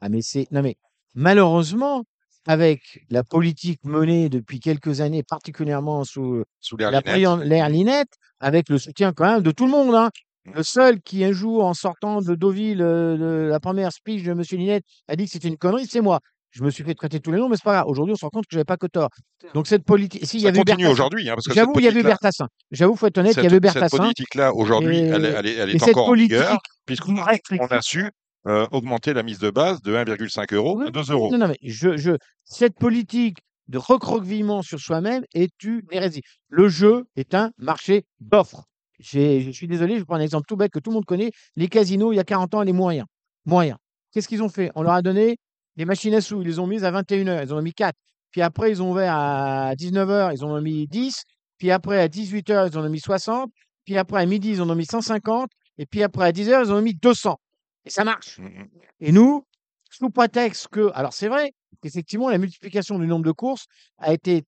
Ah, 0.00 0.08
mais 0.08 0.20
c'est. 0.22 0.46
Non, 0.50 0.62
mais 0.62 0.76
malheureusement, 1.14 2.04
avec 2.46 3.04
la 3.10 3.22
politique 3.24 3.80
menée 3.84 4.28
depuis 4.28 4.60
quelques 4.60 5.00
années, 5.00 5.22
particulièrement 5.22 6.04
sous 6.04 6.42
Sous 6.60 6.76
l'air 6.76 6.90
la 6.90 7.68
Linette. 7.68 8.08
avec 8.40 8.68
le 8.68 8.78
soutien 8.78 9.12
quand 9.12 9.24
même 9.32 9.42
de 9.42 9.50
tout 9.50 9.66
le 9.66 9.70
monde. 9.72 9.94
hein. 9.94 10.10
Mm. 10.46 10.52
Le 10.56 10.62
seul 10.64 11.00
qui, 11.00 11.24
un 11.24 11.30
jour, 11.32 11.64
en 11.64 11.72
sortant 11.74 12.20
de 12.20 12.34
Deauville, 12.34 12.82
euh, 12.82 13.16
de 13.16 13.48
la 13.48 13.60
première 13.60 13.92
speech 13.92 14.24
de 14.24 14.32
M. 14.32 14.42
Linette, 14.52 14.84
a 15.06 15.14
dit 15.14 15.26
que 15.26 15.30
c'était 15.30 15.46
une 15.48 15.56
connerie, 15.56 15.86
c'est 15.88 16.00
moi. 16.00 16.18
Je 16.50 16.64
me 16.64 16.70
suis 16.70 16.82
fait 16.84 16.94
traiter 16.94 17.20
tous 17.20 17.30
les 17.32 17.38
noms, 17.38 17.48
mais 17.48 17.56
c'est 17.56 17.62
pas 17.64 17.72
grave. 17.74 17.84
Aujourd'hui, 17.86 18.12
on 18.12 18.16
se 18.16 18.24
rend 18.26 18.30
compte 18.30 18.44
que 18.44 18.50
j'avais 18.52 18.64
pas 18.64 18.76
que 18.76 18.86
tort. 18.88 19.08
Donc, 19.54 19.66
cette 19.68 19.84
politique. 19.84 20.26
Si, 20.26 20.40
Ça 20.40 20.48
avait 20.48 20.58
continue 20.58 20.86
aujourd'hui. 20.88 21.30
Hein, 21.30 21.36
J'avoue, 21.54 21.72
cette 21.74 21.82
il 21.82 21.84
y 21.84 21.88
avait 21.88 22.02
Bertassin. 22.02 22.46
J'avoue, 22.72 22.94
faut 22.96 23.06
être 23.06 23.16
honnête, 23.18 23.32
il 23.36 23.38
y 23.38 23.42
cette- 23.42 23.44
avait 23.52 23.54
Cette 23.68 23.74
Bertassin. 23.74 23.96
politique-là, 23.96 24.52
aujourd'hui, 24.52 24.98
elle, 24.98 25.24
est- 25.24 25.28
elle 25.28 25.46
est, 25.46 25.54
elle 25.54 25.70
Et 25.70 25.74
est 25.76 25.78
cette 25.78 25.90
encore 25.96 26.08
en 26.10 26.12
vigueur, 26.14 26.58
puisqu'on 26.84 27.16
a 27.22 27.80
su 27.80 28.10
euh, 28.46 28.66
augmenter 28.72 29.12
la 29.12 29.22
mise 29.22 29.38
de 29.38 29.50
base 29.50 29.82
de 29.82 29.94
1,5 29.94 30.54
euros 30.54 30.80
à 30.80 30.90
2 30.90 31.12
euros. 31.12 31.30
Non, 31.30 31.38
non, 31.38 31.48
mais 31.48 31.58
je, 31.62 31.96
je, 31.96 32.12
cette 32.44 32.76
politique 32.76 33.38
de 33.68 33.78
recroquevillement 33.78 34.62
sur 34.62 34.78
soi-même 34.80 35.24
est 35.34 35.62
une 35.62 35.82
hérésie. 35.90 36.22
Le 36.48 36.68
jeu 36.68 37.04
est 37.16 37.34
un 37.34 37.52
marché 37.58 38.04
d'offres. 38.20 38.64
Je 38.98 39.50
suis 39.50 39.66
désolé, 39.66 39.98
je 39.98 40.04
prends 40.04 40.16
un 40.16 40.20
exemple 40.20 40.46
tout 40.46 40.56
bête 40.56 40.70
que 40.70 40.78
tout 40.78 40.90
le 40.90 40.94
monde 40.94 41.04
connaît. 41.04 41.30
Les 41.56 41.68
casinos, 41.68 42.12
il 42.12 42.16
y 42.16 42.20
a 42.20 42.24
40 42.24 42.54
ans, 42.54 42.62
les 42.62 42.72
moyens. 42.72 43.06
Moyens. 43.46 43.78
Qu'est-ce 44.12 44.28
qu'ils 44.28 44.42
ont 44.42 44.48
fait? 44.48 44.70
On 44.74 44.82
leur 44.82 44.92
a 44.92 45.02
donné 45.02 45.38
des 45.76 45.84
machines 45.84 46.14
à 46.14 46.20
sous. 46.20 46.42
Ils 46.42 46.48
les 46.48 46.58
ont 46.58 46.66
mises 46.66 46.84
à 46.84 46.92
21h. 46.92 47.44
Ils 47.44 47.52
en 47.52 47.58
ont 47.58 47.62
mis 47.62 47.72
4. 47.72 47.96
Puis 48.30 48.42
après, 48.42 48.70
ils 48.70 48.82
ont 48.82 48.92
ouvert 48.92 49.14
à 49.14 49.74
19h. 49.74 50.32
Ils 50.34 50.44
en 50.44 50.50
ont 50.50 50.60
mis 50.60 50.86
10. 50.86 51.22
Puis 51.58 51.70
après, 51.70 52.00
à 52.00 52.08
18h, 52.08 52.70
ils 52.70 52.78
en 52.78 52.84
ont 52.84 52.90
mis 52.90 53.00
60. 53.00 53.50
Puis 53.84 53.96
après, 53.96 54.22
à 54.22 54.26
midi, 54.26 54.50
ils 54.50 54.62
en 54.62 54.70
ont 54.70 54.74
mis 54.74 54.86
150. 54.86 55.50
Et 55.78 55.86
puis 55.86 56.02
après, 56.02 56.26
à 56.26 56.32
10h, 56.32 56.66
ils 56.66 56.70
en 56.70 56.76
ont 56.76 56.82
mis 56.82 56.94
200. 56.94 57.36
Et 57.84 57.90
ça 57.90 58.04
marche. 58.04 58.38
Mm, 58.38 58.44
mm. 58.44 58.68
Et 59.00 59.12
nous, 59.12 59.44
sous 59.90 60.10
prétexte 60.10 60.68
que, 60.68 60.90
alors 60.94 61.12
c'est 61.12 61.28
vrai, 61.28 61.52
qu'effectivement, 61.82 62.30
la 62.30 62.38
multiplication 62.38 62.98
du 62.98 63.06
nombre 63.06 63.24
de 63.24 63.32
courses 63.32 63.66
a 63.98 64.12
été 64.12 64.44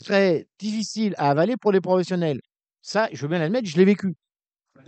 très 0.00 0.46
difficile 0.58 1.14
à 1.18 1.30
avaler 1.30 1.56
pour 1.56 1.72
les 1.72 1.80
professionnels. 1.80 2.40
Ça, 2.82 3.08
je 3.12 3.22
veux 3.22 3.28
bien 3.28 3.38
l'admettre, 3.38 3.68
je 3.68 3.76
l'ai 3.76 3.84
vécu. 3.84 4.14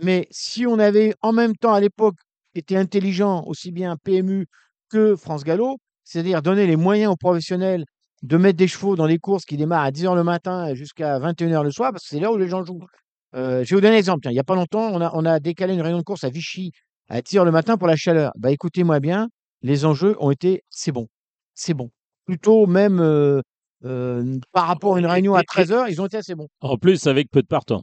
Mais 0.01 0.27
si 0.31 0.65
on 0.65 0.79
avait 0.79 1.13
en 1.21 1.33
même 1.33 1.55
temps 1.55 1.73
à 1.73 1.79
l'époque 1.81 2.15
été 2.55 2.77
intelligent, 2.77 3.43
aussi 3.45 3.71
bien 3.71 3.97
PMU 3.97 4.47
que 4.89 5.15
France 5.15 5.43
Gallo, 5.43 5.77
c'est-à-dire 6.03 6.41
donner 6.41 6.67
les 6.67 6.75
moyens 6.75 7.11
aux 7.11 7.17
professionnels 7.17 7.85
de 8.23 8.37
mettre 8.37 8.57
des 8.57 8.67
chevaux 8.67 8.95
dans 8.95 9.05
les 9.05 9.17
courses 9.17 9.45
qui 9.45 9.57
démarrent 9.57 9.85
à 9.85 9.91
10h 9.91 10.15
le 10.15 10.23
matin 10.23 10.73
jusqu'à 10.75 11.19
21h 11.19 11.63
le 11.63 11.71
soir, 11.71 11.91
parce 11.91 12.03
que 12.03 12.09
c'est 12.09 12.19
là 12.19 12.31
où 12.31 12.37
les 12.37 12.47
gens 12.47 12.63
jouent. 12.63 12.85
Euh, 13.33 13.63
je 13.63 13.69
vais 13.69 13.75
vous 13.75 13.81
donner 13.81 13.95
un 13.95 13.97
exemple. 13.97 14.21
Tiens, 14.21 14.31
il 14.31 14.35
n'y 14.35 14.39
a 14.39 14.43
pas 14.43 14.55
longtemps, 14.55 14.91
on 14.93 15.01
a, 15.01 15.11
on 15.13 15.25
a 15.25 15.39
décalé 15.39 15.73
une 15.73 15.81
réunion 15.81 15.99
de 15.99 16.03
course 16.03 16.23
à 16.23 16.29
Vichy 16.29 16.71
à 17.09 17.21
10h 17.21 17.43
le 17.45 17.51
matin 17.51 17.77
pour 17.77 17.87
la 17.87 17.95
chaleur. 17.95 18.31
Bah, 18.37 18.51
écoutez-moi 18.51 18.99
bien, 18.99 19.27
les 19.61 19.85
enjeux 19.85 20.15
ont 20.19 20.31
été, 20.31 20.63
c'est 20.69 20.91
bon, 20.91 21.07
c'est 21.53 21.73
bon. 21.73 21.89
Plutôt 22.25 22.67
même 22.67 22.99
euh, 22.99 23.41
euh, 23.85 24.37
par 24.51 24.67
rapport 24.67 24.95
à 24.95 24.99
une 24.99 25.05
réunion 25.05 25.35
à 25.35 25.41
13h, 25.41 25.87
ils 25.89 26.01
ont 26.01 26.05
été 26.05 26.17
assez 26.17 26.35
bons. 26.35 26.47
En 26.61 26.77
plus, 26.77 27.07
avec 27.07 27.29
peu 27.31 27.41
de 27.41 27.47
partants. 27.47 27.81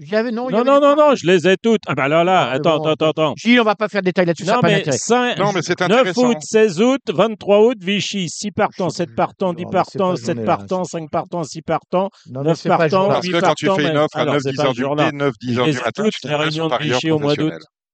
Il 0.00 0.08
y 0.08 0.14
avait, 0.14 0.30
non, 0.30 0.48
il 0.48 0.52
y 0.52 0.54
Non, 0.54 0.60
avait 0.60 0.68
non, 0.70 0.74
non, 0.74 0.80
partants. 0.94 1.10
non, 1.10 1.14
je 1.16 1.26
les 1.26 1.48
ai 1.48 1.56
toutes. 1.60 1.80
Ah 1.88 1.96
bah 1.96 2.06
là, 2.06 2.22
là, 2.22 2.48
Ah, 2.50 2.52
attends, 2.52 2.78
bon, 2.78 2.84
attends, 2.86 3.08
attends. 3.10 3.34
Gilles, 3.36 3.60
on 3.60 3.64
va 3.64 3.74
pas 3.74 3.88
faire 3.88 4.00
de 4.00 4.04
détails 4.06 4.26
là-dessus, 4.26 4.44
ça 4.44 4.54
Non, 4.54 4.60
pas 4.60 4.68
mais, 4.68 4.76
d'intérêt. 4.76 4.96
cinq- 4.96 5.38
Non, 5.38 5.50
mais 5.52 5.60
c'est 5.62 5.80
9 5.80 5.90
intéressant. 5.90 6.28
août, 6.30 6.36
16 6.40 6.80
août, 6.80 7.00
23 7.12 7.62
août, 7.66 7.78
Vichy, 7.80 8.28
6 8.28 8.52
partants, 8.52 8.90
7 8.90 9.12
partants, 9.16 9.52
10 9.54 9.64
Non, 9.64 9.70
mais 9.72 9.78
c'est 9.90 9.98
pas 9.98 10.04
partants, 10.04 10.16
ce 10.16 10.22
7 10.22 10.26
journée-là, 10.36 10.56
partants, 10.56 10.84
c'est- 10.84 10.90
5 10.98 11.10
partants, 11.10 11.42
6 11.42 11.62
partants, 11.62 12.10
Non, 12.30 12.40
mais 12.42 12.48
9 12.50 12.58
c'est 12.60 12.68
pas 12.68 12.74
ce 12.76 12.78
partants, 12.78 13.00
jour-là. 13.02 13.14
Parce 13.14 13.26
que 13.26 13.32
quand 13.40 13.54
tu 13.54 13.66
partants, 13.66 13.82
fais 13.82 13.90
une 13.90 13.96
offre 13.96 14.16
à 14.16 14.20
alors, 14.20 14.34
9, 14.34 14.42
c'est 14.44 14.50
10 14.50 14.56
pas 14.56 14.64
heures 14.66 14.72
du 14.74 14.84
matin, 14.84 15.10
9, 15.14 15.34
10 15.40 15.54
Je 15.54 15.60
heures 15.60 15.66
du 15.66 15.72
matin, 15.78 16.04
les 16.24 16.34
réunions 16.36 16.68
de 16.68 16.76
Vichy 16.80 17.10
au 17.10 17.18
mois 17.18 17.34
d'août. 17.34 17.52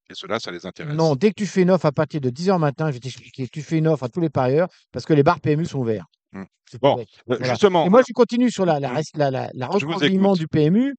Et 0.09 0.13
cela, 0.13 0.39
ça 0.39 0.51
les 0.51 0.65
intéresse. 0.65 0.95
Non, 0.95 1.15
dès 1.15 1.29
que 1.29 1.35
tu 1.35 1.45
fais 1.47 1.63
une 1.63 1.71
offre 1.71 1.85
à 1.85 1.91
partir 1.91 2.21
de 2.21 2.29
10h 2.29 2.59
matin, 2.59 2.87
je 2.89 2.93
vais 2.93 2.99
t'expliquer, 2.99 3.47
tu 3.47 3.61
fais 3.61 3.77
une 3.77 3.87
offre 3.87 4.03
à 4.03 4.09
tous 4.09 4.21
les 4.21 4.29
parieurs 4.29 4.67
parce 4.91 5.05
que 5.05 5.13
les 5.13 5.23
bars 5.23 5.39
PMU 5.39 5.65
sont 5.65 5.79
ouverts. 5.79 6.05
C'est 6.69 6.81
Bon. 6.81 6.99
Euh, 6.99 7.03
Voilà. 7.27 7.49
Justement, 7.49 7.85
Et 7.85 7.89
moi, 7.89 8.01
je 8.07 8.13
continue 8.13 8.51
sur 8.51 8.65
la, 8.65 8.79
la, 8.79 8.89
écoute. 8.99 10.37
du 10.37 10.47
PMU. 10.47 10.95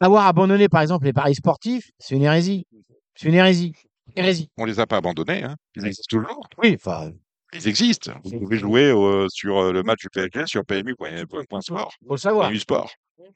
Avoir 0.00 0.26
abandonné, 0.26 0.68
par 0.68 0.80
exemple, 0.80 1.04
les 1.04 1.12
paris 1.12 1.34
sportifs, 1.34 1.90
c'est 1.98 2.14
une 2.16 2.22
hérésie. 2.22 2.66
C'est 3.14 3.28
une 3.28 3.34
hérésie. 3.34 3.74
Hérésie. 4.16 4.48
on 4.56 4.64
les 4.64 4.80
a 4.80 4.86
pas 4.86 4.96
abandonnés. 4.96 5.42
Hein. 5.44 5.56
Ils 5.76 5.86
existent 5.86 6.18
toujours. 6.18 6.46
Oui, 6.58 6.74
enfin, 6.74 7.12
Ils 7.52 7.68
existent. 7.68 8.12
Vous 8.24 8.40
pouvez 8.40 8.58
jouer 8.58 8.90
euh, 8.90 9.26
sur 9.30 9.58
euh, 9.58 9.72
le 9.72 9.82
match 9.82 10.00
du 10.00 10.08
PSG 10.08 10.46
sur 10.46 10.64
PMU.sport. 10.64 11.92
faut 12.06 12.14
le 12.14 12.16
savoir. 12.16 12.48
PMU 12.48 12.58
Sport. 12.58 12.90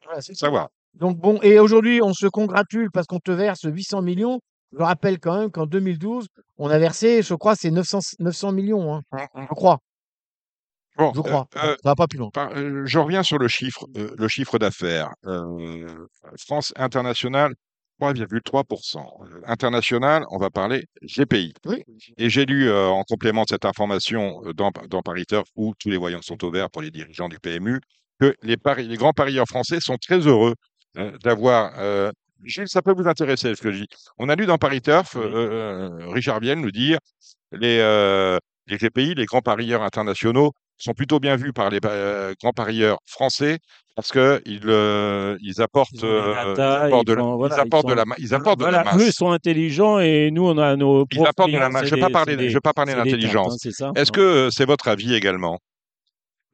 Voilà. 0.04 0.20
Savoir. 0.20 0.68
Donc 0.94 1.18
bon, 1.18 1.38
et 1.42 1.58
aujourd'hui, 1.58 2.00
on 2.02 2.14
se 2.14 2.26
congratule 2.26 2.90
parce 2.90 3.06
qu'on 3.06 3.20
te 3.20 3.30
verse 3.30 3.60
800 3.64 4.02
millions. 4.02 4.40
Je 4.72 4.82
rappelle 4.82 5.18
quand 5.20 5.38
même 5.38 5.50
qu'en 5.50 5.66
2012, 5.66 6.26
on 6.58 6.68
a 6.68 6.78
versé, 6.78 7.22
je 7.22 7.34
crois, 7.34 7.54
c'est 7.54 7.70
900, 7.70 8.00
900 8.18 8.52
millions. 8.52 8.94
hein. 8.94 9.02
Je 9.34 9.54
crois. 9.54 9.78
Bon, 10.98 11.12
Je 11.14 11.20
crois. 11.20 11.46
euh, 11.56 11.60
euh, 11.72 11.76
Ça 11.82 11.90
va 11.90 11.94
pas 11.94 12.06
plus 12.06 12.18
loin. 12.18 12.30
par- 12.30 12.50
euh, 12.56 12.82
je 12.86 12.98
reviens 12.98 13.22
sur 13.22 13.38
le 13.38 13.48
chiffre, 13.48 13.84
euh, 13.96 14.14
le 14.16 14.28
chiffre 14.28 14.58
d'affaires. 14.58 15.10
Euh, 15.26 15.86
France 16.38 16.72
International, 16.76 17.52
3,3%. 18.00 19.04
Euh, 19.24 19.40
International, 19.46 20.24
on 20.30 20.38
va 20.38 20.50
parler 20.50 20.86
GPI. 21.02 21.52
Oui. 21.66 21.82
Et 22.16 22.30
j'ai 22.30 22.46
lu 22.46 22.68
euh, 22.68 22.88
en 22.88 23.04
complément 23.04 23.42
de 23.42 23.48
cette 23.50 23.64
information 23.66 24.42
euh, 24.46 24.52
dans, 24.54 24.70
dans 24.88 25.02
Paris 25.02 25.26
Turf, 25.26 25.48
où 25.54 25.74
tous 25.78 25.90
les 25.90 25.96
voyants 25.98 26.22
sont 26.22 26.42
ouverts 26.44 26.70
pour 26.70 26.82
les 26.82 26.90
dirigeants 26.90 27.28
du 27.28 27.38
PMU, 27.38 27.80
que 28.20 28.34
les, 28.42 28.56
paris, 28.56 28.88
les 28.88 28.96
grands 28.96 29.12
parieurs 29.12 29.46
français 29.46 29.80
sont 29.80 29.96
très 29.98 30.18
heureux 30.20 30.54
euh, 30.96 31.16
d'avoir. 31.22 31.72
Gilles, 32.44 32.68
ça 32.68 32.82
peut 32.82 32.92
vous 32.96 33.08
intéresser 33.08 33.54
ce 33.54 33.62
que 33.62 33.72
je 33.72 33.80
dis. 33.82 33.88
On 34.18 34.28
a 34.28 34.36
lu 34.36 34.46
dans 34.46 34.58
Paris 34.58 34.80
Turf, 34.82 35.16
euh, 35.16 35.90
euh, 36.00 36.08
Richard 36.08 36.40
Vienne 36.40 36.60
nous 36.60 36.70
dire 36.70 36.98
les, 37.52 37.78
euh, 37.80 38.38
les 38.66 38.76
GPI, 38.78 39.14
les 39.14 39.24
grands 39.24 39.40
parieurs 39.40 39.82
internationaux, 39.82 40.52
sont 40.78 40.92
plutôt 40.92 41.18
bien 41.20 41.36
vus 41.36 41.52
par 41.52 41.70
les 41.70 41.78
euh, 41.84 42.34
grands 42.40 42.52
parieurs 42.52 42.98
français 43.06 43.58
parce 43.94 44.12
que 44.12 44.42
ils, 44.44 44.60
euh, 44.66 45.38
ils 45.40 45.62
apportent, 45.62 45.88
Ils 45.94 46.00
des 46.02 46.06
euh, 46.06 46.54
apportent 46.84 47.06
de 47.06 47.14
la, 47.14 47.22
ils 47.22 47.52
apportent 47.54 47.88
de 47.88 47.94
la, 47.94 48.02
sont- 48.02 48.08
ma- 48.08 48.14
ils 48.18 48.34
apportent 48.34 48.58
de 48.58 48.64
Voilà, 48.64 48.84
la 48.84 48.94
eux 48.94 49.04
masse. 49.06 49.14
sont 49.14 49.30
intelligents 49.30 49.98
et 49.98 50.30
nous, 50.30 50.46
on 50.46 50.58
a 50.58 50.76
nos. 50.76 51.06
Ils 51.10 51.26
apportent 51.26 51.50
de 51.50 51.58
la 51.58 51.70
masse. 51.70 51.86
Je 51.86 51.94
vais 51.94 52.00
pas 52.00 52.08
des- 52.08 52.12
parler, 52.12 52.32
c'est 52.32 52.42
je 52.42 52.46
des- 52.48 52.54
vais 52.54 52.60
pas 52.60 52.74
parler 52.74 52.92
des 52.92 52.98
d'intelligence. 52.98 53.66
hein, 53.80 53.92
Est-ce 53.96 54.12
que 54.12 54.20
euh, 54.20 54.50
c'est 54.50 54.66
votre 54.66 54.88
avis 54.88 55.14
également? 55.14 55.58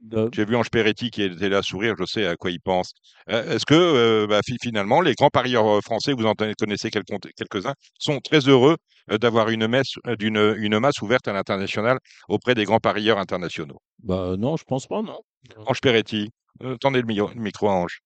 De- 0.03 0.29
J'ai 0.33 0.45
vu 0.45 0.57
Ange 0.57 0.69
Peretti 0.69 1.11
qui 1.11 1.23
était 1.23 1.49
là 1.49 1.59
à 1.59 1.63
sourire, 1.63 1.95
je 1.99 2.05
sais 2.05 2.27
à 2.27 2.35
quoi 2.37 2.51
il 2.51 2.61
pense. 2.61 2.93
Euh, 3.31 3.55
Est-ce 3.55 3.65
que 3.65 3.75
euh, 3.75 4.27
bah, 4.27 4.41
fi- 4.45 4.57
finalement, 4.61 5.01
les 5.01 5.15
grands 5.15 5.31
parieurs 5.31 5.67
euh, 5.67 5.81
français, 5.81 6.13
vous 6.13 6.27
en 6.27 6.35
connaissez 6.35 6.91
quelques- 6.91 7.33
quelques-uns, 7.37 7.75
sont 7.99 8.19
très 8.19 8.41
heureux 8.49 8.77
d'avoir 9.09 9.49
une, 9.51 9.69
messe, 9.69 9.95
d'une- 10.19 10.55
une 10.59 10.79
masse 10.81 11.01
ouverte 11.03 11.29
à 11.29 11.33
l'international 11.33 11.99
auprès 12.29 12.55
des 12.55 12.65
grands 12.65 12.81
parieurs 12.81 13.19
internationaux? 13.19 13.79
Bah 14.03 14.37
non, 14.37 14.57
je 14.57 14.65
pense 14.65 14.87
pas, 14.89 15.03
non. 15.03 15.21
Ange 15.67 15.81
Peretti, 15.81 16.31
euh, 16.63 16.77
tendez 16.79 17.01
le, 17.01 17.07
mi- 17.07 17.17
le 17.17 17.41
micro 17.41 17.69
à 17.69 17.73
Ange. 17.75 18.01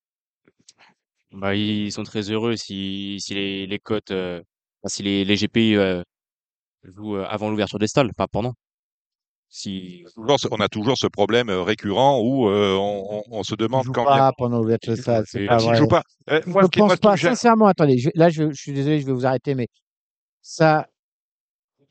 Bah, 1.31 1.55
ils 1.55 1.91
sont 1.91 2.03
très 2.03 2.29
heureux 2.29 2.55
si, 2.55 3.17
si 3.19 3.33
les, 3.33 3.67
les 3.67 3.79
cotes, 3.79 4.11
euh, 4.11 4.41
si 4.85 5.03
les, 5.03 5.25
les 5.25 5.35
GPI 5.35 5.75
euh, 5.75 6.03
jouent 6.83 7.17
avant 7.17 7.49
l'ouverture 7.49 7.79
des 7.79 7.87
stalles, 7.87 8.11
pas 8.15 8.27
pendant. 8.27 8.53
Si, 9.49 10.03
on 10.17 10.59
a 10.59 10.67
toujours 10.67 10.97
ce 10.97 11.07
problème 11.07 11.49
euh, 11.49 11.61
récurrent 11.63 12.19
où 12.21 12.49
euh, 12.49 12.75
on, 12.75 13.19
on- 13.19 13.23
on 13.39 13.43
se 13.43 13.55
demande 13.55 13.87
quand 13.93 14.03
pas 14.03 14.33
pendant 14.37 14.59
l'ouverture 14.59 14.91
de 14.93 14.97
stade, 15.01 15.25
c'est 15.27 15.45
pas 15.45 15.57
vrai. 15.57 15.77
jouent 15.77 15.87
pas. 15.87 16.03
Euh, 16.29 16.41
Je 16.45 16.51
moi, 16.51 16.63
ne 16.63 16.67
qui, 16.67 16.79
moi, 16.79 16.89
pense 16.89 16.99
pas, 16.99 17.15
sincèrement, 17.17 17.67
attendez, 17.67 17.97
je- 17.97 18.09
là 18.13 18.29
je, 18.29 18.49
je 18.51 18.61
suis 18.61 18.73
désolé, 18.73 18.99
je 18.99 19.05
vais 19.05 19.13
vous 19.13 19.25
arrêter, 19.25 19.55
mais 19.55 19.67
ça, 20.41 20.87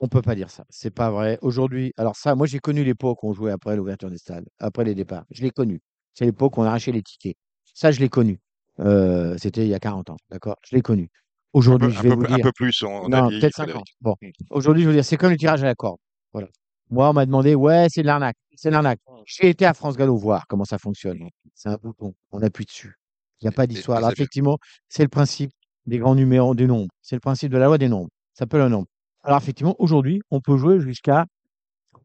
on 0.01 0.09
peut 0.09 0.21
pas 0.21 0.35
dire 0.35 0.51
ça. 0.51 0.65
C'est 0.69 0.91
pas 0.91 1.11
vrai. 1.11 1.39
Aujourd'hui, 1.41 1.93
alors 1.97 2.15
ça, 2.17 2.35
moi 2.35 2.47
j'ai 2.47 2.59
connu 2.59 2.85
l'époque 2.85 3.23
où 3.23 3.31
on 3.31 3.33
jouait 3.33 3.53
après 3.53 3.75
l'ouverture 3.75 4.11
des 4.11 4.19
stades, 4.19 4.45
après 4.59 4.85
les 4.85 4.95
départs. 4.95 5.25
Je 5.31 5.43
l'ai 5.43 5.51
connu. 5.51 5.81
C'est 6.13 6.27
l'époque 6.27 6.59
où 6.59 6.61
on 6.61 6.65
arrachait 6.65 6.93
les 6.93 7.03
tickets. 7.03 7.37
Ça, 7.73 7.91
je 7.91 8.01
l'ai 8.01 8.09
connu. 8.11 8.39
Euh, 8.81 9.37
C'était 9.39 9.63
il 9.63 9.69
y 9.69 9.75
a 9.75 9.79
40 9.79 10.11
ans, 10.11 10.17
d'accord? 10.31 10.57
Je 10.69 10.77
l'ai 10.77 10.83
connu. 10.83 11.05
un 11.05 11.07
peu, 11.07 11.59
Aujourd'hui, 11.59 11.91
je 11.91 11.99
un 11.99 12.03
vais 12.03 12.09
peu- 12.11 12.15
vous 12.15 12.25
un 12.27 12.37
dire. 12.37 12.43
peu 12.43 12.53
plus, 12.53 12.83
on, 12.83 13.09
Non, 13.09 13.29
peut-être 13.31 13.55
5 13.57 13.63
ans. 13.65 13.83
Frédéric. 13.83 13.97
Bon, 14.03 14.15
aujourd'hui, 14.51 14.83
je 14.83 14.89
veux 14.89 14.95
dire, 14.95 15.05
c'est 15.05 15.17
comme 15.17 15.31
le 15.31 15.39
tirage 15.39 15.63
à 15.63 15.67
la 15.67 15.75
corde. 15.75 15.99
Voilà. 16.35 16.49
Moi, 16.91 17.11
on 17.11 17.13
m'a 17.13 17.27
demandé, 17.27 17.55
ouais, 17.55 17.89
c'est 17.91 18.03
de 18.03 18.07
l'arnaque. 18.07 18.37
C'est 18.55 18.69
de 18.69 18.75
l'arnaque. 18.75 19.01
J'ai 19.25 19.49
été 19.49 19.67
à 19.67 19.75
France 19.75 19.97
Gallo 19.97 20.17
voir 20.17 20.47
comment 20.47 20.65
ça 20.65 20.79
fonctionne. 20.79 21.29
C'est 21.55 21.69
un 21.69 21.77
bouton. 21.77 22.15
On 22.31 22.43
appuie 22.43 22.65
dessus. 22.65 22.95
Il 23.41 23.45
n'y 23.45 23.49
a 23.49 23.53
pas 23.53 23.67
d'histoire. 23.67 23.99
Alors, 23.99 24.11
effectivement, 24.13 24.59
c'est 24.89 25.03
le 25.03 25.09
principe 25.09 25.51
des 25.87 25.99
grands 25.99 26.15
numéros, 26.15 26.55
des 26.55 26.67
nombres. 26.67 26.89
C'est 27.03 27.17
le 27.17 27.21
principe 27.21 27.53
de 27.53 27.59
la 27.59 27.67
loi 27.67 27.79
des 27.79 27.89
nombres. 27.89 28.09
Ça 28.33 28.41
s'appelle 28.41 28.63
un 28.63 28.69
nombre. 28.69 28.87
Alors, 29.23 29.39
effectivement, 29.39 29.75
aujourd'hui, 29.79 30.23
on 30.31 30.41
peut 30.41 30.57
jouer 30.57 30.81
jusqu'à 30.81 31.27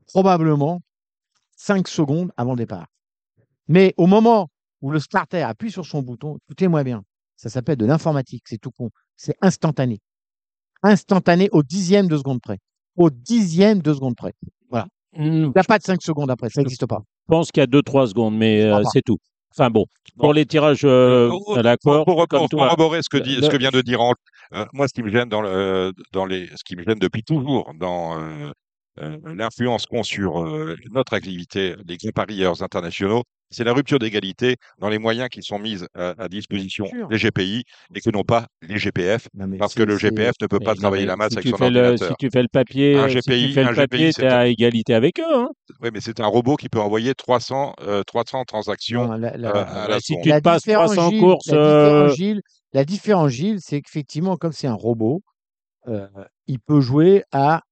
probablement 0.07 0.81
5 1.57 1.87
secondes 1.87 2.31
avant 2.37 2.51
le 2.51 2.57
départ. 2.57 2.87
Mais 3.67 3.93
au 3.97 4.07
moment 4.07 4.49
où 4.81 4.91
le 4.91 4.99
starter 4.99 5.43
appuie 5.43 5.71
sur 5.71 5.85
son 5.85 6.01
bouton, 6.01 6.37
écoutez-moi 6.45 6.83
bien, 6.83 7.03
ça 7.37 7.49
s'appelle 7.49 7.77
de 7.77 7.85
l'informatique, 7.85 8.43
c'est 8.47 8.57
tout 8.57 8.71
con. 8.71 8.89
C'est 9.15 9.35
instantané. 9.41 10.01
Instantané 10.83 11.49
au 11.51 11.61
dixième 11.63 12.07
de 12.07 12.17
seconde 12.17 12.41
près. 12.41 12.57
Au 12.95 13.09
dixième 13.09 13.81
de 13.81 13.93
seconde 13.93 14.15
près. 14.15 14.33
Hmm, 14.71 14.83
Il 15.17 15.41
n'y 15.49 15.51
a 15.57 15.63
pas 15.63 15.77
de 15.77 15.83
5 15.83 16.01
secondes 16.01 16.31
après, 16.31 16.49
ça 16.49 16.61
n'existe 16.61 16.85
pas. 16.85 16.99
Je 17.27 17.33
pense 17.35 17.51
qu'il 17.51 17.59
y 17.59 17.63
a 17.63 17.67
2-3 17.67 18.07
secondes, 18.07 18.37
mais 18.37 18.61
euh, 18.61 18.81
c'est 18.93 19.01
tout. 19.01 19.17
Enfin 19.53 19.69
bon, 19.69 19.85
Bon. 20.15 20.23
pour 20.27 20.33
les 20.33 20.45
tirages 20.45 20.85
euh, 20.85 21.27
Pour- 21.27 21.57
à 21.57 21.61
l'accord, 21.61 22.05
pour, 22.05 22.25
pour, 22.27 22.47
corroborer 22.47 23.01
ce 23.03 23.09
que, 23.09 23.17
dit, 23.17 23.35
le- 23.35 23.41
ce 23.43 23.49
que 23.49 23.57
vient 23.57 23.71
de 23.71 23.81
dire 23.81 23.99
Ange, 23.99 24.15
euh, 24.53 24.65
moi, 24.71 24.87
ce 24.87 24.93
qui 24.93 25.03
me 25.03 25.09
gêne 25.09 25.27
dans, 25.27 25.41
le, 25.41 25.91
dans 26.13 26.25
les, 26.25 26.47
ce 26.47 26.63
qui 26.65 26.77
me 26.77 26.83
gêne 26.83 26.97
depuis 26.99 27.23
toujours 27.23 27.71
dans 27.77 28.17
euh, 28.17 28.21
euh, 28.47 28.51
l'influence 28.97 29.85
qu'ont 29.85 30.03
sur 30.03 30.43
euh, 30.45 30.75
notre 30.91 31.13
activité 31.13 31.75
les 31.87 31.97
grands 31.97 32.11
parieurs 32.11 32.61
internationaux, 32.63 33.23
c'est 33.49 33.63
la 33.65 33.73
rupture 33.73 33.99
d'égalité 33.99 34.55
dans 34.79 34.87
les 34.89 34.97
moyens 34.97 35.27
qui 35.29 35.43
sont 35.43 35.59
mis 35.59 35.79
à, 35.93 36.13
à 36.17 36.29
disposition 36.29 36.85
des 37.09 37.17
GPI 37.17 37.63
et 37.93 37.99
que 38.01 38.09
non 38.09 38.23
pas 38.23 38.47
les 38.61 38.77
GPF, 38.77 39.27
parce 39.59 39.73
que 39.75 39.83
le 39.83 39.97
GPF 39.97 40.35
ne 40.41 40.47
peut 40.47 40.59
pas 40.59 40.73
travailler 40.73 41.05
la 41.05 41.17
masse 41.17 41.33
si 41.33 41.39
avec 41.39 41.49
son 41.49 41.57
le, 41.57 41.79
ordinateur. 41.79 42.09
Si 42.09 42.15
tu 42.17 42.29
fais 42.31 42.41
le 42.41 42.47
papier, 42.47 42.97
Un 42.97 43.09
si 43.09 43.15
tu 43.15 43.31
GPI, 43.31 43.53
fais 43.53 43.63
un 43.63 43.71
le 43.71 43.75
papier, 43.75 43.97
GPI, 43.97 44.13
tu 44.13 44.21
es 44.21 44.29
c'est 44.29 44.33
à 44.33 44.47
égalité 44.47 44.93
avec 44.93 45.19
eux. 45.19 45.35
Hein. 45.35 45.49
Oui, 45.81 45.89
mais 45.93 45.99
c'est 45.99 46.19
un 46.21 46.27
robot 46.27 46.55
qui 46.55 46.69
peut 46.69 46.79
envoyer 46.79 47.13
300, 47.13 47.73
euh, 47.81 48.03
300 48.03 48.45
transactions 48.45 49.07
Non, 49.07 49.13
la- 49.15 49.35
la- 49.35 49.55
euh, 49.55 49.65
à 49.85 49.87
la 49.89 49.99
si 49.99 50.13
seconde. 50.13 50.23
tu 50.23 50.41
passes 50.41 50.63
différence, 50.63 50.93
300 50.93 51.09
Gilles, 51.09 51.19
courses, 51.19 51.47
la 51.47 52.85
différence, 52.85 53.31
euh, 53.31 53.35
Gilles, 53.35 53.57
c'est 53.59 53.81
qu'effectivement, 53.81 54.37
comme 54.37 54.53
c'est 54.53 54.67
un 54.67 54.73
robot, 54.73 55.21
euh, 55.87 56.07
il 56.47 56.59
peut 56.59 56.79
jouer 56.79 57.23
à 57.33 57.63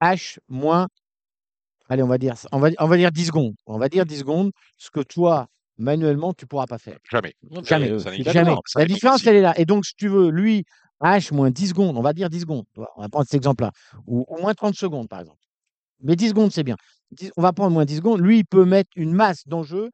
H 0.00 0.38
moins, 0.48 0.88
allez, 1.88 2.02
on 2.02 2.06
va 2.08 2.18
dire, 2.18 2.34
on 2.52 2.58
va, 2.58 2.68
on 2.78 2.86
va 2.86 2.96
dire 2.96 3.10
10 3.12 3.26
secondes. 3.26 3.54
On 3.66 3.78
va 3.78 3.88
dire 3.88 4.04
10 4.06 4.18
secondes, 4.18 4.50
ce 4.76 4.90
que 4.90 5.00
toi, 5.00 5.46
manuellement, 5.78 6.32
tu 6.34 6.46
pourras 6.46 6.66
pas 6.66 6.78
faire. 6.78 6.98
Jamais. 7.10 7.34
Jamais. 7.64 7.90
euh, 7.90 7.98
Jamais. 8.32 8.50
La 8.76 8.84
différence, 8.94 9.26
elle 9.26 9.36
est 9.36 9.40
là. 9.42 9.58
Et 9.58 9.64
donc, 9.64 9.84
si 9.86 9.94
tu 9.96 10.08
veux, 10.08 10.30
lui, 10.30 10.64
H 11.02 11.34
moins 11.34 11.50
10 11.50 11.68
secondes, 11.68 11.96
on 11.96 12.02
va 12.02 12.12
dire 12.12 12.30
10 12.30 12.40
secondes. 12.40 12.64
On 12.96 13.02
va 13.02 13.08
prendre 13.08 13.26
cet 13.26 13.34
exemple-là. 13.34 13.70
Ou 14.06 14.24
au 14.28 14.40
moins 14.40 14.54
30 14.54 14.74
secondes, 14.74 15.08
par 15.08 15.20
exemple. 15.20 15.38
Mais 16.00 16.16
10 16.16 16.30
secondes, 16.30 16.52
c'est 16.52 16.62
bien. 16.64 16.76
10 17.12 17.30
on 17.36 17.42
va 17.42 17.52
prendre 17.52 17.72
moins 17.72 17.84
10 17.84 17.96
secondes. 17.96 18.20
Lui, 18.20 18.38
il 18.38 18.44
peut 18.44 18.64
mettre 18.64 18.90
une 18.96 19.12
masse 19.12 19.46
d'enjeux 19.46 19.90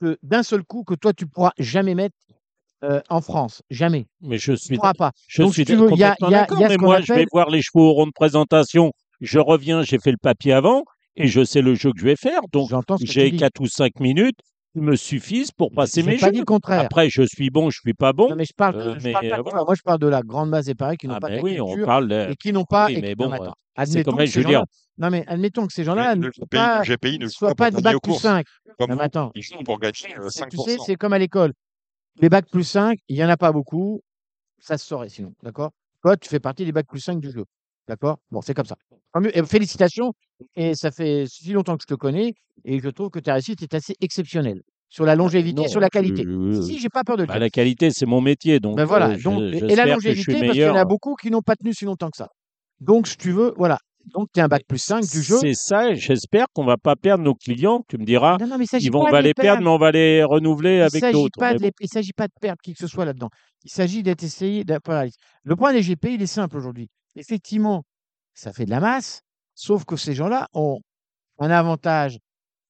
que 0.00 0.18
d'un 0.22 0.42
seul 0.42 0.62
coup 0.64 0.84
que 0.84 0.94
toi, 0.94 1.12
tu 1.12 1.26
pourras 1.26 1.52
jamais 1.58 1.94
mettre 1.94 2.16
euh, 2.84 3.00
en 3.08 3.20
France. 3.22 3.62
Jamais. 3.70 4.06
Mais 4.20 4.36
je 4.38 4.52
Tu 4.52 4.58
suis, 4.58 4.76
pourras 4.76 4.92
pas. 4.94 5.12
je 5.26 5.42
Donc, 5.42 5.54
suis 5.54 5.62
si 5.64 5.72
tu 5.72 5.76
veux, 5.76 5.90
il 5.92 5.98
y 5.98 6.04
a- 6.04 6.10
complètement 6.10 6.30
y 6.30 6.34
a- 6.34 6.38
d'accord, 6.40 6.60
y 6.60 6.64
a 6.64 6.68
mais 6.68 6.76
moi, 6.76 7.00
je 7.00 7.12
vais 7.14 7.26
voir 7.32 7.48
les 7.50 7.62
chevaux 7.62 7.88
au 7.88 7.92
rond 7.92 8.06
de 8.06 8.12
présentation. 8.12 8.92
Je 9.20 9.38
reviens, 9.38 9.82
j'ai 9.82 9.98
fait 9.98 10.10
le 10.10 10.18
papier 10.18 10.52
avant 10.52 10.84
et 11.16 11.26
je 11.28 11.44
sais 11.44 11.62
le 11.62 11.74
jeu 11.74 11.90
que 11.92 11.98
je 12.00 12.04
vais 12.04 12.16
faire. 12.16 12.40
Donc, 12.52 12.70
j'ai 13.02 13.30
dis. 13.30 13.36
4 13.38 13.60
ou 13.60 13.66
5 13.66 14.00
minutes 14.00 14.38
qui 14.72 14.80
me 14.80 14.94
suffisent 14.96 15.52
pour 15.52 15.70
passer 15.72 16.02
Je 16.02 16.06
mes 16.06 16.18
pas 16.18 16.26
jeux. 16.26 16.32
dit 16.32 16.38
le 16.40 16.44
contraire. 16.44 16.80
Après, 16.82 17.08
je 17.08 17.22
suis 17.22 17.48
bon, 17.50 17.70
je 17.70 17.78
suis 17.80 17.94
pas 17.94 18.12
bon. 18.12 18.28
Non, 18.30 18.36
mais 18.36 18.44
je 18.44 18.52
parle, 18.54 18.76
euh, 18.76 18.98
je 18.98 19.04
mais, 19.04 19.12
parle 19.12 19.28
pas 19.28 19.34
euh, 19.34 19.38
de 19.38 19.42
voilà. 19.42 19.58
ça. 19.60 19.64
Moi, 19.64 19.74
je 19.74 19.82
parle 19.82 19.98
de 20.00 20.06
la 20.08 20.22
grande 20.22 20.50
masse 20.50 20.66
des 20.66 20.74
paris 20.74 20.96
qui 20.98 21.08
n'ont 21.08 21.14
Ah 21.14 21.20
pas 21.20 21.28
ben 21.28 21.40
oui, 21.42 21.60
on 21.60 21.66
culture 21.68 21.86
parle 21.86 22.08
de... 22.08 22.30
et 22.30 22.36
qui 22.36 22.52
n'ont 22.52 22.64
pas. 22.64 22.86
oui, 22.86 22.98
mais 23.00 23.14
bon, 23.14 23.24
non, 23.24 23.30
mais 23.30 23.40
euh, 23.46 23.50
Admettons 23.76 24.10
comme 24.10 24.18
que 24.20 24.26
je 24.26 24.38
veux 24.40 24.44
dire. 24.44 24.52
gens-là. 24.60 24.64
Non, 24.98 25.10
mais 25.10 25.24
admettons 25.26 25.66
que 25.66 25.72
ces 25.72 25.84
gens-là 25.84 26.14
ne 26.16 26.30
soient 26.30 26.46
pas, 26.50 26.82
GPI 26.82 27.18
ne 27.18 27.24
ne 27.24 27.28
joue 27.28 27.32
soient 27.32 27.48
pas 27.54 27.54
pas 27.54 27.70
pour 27.70 27.78
des 27.78 27.82
gagner 27.82 27.94
bac 27.94 27.96
aux 27.96 28.00
plus 28.00 28.10
courses. 28.12 28.22
5. 28.22 28.46
Comme 28.78 28.90
Non, 28.90 28.96
mais 28.96 29.02
attends. 29.02 29.30
ils 29.34 29.42
jouent 29.42 29.62
pour 29.64 29.78
gagner 29.78 29.94
euh, 30.18 30.28
C'est- 30.30 30.46
Tu 30.48 30.56
sais, 30.58 30.76
5%. 30.76 30.84
c'est 30.86 30.96
comme 30.96 31.12
à 31.12 31.18
l'école. 31.18 31.52
Les 32.20 32.28
bacs 32.30 32.48
plus 32.50 32.64
5, 32.64 32.98
il 33.08 33.16
n'y 33.16 33.24
en 33.24 33.28
a 33.28 33.36
pas 33.36 33.52
beaucoup. 33.52 34.00
Ça 34.58 34.78
se 34.78 34.86
saurait 34.86 35.08
sinon. 35.10 35.32
D'accord? 35.42 35.70
Toi, 36.02 36.16
tu 36.16 36.28
fais 36.28 36.40
partie 36.40 36.64
des 36.64 36.72
bacs 36.72 36.86
plus 36.86 37.00
5 37.00 37.20
du 37.20 37.30
jeu. 37.30 37.44
D'accord? 37.88 38.18
Bon, 38.30 38.40
c'est 38.40 38.54
comme 38.54 38.66
ça. 38.66 38.76
Et 39.32 39.42
félicitations. 39.44 40.12
Et 40.56 40.74
ça 40.74 40.90
fait 40.90 41.24
si 41.28 41.52
longtemps 41.52 41.76
que 41.76 41.82
je 41.88 41.94
te 41.94 41.98
connais. 41.98 42.34
Et 42.64 42.80
je 42.80 42.88
trouve 42.88 43.10
que 43.10 43.18
ta 43.20 43.34
réussite 43.34 43.62
est 43.62 43.74
assez 43.74 43.94
exceptionnelle. 44.00 44.62
Sur 44.88 45.04
la 45.04 45.14
longévité, 45.16 45.62
Non, 45.62 45.68
sur 45.68 45.80
la 45.80 45.88
qualité. 45.88 46.22
je- 46.24 46.60
Si, 46.62 46.78
j'ai 46.78 46.88
pas 46.88 47.02
peur 47.04 47.16
de 47.16 47.22
le 47.22 47.26
Bah, 47.26 47.34
dire. 47.34 47.40
la 47.40 47.50
qualité, 47.50 47.90
c'est 47.90 48.06
mon 48.06 48.20
métier. 48.20 48.60
Donc, 48.60 48.76
Ben 48.76 48.84
voilà. 48.84 49.10
euh, 49.10 49.18
donc, 49.18 49.40
et- 49.42 49.74
la 49.74 49.86
longévité, 49.86 50.32
parce 50.40 50.52
qu'il 50.52 50.60
y 50.60 50.68
en 50.68 50.76
a 50.76 50.84
beaucoup 50.84 51.14
qui 51.16 51.30
n'ont 51.30 51.42
pas 51.42 51.56
tenu 51.56 51.74
si 51.74 51.84
longtemps 51.84 52.08
que 52.10 52.16
ça. 52.16 52.28
Donc, 52.80 53.08
si 53.08 53.16
tu 53.16 53.32
veux, 53.32 53.52
voilà. 53.56 53.78
Donc, 54.14 54.28
tu 54.32 54.38
es 54.38 54.42
un 54.44 54.46
bac 54.48 54.62
plus 54.68 54.78
5 54.78 55.00
du 55.10 55.20
jeu. 55.22 55.36
C'est 55.40 55.54
ça, 55.54 55.92
j'espère 55.94 56.46
qu'on 56.54 56.64
va 56.64 56.76
pas 56.76 56.94
perdre 56.94 57.24
nos 57.24 57.34
clients. 57.34 57.82
Tu 57.88 57.98
me 57.98 58.04
diras, 58.04 58.36
Non, 58.40 58.46
non, 58.46 58.58
mais 58.58 58.64
ils 58.80 58.92
vont, 58.92 59.00
on 59.00 59.10
va 59.10 59.20
les 59.20 59.34
perdre, 59.34 59.42
perdre. 59.58 59.62
mais 59.64 59.70
on 59.70 59.78
va 59.78 59.90
les 59.90 60.22
renouveler 60.22 60.76
Il 60.76 60.82
avec 60.82 61.12
d'autres. 61.12 61.44
les- 61.60 61.72
il 61.80 61.88
s'agit 61.88 62.12
pas 62.12 62.28
de 62.28 62.32
perdre 62.40 62.58
qui 62.62 62.72
que 62.72 62.78
ce 62.78 62.86
soit 62.86 63.04
là-dedans. 63.04 63.30
Il 63.64 63.70
s'agit 63.70 64.04
d'être 64.04 64.22
essayé. 64.22 64.64
voilà. 64.84 65.10
Le 65.42 65.56
point 65.56 65.72
des 65.72 65.82
GP, 65.82 66.14
il 66.14 66.22
est 66.22 66.26
simple 66.26 66.56
aujourd'hui. 66.56 66.88
Effectivement, 67.16 67.82
ça 68.34 68.52
fait 68.52 68.66
de 68.66 68.70
la 68.70 68.80
masse, 68.80 69.22
sauf 69.54 69.84
que 69.84 69.96
ces 69.96 70.14
gens-là 70.14 70.48
ont 70.52 70.80
un 71.38 71.50
avantage. 71.50 72.18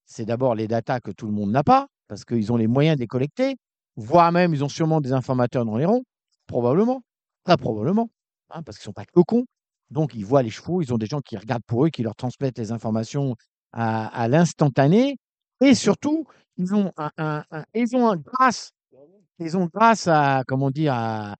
C'est 0.05 0.25
d'abord 0.25 0.55
les 0.55 0.67
datas 0.67 1.01
que 1.01 1.11
tout 1.11 1.27
le 1.27 1.33
monde 1.33 1.51
n'a 1.51 1.63
pas, 1.63 1.87
parce 2.07 2.23
qu'ils 2.23 2.51
ont 2.53 2.57
les 2.57 2.67
moyens 2.67 2.95
de 2.95 3.01
les 3.01 3.07
collecter, 3.07 3.57
voire 3.97 4.31
même 4.31 4.53
ils 4.53 4.63
ont 4.63 4.69
sûrement 4.69 5.01
des 5.01 5.11
informateurs 5.11 5.65
dans 5.65 5.75
les 5.75 5.85
ronds, 5.85 6.03
probablement, 6.47 7.01
très 7.43 7.57
probablement, 7.57 8.09
hein, 8.49 8.63
parce 8.63 8.77
qu'ils 8.77 8.85
sont 8.85 8.93
pas 8.93 9.05
que 9.05 9.19
cons. 9.21 9.45
Donc 9.89 10.13
ils 10.15 10.25
voient 10.25 10.43
les 10.43 10.49
chevaux, 10.49 10.81
ils 10.81 10.93
ont 10.93 10.97
des 10.97 11.05
gens 11.05 11.19
qui 11.19 11.35
regardent 11.35 11.65
pour 11.65 11.85
eux, 11.85 11.89
qui 11.89 12.03
leur 12.03 12.15
transmettent 12.15 12.57
les 12.57 12.71
informations 12.71 13.35
à, 13.73 14.27
l'instantané, 14.29 15.17
et 15.61 15.75
surtout 15.75 16.25
ils 16.55 16.73
ont 16.73 16.91
un, 16.97 17.43
ils 17.73 17.95
ont 17.95 18.15
grâce, 18.15 18.71
ils 19.39 19.57
ont 19.57 19.69
grâce 19.71 20.07
à 20.07 20.43
comment 20.47 20.71
dire 20.71 21.35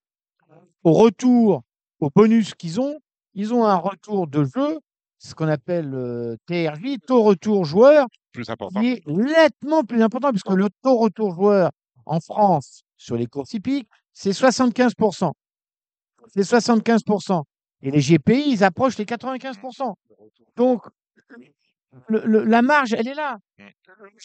au 0.83 0.93
retour, 0.93 1.63
au 1.99 2.09
bonus 2.15 2.53
qu'ils 2.55 2.79
ont, 2.81 2.99
ils 3.33 3.53
ont 3.53 3.65
un 3.65 3.75
retour 3.75 4.27
de 4.27 4.43
jeu, 4.45 4.79
ce 5.19 5.33
qu'on 5.35 5.47
appelle 5.47 5.93
euh, 5.93 6.35
TRJ, 6.45 6.97
taux 7.05 7.23
retour 7.23 7.65
joueur, 7.65 8.07
Plus 8.31 8.49
important. 8.49 8.79
qui 8.79 8.87
est 8.93 9.07
nettement 9.07 9.83
plus 9.83 10.01
important, 10.01 10.29
puisque 10.31 10.49
le 10.51 10.69
taux 10.83 10.97
retour 10.97 11.33
joueur 11.33 11.71
en 12.05 12.19
France 12.19 12.81
sur 12.97 13.15
les 13.17 13.25
courses 13.27 13.53
hippiques, 13.53 13.87
c'est 14.13 14.31
75%. 14.31 15.31
C'est 16.27 16.41
75%. 16.41 17.43
Et 17.81 17.91
les 17.91 17.99
GPI, 18.01 18.51
ils 18.51 18.63
approchent 18.63 18.97
les 18.97 19.05
95%. 19.05 19.93
Donc, 20.55 20.83
le- 22.09 22.25
le- 22.25 22.43
la 22.43 22.61
marge, 22.61 22.93
elle 22.93 23.07
est 23.07 23.13
là. 23.13 23.37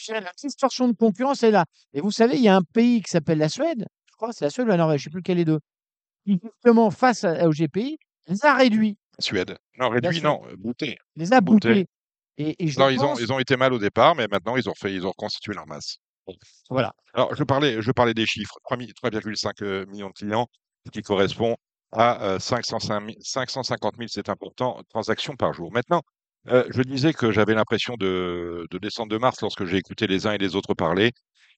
Dirais, 0.05 0.21
La 0.21 0.31
distorsion 0.37 0.87
de 0.87 0.93
concurrence 0.93 1.43
est 1.43 1.51
là. 1.51 1.65
Et 1.93 2.01
vous 2.01 2.11
savez, 2.11 2.35
il 2.37 2.43
y 2.43 2.47
a 2.47 2.55
un 2.55 2.61
pays 2.63 3.01
qui 3.01 3.09
s'appelle 3.09 3.37
la 3.37 3.49
Suède, 3.49 3.85
je 4.09 4.15
crois, 4.15 4.31
c'est 4.33 4.45
la 4.45 4.49
Suède 4.51 4.67
ou 4.67 4.69
la 4.69 4.77
Norvège, 4.77 5.01
je 5.01 5.09
ne 5.09 5.11
sais 5.11 5.13
plus 5.13 5.19
lequel 5.19 5.37
des 5.37 5.45
deux, 5.45 5.59
qui, 6.25 6.39
justement, 6.43 6.91
face 6.91 7.23
à- 7.23 7.47
au 7.47 7.51
GPI, 7.51 7.97
les 8.27 8.45
a 8.45 8.53
réduits, 8.55 8.97
Suède. 9.19 9.57
Non, 9.77 9.89
réduit, 9.89 10.13
Suède. 10.13 10.23
non, 10.23 10.41
euh, 10.47 10.55
bouté. 10.57 10.97
les 11.15 11.33
a 11.33 11.41
Bouté. 11.41 11.67
boutés. 11.69 11.87
Et, 12.37 12.55
et 12.63 12.67
je 12.67 12.79
Non, 12.79 12.89
ils 12.89 13.03
ont, 13.03 13.15
ils 13.17 13.31
ont 13.31 13.39
été 13.39 13.57
mal 13.57 13.73
au 13.73 13.79
départ, 13.79 14.15
mais 14.15 14.27
maintenant 14.31 14.55
ils 14.57 14.67
ont 14.69 14.73
fait, 14.75 14.93
ils 14.93 15.05
ont 15.05 15.09
reconstitué 15.11 15.53
leur 15.53 15.67
masse. 15.67 15.97
Voilà. 16.69 16.93
Alors, 17.13 17.35
je 17.35 17.43
parlais, 17.43 17.81
je 17.81 17.91
parlais 17.91 18.13
des 18.13 18.25
chiffres. 18.25 18.55
3 18.63 18.77
mi- 18.77 18.91
3,5 18.93 19.61
euh, 19.61 19.85
millions 19.87 20.07
de 20.07 20.13
clients, 20.13 20.47
ce 20.85 20.91
qui 20.91 21.01
correspond 21.01 21.55
à 21.91 22.23
euh, 22.23 22.39
505 22.39 23.01
000 23.05 23.17
550 23.21 23.95
000, 23.97 24.07
c'est 24.09 24.29
important, 24.29 24.81
transactions 24.89 25.35
par 25.35 25.53
jour. 25.53 25.71
Maintenant, 25.71 26.01
Euh, 26.49 26.65
je 26.71 26.81
disais 26.81 27.13
que 27.13 27.31
j'avais 27.31 27.53
l'impression 27.53 27.95
de, 27.97 28.67
de 28.69 28.77
descendre 28.77 29.09
de 29.13 29.17
Mars 29.17 29.39
lorsque 29.41 29.63
j'ai 29.63 29.77
écouté 29.77 30.07
les 30.07 30.27
uns 30.27 30.33
et 30.33 30.37
les 30.37 30.55
autres 30.57 30.73
parler. 30.73 31.11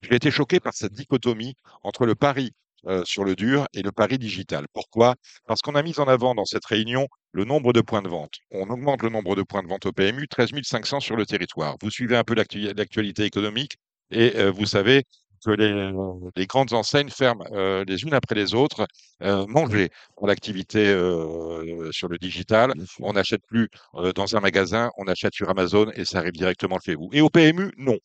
J'ai 0.03 0.13
été 0.15 0.29
choqué 0.29 0.59
par 0.59 0.73
cette 0.75 0.93
dichotomie 0.93 1.55
entre 1.81 2.05
le 2.05 2.13
pari 2.13 2.51
euh, 2.87 3.03
sur 3.05 3.23
le 3.23 3.35
dur 3.35 3.67
et 3.73 3.81
le 3.81 3.91
pari 3.91 4.17
digital. 4.17 4.65
Pourquoi? 4.73 5.15
Parce 5.47 5.61
qu'on 5.61 5.75
a 5.75 5.83
mis 5.83 5.99
en 5.99 6.07
avant 6.07 6.35
dans 6.35 6.45
cette 6.45 6.65
réunion 6.65 7.07
le 7.31 7.45
nombre 7.45 7.73
de 7.73 7.81
points 7.81 8.01
de 8.01 8.09
vente. 8.09 8.33
On 8.51 8.69
augmente 8.69 9.01
le 9.03 9.09
nombre 9.09 9.35
de 9.35 9.43
points 9.43 9.63
de 9.63 9.67
vente 9.67 9.85
au 9.85 9.91
PMU, 9.91 10.27
13 10.27 10.49
500 10.63 10.99
sur 10.99 11.15
le 11.15 11.25
territoire. 11.25 11.75
Vous 11.81 11.89
suivez 11.91 12.15
un 12.17 12.23
peu 12.23 12.33
l'actu- 12.35 12.73
l'actualité 12.75 13.23
économique 13.25 13.77
et 14.11 14.33
euh, 14.37 14.51
vous 14.51 14.65
savez 14.65 15.03
que 15.45 15.51
les, 15.51 15.91
les 16.35 16.47
grandes 16.47 16.73
enseignes 16.73 17.09
ferment 17.09 17.45
euh, 17.51 17.83
les 17.87 18.03
unes 18.03 18.13
après 18.13 18.35
les 18.35 18.55
autres, 18.55 18.87
euh, 19.21 19.45
manger 19.47 19.89
pour 20.15 20.27
l'activité 20.27 20.87
euh, 20.87 21.91
sur 21.91 22.07
le 22.07 22.17
digital. 22.17 22.73
On 22.99 23.13
n'achète 23.13 23.41
plus 23.47 23.69
euh, 23.95 24.11
dans 24.13 24.35
un 24.35 24.39
magasin, 24.39 24.89
on 24.97 25.05
achète 25.07 25.33
sur 25.33 25.49
Amazon 25.49 25.91
et 25.95 26.05
ça 26.05 26.19
arrive 26.19 26.33
directement 26.33 26.79
chez 26.83 26.95
vous. 26.95 27.09
Et 27.13 27.21
au 27.21 27.29
PMU, 27.29 27.71
non. 27.77 27.97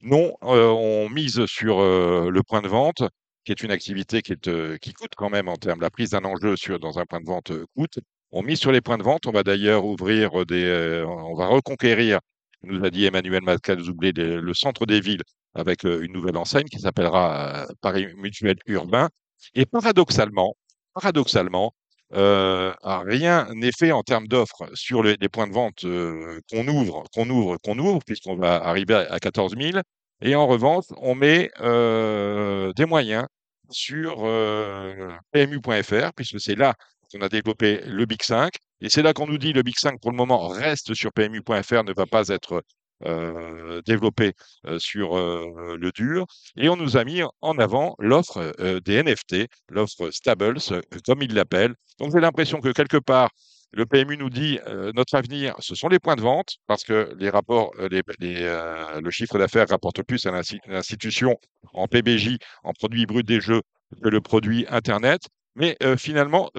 Non, 0.00 0.32
euh, 0.44 0.68
on 0.68 1.08
mise 1.08 1.44
sur 1.46 1.80
euh, 1.80 2.30
le 2.30 2.42
point 2.44 2.62
de 2.62 2.68
vente, 2.68 3.02
qui 3.48 3.52
est 3.52 3.62
une 3.62 3.70
activité 3.70 4.20
qui, 4.20 4.32
est, 4.32 4.46
euh, 4.48 4.76
qui 4.76 4.92
coûte 4.92 5.12
quand 5.16 5.30
même 5.30 5.48
en 5.48 5.56
termes, 5.56 5.80
la 5.80 5.88
prise 5.88 6.10
d'un 6.10 6.24
enjeu 6.26 6.54
sur, 6.54 6.78
dans 6.78 6.98
un 6.98 7.06
point 7.06 7.18
de 7.20 7.24
vente 7.24 7.50
euh, 7.50 7.64
coûte. 7.74 7.98
On 8.30 8.42
mise 8.42 8.58
sur 8.60 8.72
les 8.72 8.82
points 8.82 8.98
de 8.98 9.02
vente. 9.02 9.26
On 9.26 9.30
va 9.32 9.42
d'ailleurs 9.42 9.86
ouvrir 9.86 10.44
des, 10.44 10.64
euh, 10.66 11.06
on 11.06 11.34
va 11.34 11.46
reconquérir, 11.46 12.20
nous 12.62 12.84
a 12.84 12.90
dit 12.90 13.06
Emmanuel 13.06 13.40
Macalzoublé, 13.42 14.12
des- 14.12 14.36
le 14.36 14.52
centre 14.52 14.84
des 14.84 15.00
villes 15.00 15.22
avec 15.54 15.86
euh, 15.86 16.02
une 16.04 16.12
nouvelle 16.12 16.36
enseigne 16.36 16.66
qui 16.66 16.78
s'appellera 16.78 17.64
euh, 17.70 17.72
Paris 17.80 18.08
Mutuel 18.18 18.56
Urbain. 18.66 19.08
Et 19.54 19.64
paradoxalement, 19.64 20.54
paradoxalement, 20.92 21.72
euh, 22.12 22.74
rien 22.82 23.48
n'est 23.54 23.72
fait 23.72 23.92
en 23.92 24.02
termes 24.02 24.28
d'offres 24.28 24.68
sur 24.74 25.02
les, 25.02 25.16
points 25.30 25.46
de 25.46 25.54
vente 25.54 25.84
euh, 25.86 26.38
qu'on 26.50 26.68
ouvre, 26.68 27.04
qu'on 27.14 27.30
ouvre, 27.30 27.56
qu'on 27.64 27.78
ouvre, 27.78 28.00
puisqu'on 28.04 28.36
va 28.36 28.56
arriver 28.62 28.92
à, 28.94 29.10
à 29.14 29.18
14 29.20 29.56
000. 29.58 29.78
Et 30.20 30.34
en 30.34 30.46
revanche, 30.46 30.84
on 30.98 31.14
met 31.14 31.50
euh, 31.60 32.72
des 32.74 32.84
moyens 32.84 33.24
sur 33.70 34.24
euh, 34.24 35.10
PMU.fr, 35.32 36.12
puisque 36.14 36.40
c'est 36.40 36.54
là 36.54 36.74
qu'on 37.12 37.20
a 37.20 37.28
développé 37.28 37.80
le 37.86 38.06
Big 38.06 38.22
5. 38.22 38.52
Et 38.80 38.88
c'est 38.88 39.02
là 39.02 39.12
qu'on 39.12 39.26
nous 39.26 39.38
dit 39.38 39.52
le 39.52 39.62
Big 39.62 39.78
5, 39.78 40.00
pour 40.00 40.10
le 40.10 40.16
moment, 40.16 40.48
reste 40.48 40.94
sur 40.94 41.12
PMU.fr, 41.12 41.84
ne 41.84 41.92
va 41.92 42.06
pas 42.06 42.28
être 42.28 42.62
euh, 43.04 43.80
développé 43.86 44.32
euh, 44.66 44.78
sur 44.78 45.16
le 45.16 45.90
dur. 45.92 46.26
Et 46.56 46.68
on 46.68 46.76
nous 46.76 46.96
a 46.96 47.04
mis 47.04 47.22
en 47.40 47.58
avant 47.58 47.94
l'offre 47.98 48.54
des 48.84 49.02
NFT, 49.02 49.46
l'offre 49.70 50.10
Stables, 50.10 50.58
comme 51.06 51.22
ils 51.22 51.34
l'appellent. 51.34 51.74
Donc 51.98 52.12
j'ai 52.12 52.20
l'impression 52.20 52.60
que 52.60 52.70
quelque 52.72 52.98
part, 52.98 53.30
le 53.72 53.86
PMU 53.86 54.16
nous 54.16 54.30
dit 54.30 54.58
euh, 54.66 54.92
notre 54.94 55.14
avenir, 55.14 55.54
ce 55.58 55.74
sont 55.74 55.88
les 55.88 55.98
points 55.98 56.16
de 56.16 56.22
vente, 56.22 56.56
parce 56.66 56.84
que 56.84 57.14
les 57.18 57.30
rapports, 57.30 57.70
euh, 57.78 57.88
euh, 58.22 59.00
le 59.00 59.10
chiffre 59.10 59.38
d'affaires 59.38 59.68
rapporte 59.68 60.02
plus 60.02 60.24
à 60.26 60.30
l'insti- 60.30 60.60
l'institution 60.66 61.36
en 61.74 61.86
PBJ, 61.86 62.38
en 62.64 62.72
produit 62.72 63.06
brut 63.06 63.26
des 63.26 63.40
jeux, 63.40 63.62
que 64.02 64.08
le 64.08 64.20
produit 64.20 64.66
Internet. 64.68 65.22
Mais 65.54 65.76
euh, 65.82 65.96
finalement, 65.96 66.50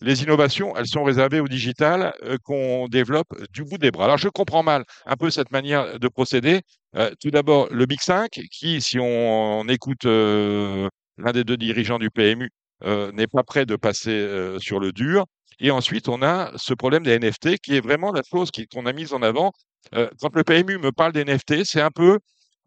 les 0.00 0.22
innovations, 0.22 0.76
elles 0.76 0.86
sont 0.86 1.04
réservées 1.04 1.40
au 1.40 1.48
digital 1.48 2.12
qu'on 2.42 2.88
développe 2.88 3.28
du 3.52 3.64
bout 3.64 3.78
des 3.78 3.90
bras. 3.90 4.04
Alors 4.04 4.18
je 4.18 4.28
comprends 4.28 4.62
mal 4.62 4.84
un 5.06 5.16
peu 5.16 5.30
cette 5.30 5.50
manière 5.50 5.98
de 5.98 6.08
procéder. 6.08 6.60
Tout 7.20 7.30
d'abord, 7.30 7.68
le 7.70 7.86
Big 7.86 8.00
5, 8.00 8.28
qui, 8.50 8.80
si 8.82 8.98
on, 8.98 9.60
on 9.60 9.68
écoute 9.68 10.04
l'un 10.04 11.32
des 11.32 11.44
deux 11.44 11.56
dirigeants 11.56 11.98
du 11.98 12.10
PMU, 12.10 12.50
n'est 12.84 13.26
pas 13.28 13.42
prêt 13.44 13.66
de 13.66 13.76
passer 13.76 14.56
sur 14.58 14.80
le 14.80 14.92
dur. 14.92 15.24
Et 15.60 15.70
ensuite, 15.70 16.08
on 16.08 16.22
a 16.22 16.52
ce 16.56 16.74
problème 16.74 17.02
des 17.04 17.18
NFT 17.18 17.58
qui 17.58 17.76
est 17.76 17.80
vraiment 17.80 18.12
la 18.12 18.22
chose 18.22 18.50
qu'on 18.72 18.86
a 18.86 18.92
mise 18.92 19.12
en 19.12 19.22
avant. 19.22 19.52
Euh, 19.94 20.08
quand 20.20 20.34
le 20.34 20.44
PMU 20.44 20.78
me 20.78 20.92
parle 20.92 21.12
des 21.12 21.24
NFT, 21.24 21.64
c'est 21.64 21.80
un 21.80 21.90
peu 21.90 22.18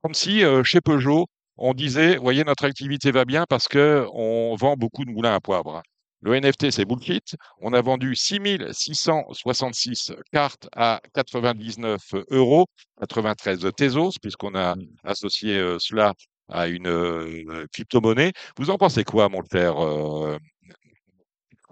comme 0.03 0.13
si 0.13 0.43
euh, 0.43 0.63
chez 0.63 0.81
Peugeot, 0.81 1.27
on 1.57 1.73
disait, 1.73 2.17
voyez, 2.17 2.43
notre 2.43 2.65
activité 2.65 3.11
va 3.11 3.25
bien 3.25 3.45
parce 3.49 3.67
que 3.67 4.05
on 4.13 4.55
vend 4.55 4.75
beaucoup 4.77 5.05
de 5.05 5.11
moulins 5.11 5.33
à 5.33 5.39
poivre. 5.39 5.81
Le 6.21 6.39
NFT, 6.39 6.71
c'est 6.71 6.85
bullshit. 6.85 7.35
On 7.61 7.73
a 7.73 7.81
vendu 7.81 8.15
6666 8.15 10.13
cartes 10.31 10.67
à 10.75 10.99
99 11.13 12.01
euros, 12.31 12.65
93 12.99 13.69
Tezos, 13.75 14.13
puisqu'on 14.21 14.55
a 14.55 14.75
associé 15.03 15.57
euh, 15.57 15.77
cela 15.79 16.13
à 16.49 16.67
une 16.67 16.87
euh, 16.87 17.65
crypto-monnaie. 17.71 18.33
Vous 18.57 18.69
en 18.69 18.77
pensez 18.77 19.03
quoi, 19.03 19.29
mon 19.29 19.43
cher, 19.51 19.77
euh, 19.83 20.37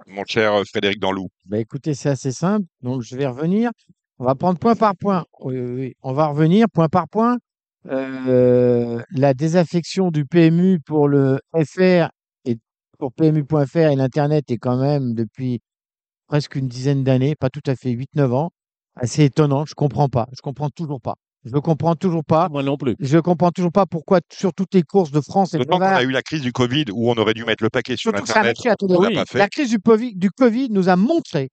mon 0.05 0.23
cher 0.27 0.61
Frédéric 0.67 0.99
Danlou 0.99 1.29
Bah, 1.45 1.59
écoutez, 1.59 1.93
c'est 1.93 2.09
assez 2.09 2.31
simple. 2.31 2.65
Donc, 2.81 3.01
je 3.01 3.15
vais 3.15 3.27
revenir. 3.27 3.71
On 4.19 4.25
va 4.25 4.35
prendre 4.35 4.57
point 4.59 4.75
par 4.75 4.95
point. 4.95 5.25
On 5.39 6.13
va 6.13 6.27
revenir 6.27 6.67
point 6.73 6.89
par 6.89 7.07
point. 7.09 7.37
Euh, 7.87 9.01
la 9.11 9.33
désaffection 9.33 10.09
du 10.09 10.25
PMU 10.25 10.79
pour 10.79 11.07
le 11.07 11.39
FR 11.53 12.09
et 12.45 12.57
pour 12.97 13.13
PMU.fr 13.13 13.77
et 13.77 13.95
l'Internet 13.95 14.49
est 14.49 14.57
quand 14.57 14.77
même 14.77 15.13
depuis 15.13 15.59
presque 16.27 16.55
une 16.55 16.67
dizaine 16.67 17.03
d'années, 17.03 17.35
pas 17.35 17.49
tout 17.49 17.61
à 17.67 17.75
fait 17.75 17.91
8-9 17.91 18.31
ans, 18.33 18.51
assez 18.95 19.25
étonnant. 19.25 19.65
Je 19.65 19.75
comprends 19.75 20.09
pas. 20.09 20.27
Je 20.35 20.41
comprends 20.41 20.69
toujours 20.69 21.01
pas. 21.01 21.15
Je 21.45 21.53
ne 21.53 21.59
comprends 21.59 21.95
toujours 21.95 22.25
pas. 22.25 22.49
Moi 22.49 22.63
non 22.63 22.75
plus. 22.75 22.95
Je 22.99 23.19
comprends 23.19 23.51
toujours 23.51 23.71
pas 23.71 23.85
pourquoi 23.85 24.19
sur 24.33 24.51
toutes 24.53 24.73
les 24.73 24.81
courses 24.81 25.11
de 25.11 25.21
France 25.21 25.53
et 25.53 25.59
de 25.59 25.63
qu'on 25.63 25.77
Navarre, 25.77 25.99
a 25.99 26.03
eu 26.03 26.09
la 26.09 26.23
crise 26.23 26.41
du 26.41 26.51
Covid 26.51 26.85
où 26.91 27.09
on 27.09 27.13
aurait 27.15 27.35
dû 27.35 27.45
mettre 27.45 27.63
le 27.63 27.69
paquet 27.69 27.95
sur 27.97 28.11
que 28.11 28.27
ça 28.27 28.41
On 28.41 29.01
l'a 29.01 29.09
Oui. 29.09 29.13
pas 29.15 29.25
fait. 29.25 29.37
La 29.37 29.47
crise 29.47 29.69
du 29.69 29.79
Covid, 29.79 30.15
du 30.15 30.31
Covid 30.31 30.69
nous 30.71 30.89
a 30.89 30.95
montré 30.95 31.49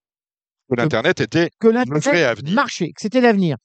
Que 0.71 0.77
l'Internet 0.77 1.21
était 1.21 1.51
que 1.61 1.69
vrai 1.69 1.85
l'Internet 1.85 2.51
marchait, 2.51 2.89
que 2.89 3.03
c'était 3.03 3.21
l'avenir. 3.21 3.57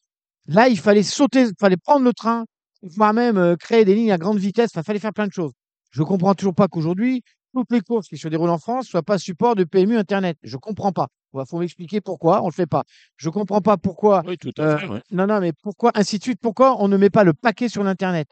Là, 0.47 0.67
il 0.67 0.77
fallait 0.77 1.03
sauter, 1.03 1.43
il 1.43 1.51
fallait 1.59 1.77
prendre 1.77 2.03
le 2.03 2.13
train, 2.13 2.45
voire 2.81 3.13
même 3.13 3.37
euh, 3.37 3.55
créer 3.55 3.85
des 3.85 3.95
lignes 3.95 4.11
à 4.11 4.17
grande 4.17 4.37
vitesse. 4.37 4.71
Il 4.75 4.83
fallait 4.83 4.99
faire 4.99 5.13
plein 5.13 5.27
de 5.27 5.33
choses. 5.33 5.51
Je 5.91 6.03
comprends 6.03 6.35
toujours 6.35 6.55
pas 6.55 6.67
qu'aujourd'hui, 6.67 7.21
toutes 7.53 7.71
les 7.71 7.81
courses 7.81 8.07
qui 8.07 8.17
se 8.17 8.27
déroulent 8.27 8.49
en 8.49 8.57
France 8.57 8.87
soient 8.87 9.03
pas 9.03 9.17
support 9.17 9.55
de 9.55 9.63
PMU 9.63 9.97
Internet. 9.97 10.37
Je 10.43 10.57
comprends 10.57 10.91
pas. 10.91 11.07
Il 11.33 11.43
faut 11.47 11.59
m'expliquer 11.59 12.01
pourquoi 12.01 12.41
on 12.41 12.47
le 12.47 12.53
fait 12.53 12.65
pas. 12.65 12.83
Je 13.15 13.29
comprends 13.29 13.61
pas 13.61 13.77
pourquoi. 13.77 14.23
Oui, 14.25 14.37
tout 14.37 14.51
à 14.57 14.61
euh, 14.61 14.77
fait. 14.77 14.87
ouais. 14.87 15.01
non, 15.11 15.27
non, 15.27 15.39
mais 15.39 15.53
pourquoi, 15.53 15.91
ainsi 15.95 16.17
de 16.17 16.23
suite, 16.23 16.39
pourquoi 16.41 16.81
on 16.81 16.87
ne 16.87 16.97
met 16.97 17.09
pas 17.09 17.23
le 17.23 17.33
paquet 17.33 17.69
sur 17.69 17.83
l'Internet? 17.83 18.27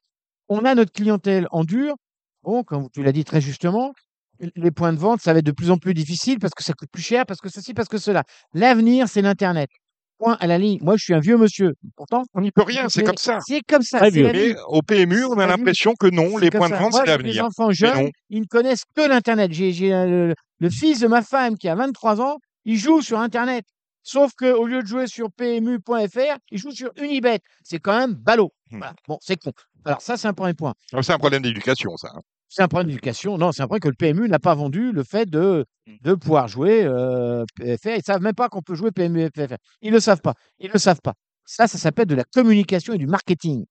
On 0.49 0.65
a 0.65 0.75
notre 0.75 0.91
clientèle 0.91 1.47
en 1.51 1.63
dur. 1.63 1.95
Bon, 2.43 2.63
comme 2.63 2.89
tu 2.91 3.03
l'as 3.03 3.11
dit 3.11 3.23
très 3.23 3.41
justement, 3.41 3.93
les 4.39 4.71
points 4.71 4.93
de 4.93 4.99
vente, 4.99 5.21
ça 5.21 5.33
va 5.33 5.39
être 5.39 5.45
de 5.45 5.51
plus 5.51 5.71
en 5.71 5.77
plus 5.77 5.93
difficile 5.93 6.39
parce 6.39 6.53
que 6.53 6.63
ça 6.63 6.73
coûte 6.73 6.89
plus 6.91 7.01
cher, 7.01 7.25
parce 7.25 7.41
que 7.41 7.49
ceci, 7.49 7.73
parce 7.73 7.89
que 7.89 7.97
cela. 7.97 8.23
L'avenir, 8.53 9.07
c'est 9.07 9.21
l'Internet. 9.21 9.69
Point 10.17 10.37
à 10.39 10.47
la 10.47 10.57
ligne. 10.57 10.79
Moi, 10.81 10.95
je 10.97 11.03
suis 11.03 11.13
un 11.13 11.19
vieux 11.19 11.37
monsieur. 11.37 11.73
Pourtant, 11.97 12.23
On 12.33 12.41
n'y 12.41 12.51
peut 12.51 12.63
rien, 12.63 12.87
c'est 12.89 13.03
comme 13.03 13.17
ça. 13.17 13.39
C'est 13.45 13.61
comme 13.67 13.81
ça. 13.81 13.99
Mais 14.09 14.55
au 14.67 14.81
PMU, 14.81 15.25
on 15.25 15.37
a 15.39 15.45
l'impression 15.47 15.93
que 15.99 16.07
non, 16.07 16.37
les 16.37 16.49
points 16.49 16.69
de 16.69 16.75
vente, 16.75 16.93
c'est 16.93 17.05
l'avenir. 17.05 17.45
enfants 17.45 17.67
Mais 17.67 17.73
jeunes, 17.73 18.09
ils 18.29 18.41
ne 18.41 18.45
connaissent 18.45 18.83
que 18.95 19.07
l'Internet. 19.07 19.51
J'ai 19.51 19.93
euh, 19.93 20.27
le, 20.27 20.35
le 20.59 20.69
fils 20.69 20.99
de 20.99 21.07
ma 21.07 21.21
femme 21.21 21.57
qui 21.57 21.67
a 21.67 21.75
23 21.75 22.21
ans, 22.21 22.37
il 22.63 22.77
joue 22.77 23.01
sur 23.01 23.19
Internet. 23.19 23.65
Sauf 24.03 24.33
qu'au 24.37 24.65
lieu 24.65 24.83
de 24.83 24.87
jouer 24.87 25.07
sur 25.07 25.31
PMU.fr, 25.31 26.37
il 26.51 26.57
joue 26.59 26.71
sur 26.71 26.91
Unibet. 26.97 27.39
C'est 27.63 27.79
quand 27.79 27.97
même 27.97 28.13
ballot. 28.13 28.51
Voilà. 28.69 28.93
Bon, 29.07 29.17
c'est 29.19 29.35
con. 29.37 29.51
Alors, 29.83 30.01
ça, 30.01 30.15
c'est 30.15 30.27
un 30.27 30.33
premier 30.33 30.53
point. 30.53 30.73
Ah, 30.93 31.01
C'est 31.01 31.13
un 31.13 31.17
problème 31.17 31.41
d'éducation, 31.41 31.97
ça. 31.97 32.09
C'est 32.49 32.61
un 32.61 32.67
problème 32.67 32.87
d'éducation. 32.89 33.37
Non, 33.37 33.51
c'est 33.51 33.61
un 33.63 33.67
problème 33.67 33.81
que 33.81 33.87
le 33.89 33.95
PMU 33.95 34.29
n'a 34.29 34.39
pas 34.39 34.55
vendu 34.55 34.91
le 34.91 35.03
fait 35.03 35.25
de, 35.29 35.65
Hmm. 35.87 35.97
de 36.01 36.13
pouvoir 36.15 36.47
jouer 36.47 36.83
euh, 36.83 37.43
PFR. 37.57 37.89
Ils 37.89 37.97
ne 37.97 38.01
savent 38.03 38.21
même 38.21 38.33
pas 38.33 38.49
qu'on 38.49 38.61
peut 38.63 38.73
jouer 38.75 38.89
PMU 38.91 39.21
et 39.21 39.29
PFR. 39.29 39.57
Ils 39.81 39.89
ne 39.89 39.95
le 39.95 39.99
savent 39.99 40.21
pas. 40.21 40.33
Ils 40.59 40.67
ne 40.67 40.73
le 40.73 40.79
savent 40.79 41.01
pas. 41.03 41.13
Ça, 41.45 41.67
ça 41.67 41.77
s'appelle 41.77 42.07
de 42.07 42.15
la 42.15 42.23
communication 42.23 42.93
et 42.93 42.97
du 42.97 43.05
marketing. 43.07 43.65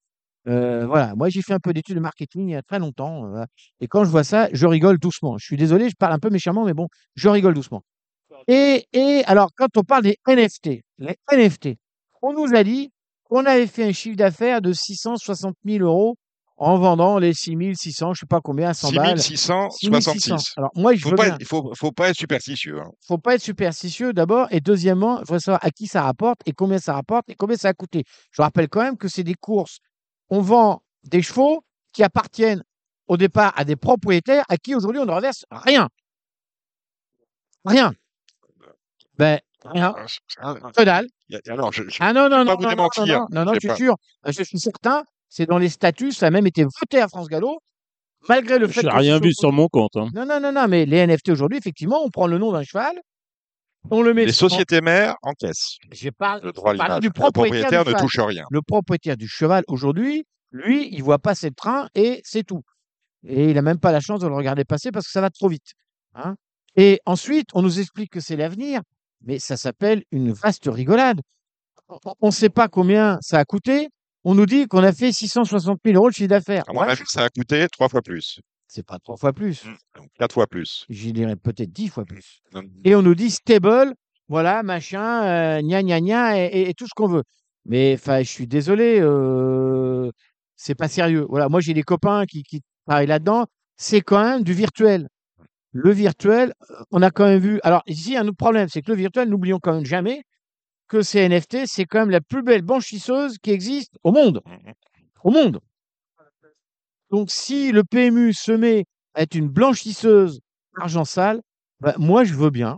Euh, 0.47 0.85
voilà, 0.85 1.13
moi 1.15 1.27
j'ai 1.29 1.41
fait 1.41 1.53
un 1.53 1.59
peu 1.59 1.73
d'études 1.73 1.95
de 1.95 1.99
marketing 2.01 2.49
il 2.49 2.51
y 2.53 2.55
a 2.55 2.61
très 2.61 2.79
longtemps. 2.79 3.25
euh, 3.35 3.43
et 3.81 3.87
quand 3.87 4.05
je 4.05 4.09
vois 4.11 4.23
ça, 4.23 4.47
je 4.53 4.65
rigole 4.67 4.97
doucement. 4.99 5.37
Je 5.37 5.45
suis 5.45 5.57
désolé, 5.57 5.89
je 5.89 5.95
parle 5.97 6.13
un 6.13 6.19
peu 6.19 6.29
méchamment, 6.29 6.63
mais 6.65 6.73
bon, 6.73 6.87
je 7.15 7.27
rigole 7.29 7.53
doucement. 7.55 7.81
Et, 8.47 8.85
et 8.93 9.23
alors, 9.25 9.49
quand 9.57 9.75
on 9.77 9.83
parle 9.83 10.03
des 10.03 10.17
NFT, 10.27 10.81
les 10.99 11.15
NFT, 11.31 11.69
on 12.21 12.33
nous 12.33 12.53
a 12.55 12.63
dit 12.63 12.91
qu'on 13.23 13.45
avait 13.45 13.67
fait 13.67 13.83
un 13.85 13.91
chiffre 13.91 14.15
d'affaires 14.17 14.61
de 14.61 14.71
660 14.73 15.55
000 15.65 15.83
euros 15.83 16.15
en 16.57 16.77
vendant 16.77 17.17
les 17.19 17.33
6600, 17.33 18.13
je 18.13 18.21
sais 18.21 18.25
pas 18.25 18.39
combien, 18.41 18.69
à 18.69 18.73
100 18.73 18.91
balles. 18.93 19.19
6600. 19.21 19.69
6666. 19.71 20.53
Alors, 20.57 20.71
moi, 20.75 20.95
je 20.95 21.01
Faut 21.01 21.09
veux 21.09 21.15
pas, 21.15 21.25
bien. 21.25 21.33
être- 21.35 21.41
il 21.41 21.45
faut, 21.47 21.73
faut 21.75 21.91
pas 21.91 22.09
être 22.09 22.15
superstitieux. 22.15 22.79
hein. 22.79 22.89
faut 23.05 23.17
pas 23.17 23.35
être 23.35 23.41
superstitieux 23.41 24.13
d'abord. 24.13 24.47
Et 24.51 24.61
deuxièmement, 24.61 25.15
je 25.17 25.21
voudrais 25.23 25.39
savoir 25.39 25.63
à 25.65 25.69
qui 25.71 25.87
ça 25.87 26.03
rapporte 26.03 26.39
et 26.45 26.53
combien 26.53 26.77
ça 26.79 26.93
rapporte 26.93 27.29
et 27.29 27.35
combien 27.35 27.57
ça 27.57 27.67
a 27.69 27.73
coûté. 27.73 28.03
Je 28.31 28.41
rappelle 28.41 28.69
quand 28.69 28.81
même 28.81 28.97
que 28.97 29.07
c'est 29.09 29.23
des 29.23 29.33
courses. 29.35 29.79
On 30.29 30.39
vend 30.41 30.81
des 31.03 31.21
chevaux 31.21 31.63
qui 31.91 32.03
appartiennent 32.03 32.63
au 33.07 33.17
départ 33.17 33.53
à 33.57 33.65
des 33.65 33.75
propriétaires 33.75 34.45
à 34.49 34.57
qui 34.57 34.73
aujourd'hui 34.75 35.01
on 35.01 35.05
ne 35.05 35.11
reverse 35.11 35.45
rien. 35.51 35.89
Rien. 37.65 37.93
Ben, 39.17 39.39
rien. 39.65 39.93
C'est- 40.07 40.19
ah, 40.39 40.55
Alors, 41.49 41.71
je, 41.71 41.83
je- 41.87 41.97
Ah 41.99 42.13
non, 42.13 42.23
non, 42.29 42.29
pas 42.29 42.43
non, 42.43 42.55
vous 42.55 42.61
non, 42.63 42.63
non, 42.63 42.69
démentir, 42.69 43.05
non, 43.05 43.25
non, 43.31 43.45
non, 43.45 43.53
je 43.53 43.59
suis 43.59 43.75
sûr. 43.77 43.95
Je 44.25 44.43
suis 44.43 44.59
certain. 44.59 45.03
C'est 45.35 45.45
dans 45.45 45.57
les 45.57 45.67
statuts. 45.67 46.13
Ça 46.13 46.27
a 46.27 46.31
même 46.31 46.47
été 46.47 46.63
voté 46.63 47.01
à 47.01 47.09
France 47.09 47.27
Gallo. 47.27 47.59
Malgré 48.29 48.57
le 48.57 48.67
fait 48.69 48.81
Je 48.81 48.87
n'ai 48.87 48.93
rien 48.93 49.17
soit 49.17 49.25
vu 49.27 49.33
sur 49.33 49.51
mon 49.51 49.67
compte. 49.67 49.97
hein. 49.97 50.07
non, 50.13 50.25
non, 50.25 50.39
non, 50.39 50.53
non, 50.53 50.65
mais 50.69 50.85
les 50.85 51.05
NFT 51.05 51.29
aujourd'hui, 51.29 51.57
effectivement, 51.57 52.01
on 52.05 52.09
prend 52.09 52.25
le 52.27 52.37
nom 52.37 52.53
d'un 52.53 52.63
cheval, 52.63 52.93
On 53.91 54.01
le 54.01 54.13
met 54.13 54.25
Les 54.25 54.31
sociétés 54.31 54.79
mères 54.79 55.15
encaissent 55.21 55.77
Je 55.91 56.09
parle, 56.09 56.39
le 56.41 56.53
droit 56.53 56.71
je 56.73 56.77
parle 56.77 57.01
du 57.01 57.07
Le 57.07 57.13
propriétaire, 57.13 57.69
propriétaire 57.69 57.83
du 57.83 57.89
ne 57.89 57.93
cheval. 57.95 58.01
touche 58.01 58.19
rien. 58.19 58.45
Le 58.49 58.61
propriétaire 58.61 59.17
du 59.17 59.27
cheval, 59.27 59.63
aujourd'hui, 59.67 60.23
lui, 60.51 60.87
il 60.91 61.03
voit 61.03 61.19
passer 61.19 61.49
le 61.49 61.53
train 61.55 61.89
et 61.95 62.21
c'est 62.23 62.43
tout. 62.43 62.61
Et 63.27 63.49
il 63.49 63.55
n'a 63.55 63.61
même 63.61 63.79
pas 63.79 63.91
la 63.91 63.99
chance 63.99 64.21
de 64.21 64.27
le 64.27 64.33
regarder 64.35 64.63
passer 64.63 64.91
parce 64.91 65.05
que 65.05 65.11
ça 65.11 65.19
va 65.21 65.29
trop 65.29 65.49
vite. 65.49 65.73
hein. 66.13 66.35
Et 66.77 67.01
ensuite, 67.05 67.47
on 67.53 67.61
nous 67.61 67.79
explique 67.81 68.11
que 68.11 68.21
c'est 68.21 68.37
l'avenir, 68.37 68.81
mais 69.21 69.37
ça 69.39 69.57
s'appelle 69.57 70.03
une 70.11 70.31
vaste 70.31 70.67
rigolade. 70.71 71.19
On 72.21 72.27
ne 72.27 72.31
sait 72.31 72.49
pas 72.49 72.69
combien 72.69 73.17
ça 73.21 73.37
a 73.39 73.45
coûté. 73.45 73.89
On 74.27 74.33
nous 74.35 74.45
dit 74.47 74.67
qu'on 74.67 74.83
a 74.83 74.91
fait 74.91 75.11
660 75.11 75.79
000 75.85 75.95
euros 75.95 76.09
de 76.09 76.15
chiffre 76.15 76.27
d'affaires. 76.29 76.63
À 76.67 76.73
mon 76.73 76.81
Ouais, 76.81 76.89
avis, 76.89 77.03
ça 77.05 77.23
a 77.25 77.29
coûté 77.29 77.67
trois 77.71 77.87
fois 77.89 78.01
plus, 78.01 78.39
c'est 78.67 78.85
pas 78.85 78.97
trois 78.99 79.17
fois 79.17 79.31
plus. 79.33 79.63
donc 79.95 80.09
quatre 80.17 80.33
fois 80.33 80.47
plus. 80.47 80.85
J'y 80.89 81.13
dirais 81.13 81.35
peut-être 81.35 81.71
dix 81.71 81.87
fois 81.89 82.05
plus. 82.05 82.41
Non, 82.53 82.61
Et 82.83 82.95
on 82.95 83.01
nous 83.03 83.13
dit 83.15 83.29
stable, 83.29 83.93
voilà, 84.27 84.63
machin, 84.63 85.23
euh, 85.23 85.61
gna 85.61 85.83
gna 85.83 86.01
gna, 86.01 86.39
et, 86.39 86.45
et- 86.47 86.69
et 86.69 86.73
tout 86.73 86.87
ce 86.87 86.93
qu'on 86.95 87.07
veut. 87.07 87.23
Mais 87.65 87.93
enfin, 87.99 88.19
je 88.23 88.29
suis 88.29 88.47
désolé, 88.47 88.99
euh, 88.99 90.09
c'est 90.55 90.75
pas 90.75 90.87
sérieux. 90.87 91.25
Voilà, 91.29 91.47
moi 91.49 91.59
j'ai 91.61 91.73
des 91.75 91.83
copains 91.83 92.25
qui, 92.25 92.41
qui 92.43 92.61
travaillent 92.87 93.07
là-dedans. 93.07 93.45
C'est 93.77 94.01
quand 94.01 94.23
même 94.23 94.43
du 94.43 94.53
virtuel. 94.53 95.07
Le 95.71 95.91
virtuel, 95.91 96.53
euh, 96.71 96.75
on 96.91 97.01
a 97.03 97.11
quand 97.11 97.25
même 97.25 97.39
vu. 97.39 97.59
Alors 97.63 97.83
ici, 97.85 98.09
il 98.09 98.13
y 98.13 98.17
a 98.17 98.21
un 98.21 98.27
autre 98.27 98.37
problème, 98.37 98.69
c'est 98.69 98.81
que 98.81 98.91
le 98.91 98.97
virtuel, 98.97 99.29
n'oublions 99.29 99.59
quand 99.61 99.73
même 99.75 99.85
jamais 99.85 100.23
que 100.87 101.01
ces 101.01 101.27
NFT, 101.27 101.65
c'est 101.65 101.85
quand 101.85 101.99
même 101.99 102.09
la 102.09 102.21
plus 102.21 102.43
belle 102.43 102.61
blanchisseuse 102.61 103.37
qui 103.39 103.51
existe 103.51 103.97
au 104.03 104.11
monde. 104.11 104.41
Mhm. 104.45 104.73
Au 105.23 105.31
monde. 105.31 105.59
Donc, 107.11 107.31
si 107.31 107.71
le 107.71 107.83
PMU 107.83 108.33
se 108.33 108.51
met 108.51 108.85
à 109.13 109.23
être 109.23 109.35
une 109.35 109.47
blanchisseuse 109.47 110.41
d'argent 110.77 111.05
sale, 111.05 111.41
bah, 111.79 111.95
moi, 111.97 112.23
je 112.23 112.33
veux 112.33 112.49
bien. 112.49 112.77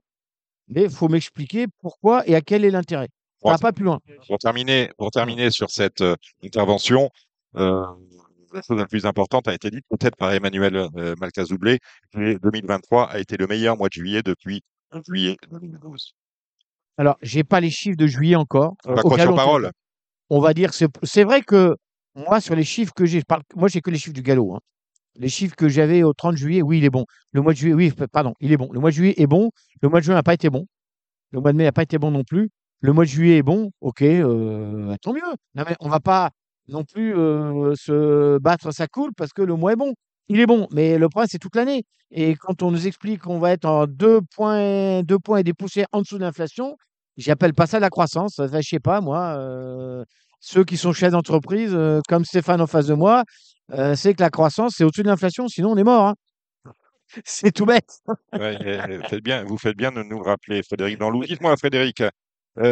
Mais 0.67 0.83
il 0.83 0.89
faut 0.89 1.07
m'expliquer 1.07 1.65
pourquoi 1.81 2.27
et 2.27 2.35
à 2.35 2.41
quel 2.41 2.65
est 2.65 2.71
l'intérêt. 2.71 3.07
Bon, 3.41 3.51
va 3.51 3.57
pas 3.57 3.71
plus 3.71 3.85
loin. 3.85 3.99
Pour 4.27 4.37
terminer, 4.37 4.91
pour 4.97 5.11
terminer 5.11 5.51
sur 5.51 5.69
cette 5.69 6.01
euh, 6.01 6.15
intervention, 6.43 7.09
euh, 7.55 7.85
la 8.53 8.61
chose 8.61 8.77
la 8.77 8.85
plus 8.85 9.05
importante 9.05 9.47
a 9.47 9.53
été 9.53 9.69
dite 9.69 9.85
peut-être 9.89 10.15
par 10.15 10.33
Emmanuel 10.33 10.75
euh, 10.75 11.15
Malcazoublé. 11.19 11.79
que 12.11 12.37
2023 12.37 13.09
a 13.09 13.19
été 13.19 13.37
le 13.37 13.47
meilleur 13.47 13.77
mois 13.77 13.87
de 13.89 13.93
juillet 13.93 14.23
depuis 14.23 14.61
juillet 15.05 15.37
2012. 15.51 16.15
Alors, 16.97 17.17
j'ai 17.21 17.43
pas 17.43 17.59
les 17.59 17.69
chiffres 17.69 17.97
de 17.97 18.07
juillet 18.07 18.35
encore. 18.35 18.75
On 18.85 18.91
euh, 18.91 18.95
croire 18.95 19.19
sur 19.19 19.35
parole? 19.35 19.71
On 20.29 20.39
va 20.41 20.53
dire 20.53 20.71
c'est 20.73 21.23
vrai 21.23 21.41
que 21.41 21.75
moi, 22.15 22.41
sur 22.41 22.55
les 22.55 22.63
chiffres 22.63 22.93
que 22.95 23.05
j'ai, 23.05 23.21
moi, 23.55 23.67
j'ai 23.69 23.81
que 23.81 23.91
les 23.91 23.97
chiffres 23.97 24.13
du 24.15 24.23
galop. 24.23 24.55
hein. 24.55 24.59
Les 25.15 25.29
chiffres 25.29 25.55
que 25.55 25.69
j'avais 25.69 26.03
au 26.03 26.13
30 26.13 26.35
juillet, 26.35 26.61
oui, 26.61 26.79
il 26.79 26.85
est 26.85 26.89
bon. 26.89 27.05
Le 27.31 27.41
mois 27.41 27.53
de 27.53 27.57
juillet, 27.57 27.73
oui, 27.73 27.93
pardon, 28.11 28.33
il 28.39 28.51
est 28.51 28.57
bon. 28.57 28.69
Le 28.71 28.79
mois 28.79 28.89
de 28.89 28.95
juillet 28.95 29.13
est 29.17 29.27
bon. 29.27 29.51
Le 29.81 29.89
mois 29.89 29.99
de 29.99 30.05
juin 30.05 30.15
n'a 30.15 30.23
pas 30.23 30.33
été 30.33 30.49
bon. 30.49 30.65
Le 31.31 31.39
mois 31.39 31.51
de 31.53 31.57
mai 31.57 31.63
n'a 31.63 31.71
pas 31.71 31.83
été 31.83 31.97
bon 31.97 32.11
non 32.11 32.23
plus. 32.23 32.49
Le 32.81 32.93
mois 32.93 33.03
de 33.05 33.09
juillet 33.09 33.37
est 33.37 33.43
bon. 33.43 33.71
Ok, 33.81 34.01
euh, 34.01 34.95
tant 35.01 35.13
mieux. 35.13 35.21
Non, 35.55 35.63
mais 35.67 35.75
on 35.79 35.89
va 35.89 35.99
pas 35.99 36.31
non 36.67 36.83
plus 36.83 37.15
euh, 37.15 37.73
se 37.75 38.37
battre 38.39 38.71
sa 38.71 38.87
coule 38.87 39.11
parce 39.15 39.33
que 39.33 39.41
le 39.41 39.55
mois 39.55 39.73
est 39.73 39.77
bon. 39.77 39.93
Il 40.29 40.39
est 40.39 40.45
bon, 40.45 40.67
mais 40.71 40.97
le 40.97 41.07
problème, 41.09 41.27
c'est 41.31 41.39
toute 41.39 41.55
l'année. 41.55 41.83
Et 42.11 42.35
quand 42.35 42.61
on 42.63 42.71
nous 42.71 42.87
explique 42.87 43.21
qu'on 43.21 43.39
va 43.39 43.51
être 43.51 43.65
en 43.65 43.85
deux 43.87 44.21
points, 44.35 45.03
deux 45.03 45.19
points 45.19 45.39
et 45.39 45.43
des 45.43 45.53
poussières 45.53 45.87
en 45.91 46.01
dessous 46.01 46.17
de 46.17 46.23
l'inflation, 46.23 46.77
j'appelle 47.17 47.53
pas 47.53 47.65
ça 47.67 47.79
la 47.79 47.89
croissance. 47.89 48.39
Enfin, 48.39 48.61
je 48.61 48.67
sais 48.67 48.79
pas, 48.79 49.01
moi. 49.01 49.35
euh, 49.37 50.03
ceux 50.39 50.63
qui 50.63 50.77
sont 50.77 50.93
chefs 50.93 51.11
d'entreprise, 51.11 51.71
euh, 51.73 51.99
comme 52.07 52.23
Stéphane 52.23 52.61
en 52.61 52.67
face 52.67 52.85
de 52.87 52.93
moi, 52.93 53.23
euh, 53.73 53.95
c'est 53.95 54.13
que 54.13 54.21
la 54.21 54.29
croissance, 54.29 54.75
c'est 54.77 54.83
au-dessus 54.83 55.03
de 55.03 55.07
l'inflation, 55.07 55.47
sinon 55.47 55.71
on 55.71 55.77
est 55.77 55.83
mort. 55.83 56.07
hein. 56.07 56.15
C'est 57.25 57.51
tout 57.53 57.65
bête. 57.65 57.99
Ouais, 58.33 58.99
faites 59.07 59.23
bien, 59.23 59.45
vous 59.45 59.57
faites 59.57 59.77
bien 59.77 59.93
de 59.93 60.03
nous 60.03 60.21
rappeler, 60.21 60.61
Frédéric 60.61 60.99
Danlou. 60.99 61.23
Dites-moi, 61.23 61.55
Frédéric, 61.55 62.03
vous 62.57 62.63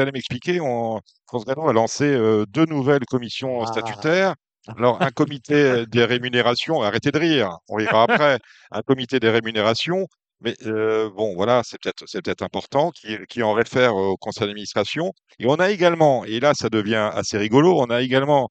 allez 0.00 0.10
m'expliquer, 0.12 0.58
on, 0.60 1.00
France 1.26 1.44
a 1.46 1.72
lancé 1.72 2.16
deux 2.48 2.64
nouvelles 2.64 3.04
commissions 3.04 3.60
Ah. 3.62 3.66
statutaires. 3.66 4.34
Alors, 4.68 5.02
un 5.02 5.10
comité 5.10 5.86
des 5.86 6.04
rémunérations, 6.04 6.82
arrêtez 6.82 7.10
de 7.10 7.18
rire, 7.18 7.50
on 7.68 7.74
rira 7.76 8.04
après, 8.04 8.38
un 8.70 8.82
comité 8.82 9.18
des 9.18 9.28
rémunérations, 9.30 10.06
mais 10.40 10.54
euh, 10.66 11.10
bon, 11.10 11.34
voilà, 11.34 11.62
c'est 11.64 11.78
peut-être 11.82 12.04
c'est 12.06 12.22
peut-être 12.22 12.42
important, 12.42 12.90
qui, 12.92 13.16
qui 13.28 13.42
en 13.42 13.52
réfère 13.54 13.94
au 13.96 14.16
conseil 14.16 14.46
d'administration. 14.46 15.12
Et 15.40 15.46
on 15.46 15.56
a 15.56 15.70
également, 15.70 16.24
et 16.24 16.38
là 16.40 16.54
ça 16.54 16.68
devient 16.68 17.10
assez 17.12 17.38
rigolo, 17.38 17.80
on 17.80 17.90
a 17.90 18.02
également 18.02 18.48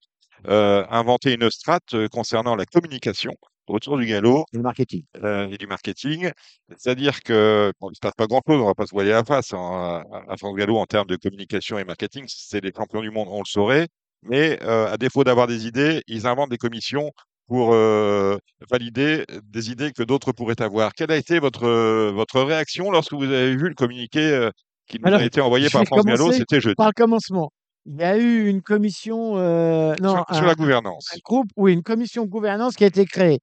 euh, 0.48 0.86
inventé 0.90 1.34
une 1.34 1.50
strate 1.50 1.94
euh, 1.94 2.08
concernant 2.10 2.56
la 2.58 2.66
communication 2.66 3.34
autour 3.68 3.98
du 3.98 4.06
galop 4.06 4.46
Le 4.52 4.62
marketing. 4.62 5.06
euh, 5.24 5.48
et 5.50 5.58
du 5.58 5.68
marketing. 5.68 6.32
C'est-à-dire 6.78 7.22
que 7.24 7.72
bon, 7.80 7.88
il 7.90 7.92
ne 7.92 7.96
se 7.96 8.00
passe 8.02 8.14
pas 8.18 8.28
grand-chose, 8.28 8.58
on 8.58 8.64
ne 8.64 8.66
va 8.66 8.74
pas 8.76 8.86
se 8.86 8.92
voiler 8.92 9.12
la 9.12 9.24
face 9.24 9.54
hein, 9.54 10.04
à, 10.12 10.34
à 10.34 10.38
France 10.38 10.56
Gallo 10.56 10.78
en 10.78 10.86
termes 10.86 11.08
de 11.08 11.16
communication 11.16 11.78
et 11.80 11.84
marketing. 11.86 12.26
C'est 12.28 12.62
les 12.64 12.72
champions 12.76 13.02
du 13.02 13.12
monde, 13.12 13.28
on 13.32 13.40
le 13.40 13.46
saurait. 13.46 13.88
Mais 14.24 14.60
euh, 14.64 14.92
à 14.92 14.98
défaut 14.98 15.24
d'avoir 15.24 15.48
des 15.48 15.68
idées, 15.68 16.04
ils 16.08 16.28
inventent 16.28 16.52
des 16.52 16.58
commissions 16.58 17.12
pour 17.52 17.74
euh, 17.74 18.38
valider 18.70 19.26
des 19.44 19.72
idées 19.72 19.92
que 19.92 20.04
d'autres 20.04 20.32
pourraient 20.32 20.62
avoir. 20.62 20.94
Quelle 20.94 21.12
a 21.12 21.18
été 21.18 21.38
votre, 21.40 21.66
euh, 21.66 22.10
votre 22.14 22.42
réaction 22.42 22.92
lorsque 22.92 23.12
vous 23.12 23.26
avez 23.26 23.56
vu 23.58 23.68
le 23.68 23.76
communiqué 23.76 24.22
euh, 24.22 24.52
qui 24.88 25.00
nous 25.00 25.08
Alors, 25.08 25.20
a 25.20 25.26
été 25.26 25.42
envoyé 25.42 25.70
par 25.70 25.84
France 25.84 26.06
Gallo 26.06 26.32
C'était 26.32 26.62
jeudi? 26.62 26.76
Par 26.76 26.88
le 26.88 26.94
commencement, 26.94 27.52
il 27.86 27.98
y 27.98 28.04
a 28.04 28.18
eu 28.18 28.48
une 28.48 28.62
commission, 28.62 29.38
euh, 29.38 29.96
non, 30.00 30.24
Sur, 30.32 30.46
la 30.46 30.56
gouvernance. 30.56 31.10
un 31.14 31.20
groupe, 31.26 31.50
oui, 31.58 31.74
une 31.74 31.84
commission 31.84 32.24
de 32.24 32.30
gouvernance 32.30 32.76
qui 32.76 32.86
a 32.86 32.88
été 32.88 33.06
créée. 33.06 33.40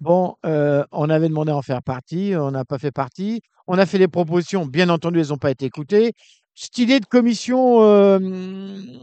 Bon, 0.00 0.34
on 0.42 1.10
avait 1.10 1.28
demandé 1.28 1.52
à 1.52 1.56
en 1.56 1.62
faire 1.62 1.84
partie, 1.84 2.34
on 2.36 2.50
n'a 2.50 2.64
pas 2.64 2.78
fait 2.78 2.90
partie. 2.90 3.42
On 3.68 3.78
a 3.78 3.86
fait 3.86 3.98
des 3.98 4.08
propositions, 4.08 4.66
bien 4.66 4.88
entendu, 4.88 5.20
elles 5.20 5.28
n'ont 5.28 5.38
pas 5.38 5.52
été 5.52 5.66
écoutées. 5.66 6.14
Cette 6.54 6.76
idée 6.78 7.00
de 7.00 7.06
commission 7.06 7.82
euh, 7.82 8.18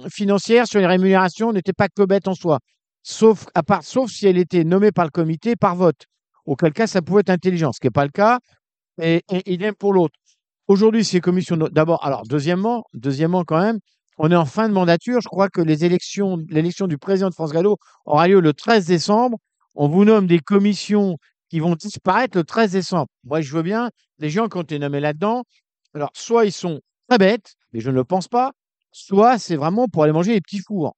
financière 0.09 0.67
sur 0.67 0.79
les 0.79 0.85
rémunérations 0.85 1.51
n'était 1.51 1.73
pas 1.73 1.87
que 1.87 2.03
bête 2.03 2.27
en 2.27 2.35
soi, 2.35 2.59
sauf, 3.01 3.47
à 3.55 3.63
part, 3.63 3.83
sauf 3.83 4.11
si 4.11 4.27
elle 4.27 4.37
était 4.37 4.63
nommée 4.63 4.91
par 4.91 5.05
le 5.05 5.11
comité 5.11 5.55
par 5.55 5.75
vote. 5.75 6.05
Auquel 6.45 6.73
cas, 6.73 6.87
ça 6.87 7.01
pouvait 7.01 7.21
être 7.21 7.29
intelligent, 7.29 7.71
ce 7.73 7.79
qui 7.79 7.87
n'est 7.87 7.91
pas 7.91 8.05
le 8.05 8.11
cas. 8.11 8.39
Et, 9.01 9.23
idem 9.45 9.73
pour 9.73 9.93
l'autre. 9.93 10.13
Aujourd'hui, 10.67 11.03
ces 11.03 11.21
commissions, 11.21 11.57
d'abord, 11.57 12.05
alors 12.05 12.23
deuxièmement, 12.27 12.83
deuxièmement 12.93 13.43
quand 13.43 13.59
même, 13.59 13.79
on 14.19 14.29
est 14.29 14.35
en 14.35 14.45
fin 14.45 14.67
de 14.67 14.73
mandature. 14.73 15.21
Je 15.21 15.27
crois 15.27 15.49
que 15.49 15.61
les 15.61 15.85
élections, 15.85 16.37
l'élection 16.49 16.85
du 16.85 16.97
président 16.97 17.29
de 17.29 17.33
France 17.33 17.51
Gallo 17.51 17.77
aura 18.05 18.27
lieu 18.27 18.41
le 18.41 18.53
13 18.53 18.85
décembre. 18.85 19.37
On 19.73 19.87
vous 19.87 20.05
nomme 20.05 20.27
des 20.27 20.39
commissions 20.39 21.17
qui 21.49 21.59
vont 21.59 21.75
disparaître 21.75 22.37
le 22.37 22.43
13 22.43 22.73
décembre. 22.73 23.07
Moi, 23.23 23.41
je 23.41 23.51
veux 23.55 23.63
bien, 23.63 23.89
les 24.19 24.29
gens 24.29 24.47
qui 24.47 24.57
ont 24.57 24.61
été 24.61 24.77
nommés 24.77 24.99
là-dedans, 24.99 25.43
alors 25.95 26.11
soit 26.13 26.45
ils 26.45 26.51
sont 26.51 26.81
très 27.09 27.17
bêtes, 27.17 27.55
mais 27.73 27.79
je 27.79 27.89
ne 27.89 27.95
le 27.95 28.03
pense 28.03 28.27
pas, 28.27 28.51
soit 28.91 29.37
c'est 29.39 29.55
vraiment 29.55 29.87
pour 29.87 30.03
aller 30.03 30.13
manger 30.13 30.33
les 30.33 30.41
petits 30.41 30.61
fours. 30.65 30.95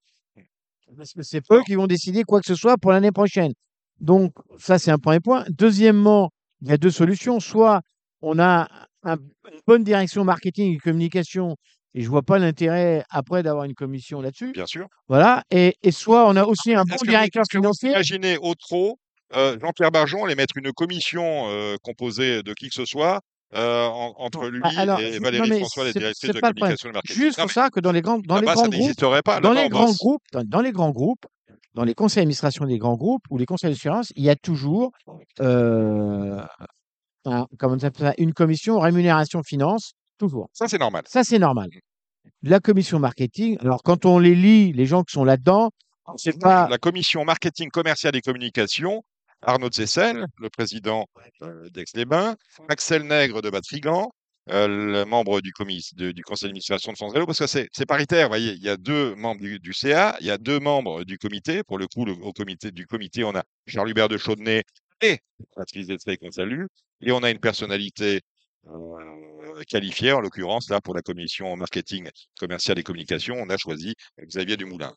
Parce 0.97 1.13
que 1.13 1.23
c'est 1.23 1.41
eux 1.51 1.61
qui 1.65 1.75
vont 1.75 1.87
décider 1.87 2.23
quoi 2.23 2.41
que 2.41 2.45
ce 2.47 2.55
soit 2.55 2.77
pour 2.77 2.91
l'année 2.91 3.11
prochaine. 3.11 3.53
Donc, 4.01 4.33
ça, 4.57 4.77
c'est 4.77 4.91
un 4.91 4.97
premier 4.97 5.19
point. 5.21 5.45
Deuxièmement, 5.49 6.31
il 6.61 6.67
y 6.67 6.71
a 6.73 6.77
deux 6.77 6.91
solutions. 6.91 7.39
Soit 7.39 7.81
on 8.21 8.39
a 8.39 8.67
un- 9.03 9.15
une 9.17 9.59
bonne 9.65 9.83
direction 9.83 10.23
marketing 10.25 10.75
et 10.75 10.77
communication, 10.77 11.55
et 11.93 12.01
je 12.01 12.09
vois 12.09 12.23
pas 12.23 12.39
l'intérêt 12.39 13.03
après 13.09 13.41
d'avoir 13.41 13.63
une 13.65 13.73
commission 13.73 14.21
là-dessus. 14.21 14.51
Bien 14.51 14.65
sûr. 14.65 14.87
Voilà. 15.07 15.43
Et, 15.49 15.75
et 15.81 15.91
soit 15.91 16.27
on 16.27 16.35
a 16.35 16.43
aussi 16.43 16.73
un 16.73 16.83
bon 16.83 16.95
vous, 16.99 17.05
directeur 17.07 17.43
vous 17.49 17.57
financier. 17.57 17.91
imaginez 17.91 18.37
au 18.37 18.53
trop 18.55 18.99
euh, 19.33 19.57
Jean-Pierre 19.61 19.91
Barjon 19.91 20.25
allait 20.25 20.35
mettre 20.35 20.57
une 20.57 20.73
commission 20.73 21.45
euh, 21.49 21.77
composée 21.83 22.43
de 22.43 22.53
qui 22.53 22.67
que 22.67 22.75
ce 22.75 22.83
soit 22.85 23.21
euh, 23.53 23.85
en- 23.87 24.13
entre 24.17 24.47
lui 24.49 24.59
Bah, 24.61 24.69
alors, 24.77 24.99
et 24.99 25.19
Valérie 25.19 25.49
non, 25.49 25.57
François, 25.59 25.91
directrices 25.91 26.17
c'est 26.21 26.27
de 26.33 26.39
communication 26.39 26.89
et 26.89 26.93
marketing. 26.93 27.15
Juste 27.21 27.39
pour 27.39 27.51
ça 27.51 27.69
que 27.69 27.79
dans 27.79 27.91
les 27.91 28.01
grands, 28.01 28.19
dans 28.19 28.39
les 28.39 28.45
grands 28.45 28.67
groupes, 28.67 29.23
pas. 29.25 29.39
dans 29.39 29.51
les 29.53 29.69
grands 29.69 29.91
groupes, 29.91 30.21
dans, 30.31 30.43
dans 30.43 30.61
les 30.61 30.71
grands 30.71 30.91
groupes, 30.91 31.25
dans 31.73 31.83
les 31.83 31.93
conseils 31.93 32.21
d'administration 32.21 32.65
des 32.65 32.77
grands 32.77 32.95
groupes 32.97 33.23
ou 33.29 33.37
les 33.37 33.45
conseils 33.45 33.71
d'assurance, 33.71 34.11
il 34.15 34.23
y 34.23 34.29
a 34.29 34.35
toujours 34.35 34.91
euh, 35.39 36.41
un- 37.25 37.45
comment 37.57 37.75
on 37.75 37.83
appelle 37.85 38.07
ça, 38.07 38.13
une 38.17 38.33
commission 38.33 38.79
rémunération 38.79 39.41
finance, 39.43 39.93
toujours. 40.17 40.49
Ça, 40.53 40.67
c'est 40.67 40.77
normal. 40.79 41.03
Ça, 41.07 41.23
c'est 41.23 41.39
normal. 41.39 41.69
La 42.43 42.59
commission 42.59 42.99
marketing, 42.99 43.57
alors 43.61 43.83
quand 43.83 44.05
on 44.05 44.19
les 44.19 44.35
lit, 44.35 44.73
les 44.73 44.85
gens 44.85 45.03
qui 45.03 45.13
sont 45.13 45.23
là-dedans, 45.23 45.69
c'est 46.17 46.39
pas. 46.39 46.67
La 46.69 46.77
commission 46.77 47.23
marketing 47.23 47.69
commercial 47.69 48.15
et 48.15 48.21
communication, 48.21 49.03
Arnaud 49.41 49.71
Zessel, 49.71 50.25
le 50.37 50.49
président 50.49 51.07
euh, 51.41 51.69
d'Aix-les-Bains, 51.69 52.35
Axel 52.69 53.03
Nègre 53.03 53.41
de 53.41 53.49
Batrigan, 53.49 54.11
euh, 54.49 54.67
le 54.67 55.05
membre 55.05 55.41
du, 55.41 55.51
du 56.13 56.23
conseil 56.23 56.47
d'administration 56.47 56.91
de 56.91 56.97
France 56.97 57.13
Vélo, 57.13 57.25
parce 57.25 57.39
que 57.39 57.47
c'est 57.47 57.85
paritaire, 57.87 58.27
vous 58.27 58.31
voyez, 58.31 58.53
il 58.53 58.63
y 58.63 58.69
a 58.69 58.77
deux 58.77 59.15
membres 59.15 59.41
du, 59.41 59.73
CA, 59.73 60.17
il 60.19 60.25
y 60.25 60.31
a 60.31 60.37
deux 60.37 60.59
membres 60.59 61.03
du 61.03 61.17
comité. 61.17 61.63
Pour 61.63 61.77
le 61.77 61.87
coup, 61.87 62.05
au 62.05 62.33
comité 62.33 62.71
du 62.71 62.87
comité, 62.87 63.23
on 63.23 63.35
a 63.35 63.43
Jean-Hubert 63.67 64.09
de 64.09 64.17
Chaudenay 64.17 64.63
et 65.01 65.19
Patrice 65.55 65.87
Destré 65.87 66.17
qu'on 66.17 66.31
salue, 66.31 66.65
et 67.01 67.11
on 67.11 67.23
a 67.23 67.31
une 67.31 67.39
personnalité 67.39 68.21
euh, 68.67 69.63
qualifiée, 69.67 70.11
en 70.11 70.21
l'occurrence, 70.21 70.69
là, 70.69 70.81
pour 70.81 70.93
la 70.93 71.01
commission 71.01 71.55
marketing 71.55 72.09
commercial 72.39 72.77
et 72.79 72.83
communication, 72.83 73.35
on 73.37 73.49
a 73.49 73.57
choisi 73.57 73.95
Xavier 74.19 74.57
Dumoulin. 74.57 74.93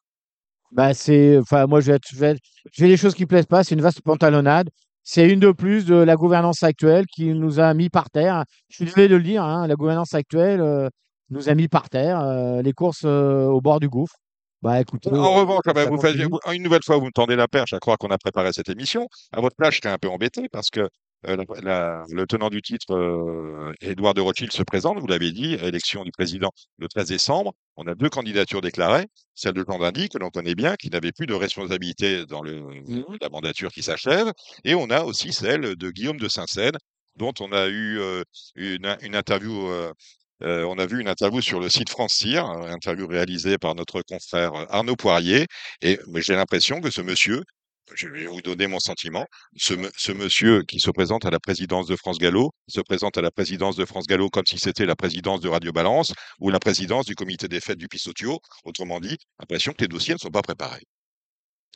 Bah, 0.75 0.93
c'est. 0.93 1.39
Enfin, 1.39 1.67
moi, 1.67 1.81
je 1.81 1.87
vais 1.87 1.97
être- 1.97 2.09
je 2.13 2.19
vais 2.19 2.31
être- 2.33 2.41
j'ai 2.73 2.89
des 2.89 2.97
choses 2.97 3.15
qui 3.15 3.27
plaisent 3.27 3.47
pas, 3.47 3.65
c'est 3.65 3.75
une 3.75 3.81
vaste 3.83 4.03
pantalonnade. 4.03 4.69
c'est 5.07 5.29
une 5.29 5.39
de 5.39 5.53
plus 5.53 5.85
de 5.85 5.97
la 5.97 6.17
gouvernance 6.17 6.63
actuelle 6.63 7.05
qui 7.15 7.27
nous 7.35 7.61
a 7.61 7.75
mis 7.75 7.91
par 7.91 8.09
terre. 8.09 8.45
Je 8.71 8.77
suis 8.77 8.85
désolé 8.87 9.07
de 9.09 9.17
le 9.17 9.23
dire, 9.23 9.43
hein, 9.45 9.67
la 9.67 9.75
gouvernance 9.75 10.15
actuelle 10.15 10.63
euh, 10.63 10.89
nous 11.29 11.51
a 11.51 11.55
mis 11.55 11.69
par 11.69 11.91
terre. 11.91 12.21
euh, 12.21 12.63
les 12.63 12.73
courses 12.73 13.03
euh, 13.05 13.45
au 13.49 13.61
bord 13.61 13.81
du 13.81 13.89
gouffre. 13.91 14.17
Bah 14.63 14.81
écoutez, 14.81 15.11
En 15.13 15.35
revanche, 15.35 15.61
ah 15.67 15.75
ben, 15.75 15.85
ça 15.85 15.91
vous 15.91 16.01
faites- 16.01 16.13
continue. 16.17 16.31
vous- 16.47 16.53
une 16.55 16.63
nouvelle 16.63 16.83
fois, 16.83 16.97
vous 16.97 17.05
me 17.05 17.11
tendez 17.13 17.37
la 17.37 17.49
perche 17.49 17.75
à 17.75 17.81
croire 17.81 17.99
qu'on 17.99 18.09
a 18.09 18.17
préparé 18.17 18.51
cette 18.55 18.71
émission. 18.71 19.07
À 19.33 19.43
votre 19.43 19.55
place, 19.57 19.75
j'étais 19.75 19.91
un 19.91 19.99
peu 19.99 20.09
embêté 20.09 20.49
parce 20.51 20.71
que 20.71 20.89
la- 21.27 21.45
la- 21.63 22.05
le 22.11 22.27
tenant 22.27 22.51
du 22.51 22.63
titre, 22.63 22.95
euh, 22.95 23.73
Édouard 23.81 24.15
de 24.15 24.21
Rothschild, 24.21 24.53
se 24.53 24.63
présente, 24.63 24.99
vous 24.99 25.07
l'avez 25.07 25.33
dit, 25.33 25.55
élection 25.55 26.05
du 26.05 26.11
président 26.13 26.51
le 26.79 26.89
13 26.89 27.09
décembre. 27.09 27.53
On 27.77 27.87
a 27.87 27.95
deux 27.95 28.09
candidatures 28.09 28.61
déclarées, 28.61 29.07
celle 29.35 29.55
de 29.55 29.65
Jean 29.67 29.79
Dindy, 29.79 30.09
que 30.09 30.19
l'on 30.19 30.31
connaît 30.31 30.55
bien, 30.55 30.77
qui 30.77 30.91
n'avait 30.91 31.13
plus 31.13 31.27
de 31.27 31.35
responsabilité 31.35 32.27
dans 32.27 32.43
le, 32.43 32.63
la 33.21 33.29
mandature 33.29 33.71
qui 33.73 33.83
s'achève, 33.83 34.33
et 34.65 34.75
on 34.75 34.91
a 34.91 35.03
aussi 35.03 35.33
celle 35.33 35.77
de 35.77 35.91
Guillaume 35.91 36.19
de 36.19 36.29
Saint-Seine, 36.29 36.77
dont 37.17 37.33
on 37.41 37.53
a 37.53 37.67
eu 37.69 37.99
euh, 38.01 38.23
une, 38.57 38.97
une 39.03 39.15
interview 39.17 39.69
euh, 39.69 39.93
euh, 40.43 40.65
on 40.65 40.79
a 40.79 40.87
vu 40.87 41.01
une 41.01 41.09
interview 41.09 41.41
sur 41.41 41.61
le 41.61 41.69
site 41.71 41.89
France 41.89 42.15
Cyr, 42.15 42.45
une 42.45 42.71
interview 42.73 43.07
réalisée 43.07 43.57
par 43.57 43.75
notre 43.77 44.03
confrère 44.03 44.53
euh, 44.55 44.65
Arnaud 44.69 44.97
Poirier. 44.97 45.47
Et 45.81 45.99
j'ai 46.17 46.35
l'impression 46.35 46.81
que 46.81 46.91
ce 46.91 47.01
monsieur, 47.01 47.41
je 47.93 48.09
vais 48.09 48.27
vous 48.27 48.41
donner 48.41 48.67
mon 48.67 48.81
sentiment, 48.81 49.27
ce, 49.57 50.13
monsieur 50.13 50.63
qui 50.63 50.81
se 50.81 50.91
présente 50.91 51.27
à 51.27 51.31
la 51.31 51.39
présidence 51.41 51.87
de 51.87 51.97
France 51.97 52.19
Gallo, 52.19 52.51
se 52.69 52.81
présente 52.81 53.19
à 53.19 53.23
la 53.23 53.31
présidence 53.31 53.77
de 53.77 53.85
France 53.85 54.07
Gallo 54.07 54.31
comme 54.31 54.47
si 54.47 54.59
c'était 54.59 54.87
la 54.87 54.97
présidence 54.97 55.41
de 55.41 55.49
Radio 55.49 55.73
Balance 55.73 56.13
ou 56.41 56.51
la 56.51 56.59
présidence 56.61 57.07
du 57.07 57.15
comité 57.15 57.49
des 57.49 57.61
fêtes 57.61 57.79
du 57.79 57.89
Pisotio. 57.89 58.41
Autrement 58.65 59.01
dit, 59.01 59.17
l'impression 59.39 59.73
que 59.73 59.83
les 59.83 59.89
dossiers 59.89 60.15
ne 60.15 60.19
sont 60.19 60.31
pas 60.31 60.43
préparés. 60.43 60.85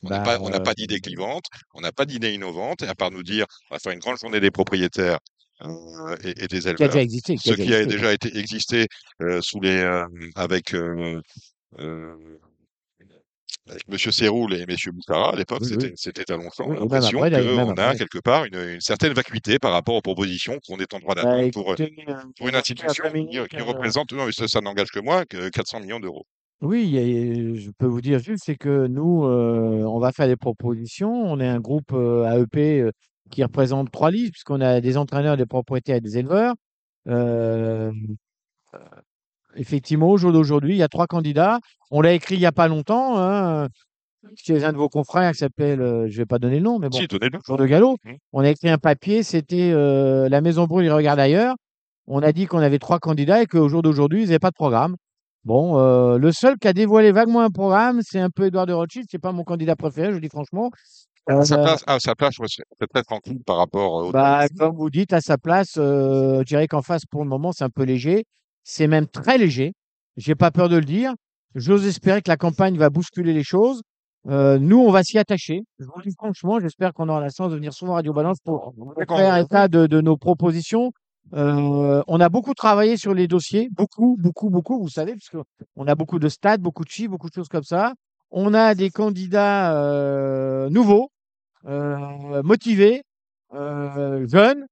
On 0.02 0.10
n'a 0.10 0.20
Bah, 0.20 0.38
pas, 0.38 0.38
euh, 0.38 0.60
pas 0.60 0.74
d'idée 0.74 1.00
clivante, 1.00 1.44
on 1.74 1.80
n'a 1.80 1.92
pas 1.92 2.06
d'idée 2.06 2.32
innovante, 2.32 2.82
à 2.82 2.94
part 2.94 3.10
nous 3.10 3.22
dire, 3.22 3.46
on 3.70 3.74
va 3.74 3.78
faire 3.80 3.92
une 3.92 3.98
grande 3.98 4.18
journée 4.18 4.40
des 4.40 4.50
propriétaires 4.50 5.18
euh, 5.62 6.16
et, 6.22 6.44
et 6.44 6.48
des 6.48 6.66
qui 6.76 6.82
a 6.84 6.86
éleveurs 6.86 6.88
déjà 6.88 7.02
existé. 7.02 7.36
Qui 7.36 7.48
ce 7.48 7.54
qui 7.54 7.74
a 7.74 7.84
déjà 7.84 8.12
été 8.12 8.36
existé 8.38 8.86
euh, 9.22 9.40
sous 9.42 9.60
les 9.60 9.82
avec 10.36 10.74
euh, 10.74 11.20
avec 13.68 13.86
Monsieur 13.88 14.10
Séroul 14.10 14.54
et 14.54 14.64
Monsieur 14.66 14.92
Boukhara 14.92 15.32
à 15.32 15.36
l'époque, 15.36 15.60
Oui, 15.62 15.68
c'était 15.68 15.86
oui. 15.88 15.92
c'était 15.96 16.30
à 16.32 16.36
Longchamp. 16.36 16.68
Oui, 16.68 16.76
l'impression 16.80 17.20
même 17.20 17.66
qu'on 17.66 17.74
a 17.76 17.84
après. 17.84 17.98
quelque 17.98 18.18
part 18.18 18.44
une, 18.46 18.54
une 18.74 18.80
certaine 18.80 19.12
vacuité 19.12 19.58
par 19.58 19.72
rapport 19.72 19.94
aux 19.94 20.00
propositions 20.00 20.58
qu'on 20.66 20.78
est 20.78 20.92
en 20.94 20.98
droit 20.98 21.14
Bah, 21.14 21.22
d'attendre 21.22 21.50
pour, 21.52 21.72
euh, 21.72 21.76
euh, 21.80 22.14
pour 22.36 22.48
une 22.48 22.54
institution 22.54 23.04
qui, 23.08 23.12
minutes, 23.14 23.48
qui 23.48 23.56
euh, 23.56 23.64
représente, 23.64 24.12
non, 24.12 24.26
mais 24.26 24.32
ça, 24.32 24.48
ça 24.48 24.60
n'engage 24.60 24.88
que 24.90 25.00
moi, 25.00 25.24
que 25.26 25.48
400 25.48 25.80
millions 25.80 26.00
d'euros. 26.00 26.26
Oui, 26.60 26.92
je 27.56 27.70
peux 27.78 27.86
vous 27.86 28.00
dire 28.00 28.18
juste, 28.18 28.42
c'est 28.44 28.56
que 28.56 28.86
nous, 28.88 29.24
euh, 29.24 29.84
on 29.84 30.00
va 30.00 30.10
faire 30.12 30.26
des 30.26 30.36
propositions. 30.36 31.12
On 31.12 31.38
est 31.38 31.46
un 31.46 31.60
groupe 31.60 31.92
euh, 31.92 32.44
AEP 32.52 32.92
qui 33.30 33.42
représente 33.44 33.92
trois 33.92 34.10
listes, 34.10 34.32
puisqu'on 34.32 34.60
a 34.60 34.80
des 34.80 34.96
entraîneurs, 34.96 35.36
des 35.36 35.46
propriétaires 35.46 35.96
et 35.96 36.00
des 36.00 36.18
éleveurs. 36.18 36.54
Effectivement, 39.58 40.08
au 40.08 40.16
jour 40.16 40.32
d'aujourd'hui, 40.32 40.74
il 40.74 40.78
y 40.78 40.82
a 40.82 40.88
trois 40.88 41.06
candidats. 41.06 41.58
On 41.90 42.00
l'a 42.00 42.12
écrit 42.12 42.36
il 42.36 42.40
n'y 42.40 42.46
a 42.46 42.52
pas 42.52 42.68
longtemps, 42.68 43.18
hein, 43.18 43.68
chez 44.36 44.64
un 44.64 44.72
de 44.72 44.76
vos 44.78 44.88
confrères 44.88 45.32
qui 45.32 45.38
s'appelle, 45.38 45.80
euh, 45.80 46.06
je 46.08 46.12
ne 46.12 46.18
vais 46.18 46.26
pas 46.26 46.38
donner 46.38 46.56
le 46.56 46.62
nom, 46.64 46.78
mais 46.78 46.88
bon, 46.88 46.98
Si. 46.98 47.06
Jour 47.46 47.56
de 47.56 47.66
galop. 47.66 47.96
On 48.32 48.40
a 48.40 48.48
écrit 48.50 48.68
un 48.68 48.78
papier, 48.78 49.22
c'était 49.22 49.70
euh, 49.72 50.28
La 50.28 50.40
Maison 50.40 50.66
Brûle, 50.66 50.86
il 50.86 50.92
regarde 50.92 51.18
ailleurs. 51.20 51.54
On 52.06 52.22
a 52.22 52.32
dit 52.32 52.46
qu'on 52.46 52.58
avait 52.58 52.78
trois 52.78 52.98
candidats 53.00 53.42
et 53.42 53.46
qu'au 53.46 53.68
jour 53.68 53.82
d'aujourd'hui, 53.82 54.22
ils 54.22 54.26
n'avaient 54.26 54.38
pas 54.38 54.50
de 54.50 54.54
programme. 54.54 54.96
Bon, 55.44 55.78
euh, 55.78 56.18
le 56.18 56.32
seul 56.32 56.56
qui 56.58 56.68
a 56.68 56.72
dévoilé 56.72 57.12
vaguement 57.12 57.40
un 57.40 57.50
programme, 57.50 58.00
c'est 58.02 58.18
un 58.20 58.30
peu 58.30 58.46
Édouard 58.46 58.66
de 58.66 58.72
Rothschild. 58.72 59.06
C'est 59.10 59.18
pas 59.20 59.32
mon 59.32 59.44
candidat 59.44 59.76
préféré, 59.76 60.08
je 60.08 60.14
le 60.14 60.20
dis 60.20 60.28
franchement. 60.28 60.70
À 61.26 61.44
sa 61.44 61.58
Euh, 61.58 61.62
place, 61.62 61.84
à 61.86 62.00
sa 62.00 62.14
place, 62.14 62.34
serais 62.34 62.86
très 62.92 63.02
tranquille 63.02 63.38
par 63.44 63.56
rapport 63.58 63.92
au. 63.92 64.10
bah, 64.12 64.46
comme 64.58 64.74
vous 64.76 64.88
dites, 64.90 65.12
à 65.12 65.20
sa 65.20 65.36
place, 65.36 65.72
je 65.76 66.42
dirais 66.44 66.66
qu'en 66.66 66.82
face, 66.82 67.04
pour 67.10 67.22
le 67.22 67.28
moment, 67.28 67.52
c'est 67.52 67.64
un 67.64 67.70
peu 67.70 67.82
léger. 67.84 68.24
C'est 68.70 68.86
même 68.86 69.06
très 69.06 69.38
léger. 69.38 69.72
J'ai 70.18 70.34
pas 70.34 70.50
peur 70.50 70.68
de 70.68 70.76
le 70.76 70.84
dire. 70.84 71.14
J'ose 71.54 71.86
espérer 71.86 72.20
que 72.20 72.28
la 72.28 72.36
campagne 72.36 72.76
va 72.76 72.90
bousculer 72.90 73.32
les 73.32 73.42
choses. 73.42 73.80
Euh, 74.26 74.58
nous, 74.58 74.78
on 74.78 74.90
va 74.90 75.02
s'y 75.02 75.16
attacher. 75.16 75.62
Je 75.78 75.86
vous 75.86 76.02
dis 76.02 76.12
franchement, 76.12 76.60
j'espère 76.60 76.92
qu'on 76.92 77.08
aura 77.08 77.20
la 77.22 77.30
chance 77.30 77.50
de 77.50 77.56
venir 77.56 77.72
souvent 77.72 77.92
à 77.92 77.96
Radio 77.96 78.12
Balance 78.12 78.40
pour 78.44 78.74
D'accord. 78.98 79.16
faire 79.16 79.38
état 79.38 79.68
de, 79.68 79.86
de 79.86 80.02
nos 80.02 80.18
propositions. 80.18 80.92
Euh, 81.32 82.02
on 82.06 82.20
a 82.20 82.28
beaucoup 82.28 82.52
travaillé 82.52 82.98
sur 82.98 83.14
les 83.14 83.26
dossiers, 83.26 83.70
beaucoup, 83.70 84.18
beaucoup, 84.20 84.50
beaucoup, 84.50 84.78
vous 84.78 84.90
savez, 84.90 85.14
parce 85.14 85.30
qu'on 85.30 85.86
a 85.86 85.94
beaucoup 85.94 86.18
de 86.18 86.28
stades, 86.28 86.60
beaucoup 86.60 86.84
de 86.84 86.90
chiffres, 86.90 87.10
beaucoup 87.10 87.30
de 87.30 87.34
choses 87.34 87.48
comme 87.48 87.64
ça. 87.64 87.94
On 88.30 88.52
a 88.52 88.74
des 88.74 88.90
candidats 88.90 89.80
euh, 89.82 90.68
nouveaux, 90.68 91.08
euh, 91.64 92.42
motivés, 92.42 93.02
euh, 93.54 94.26
jeunes, 94.28 94.66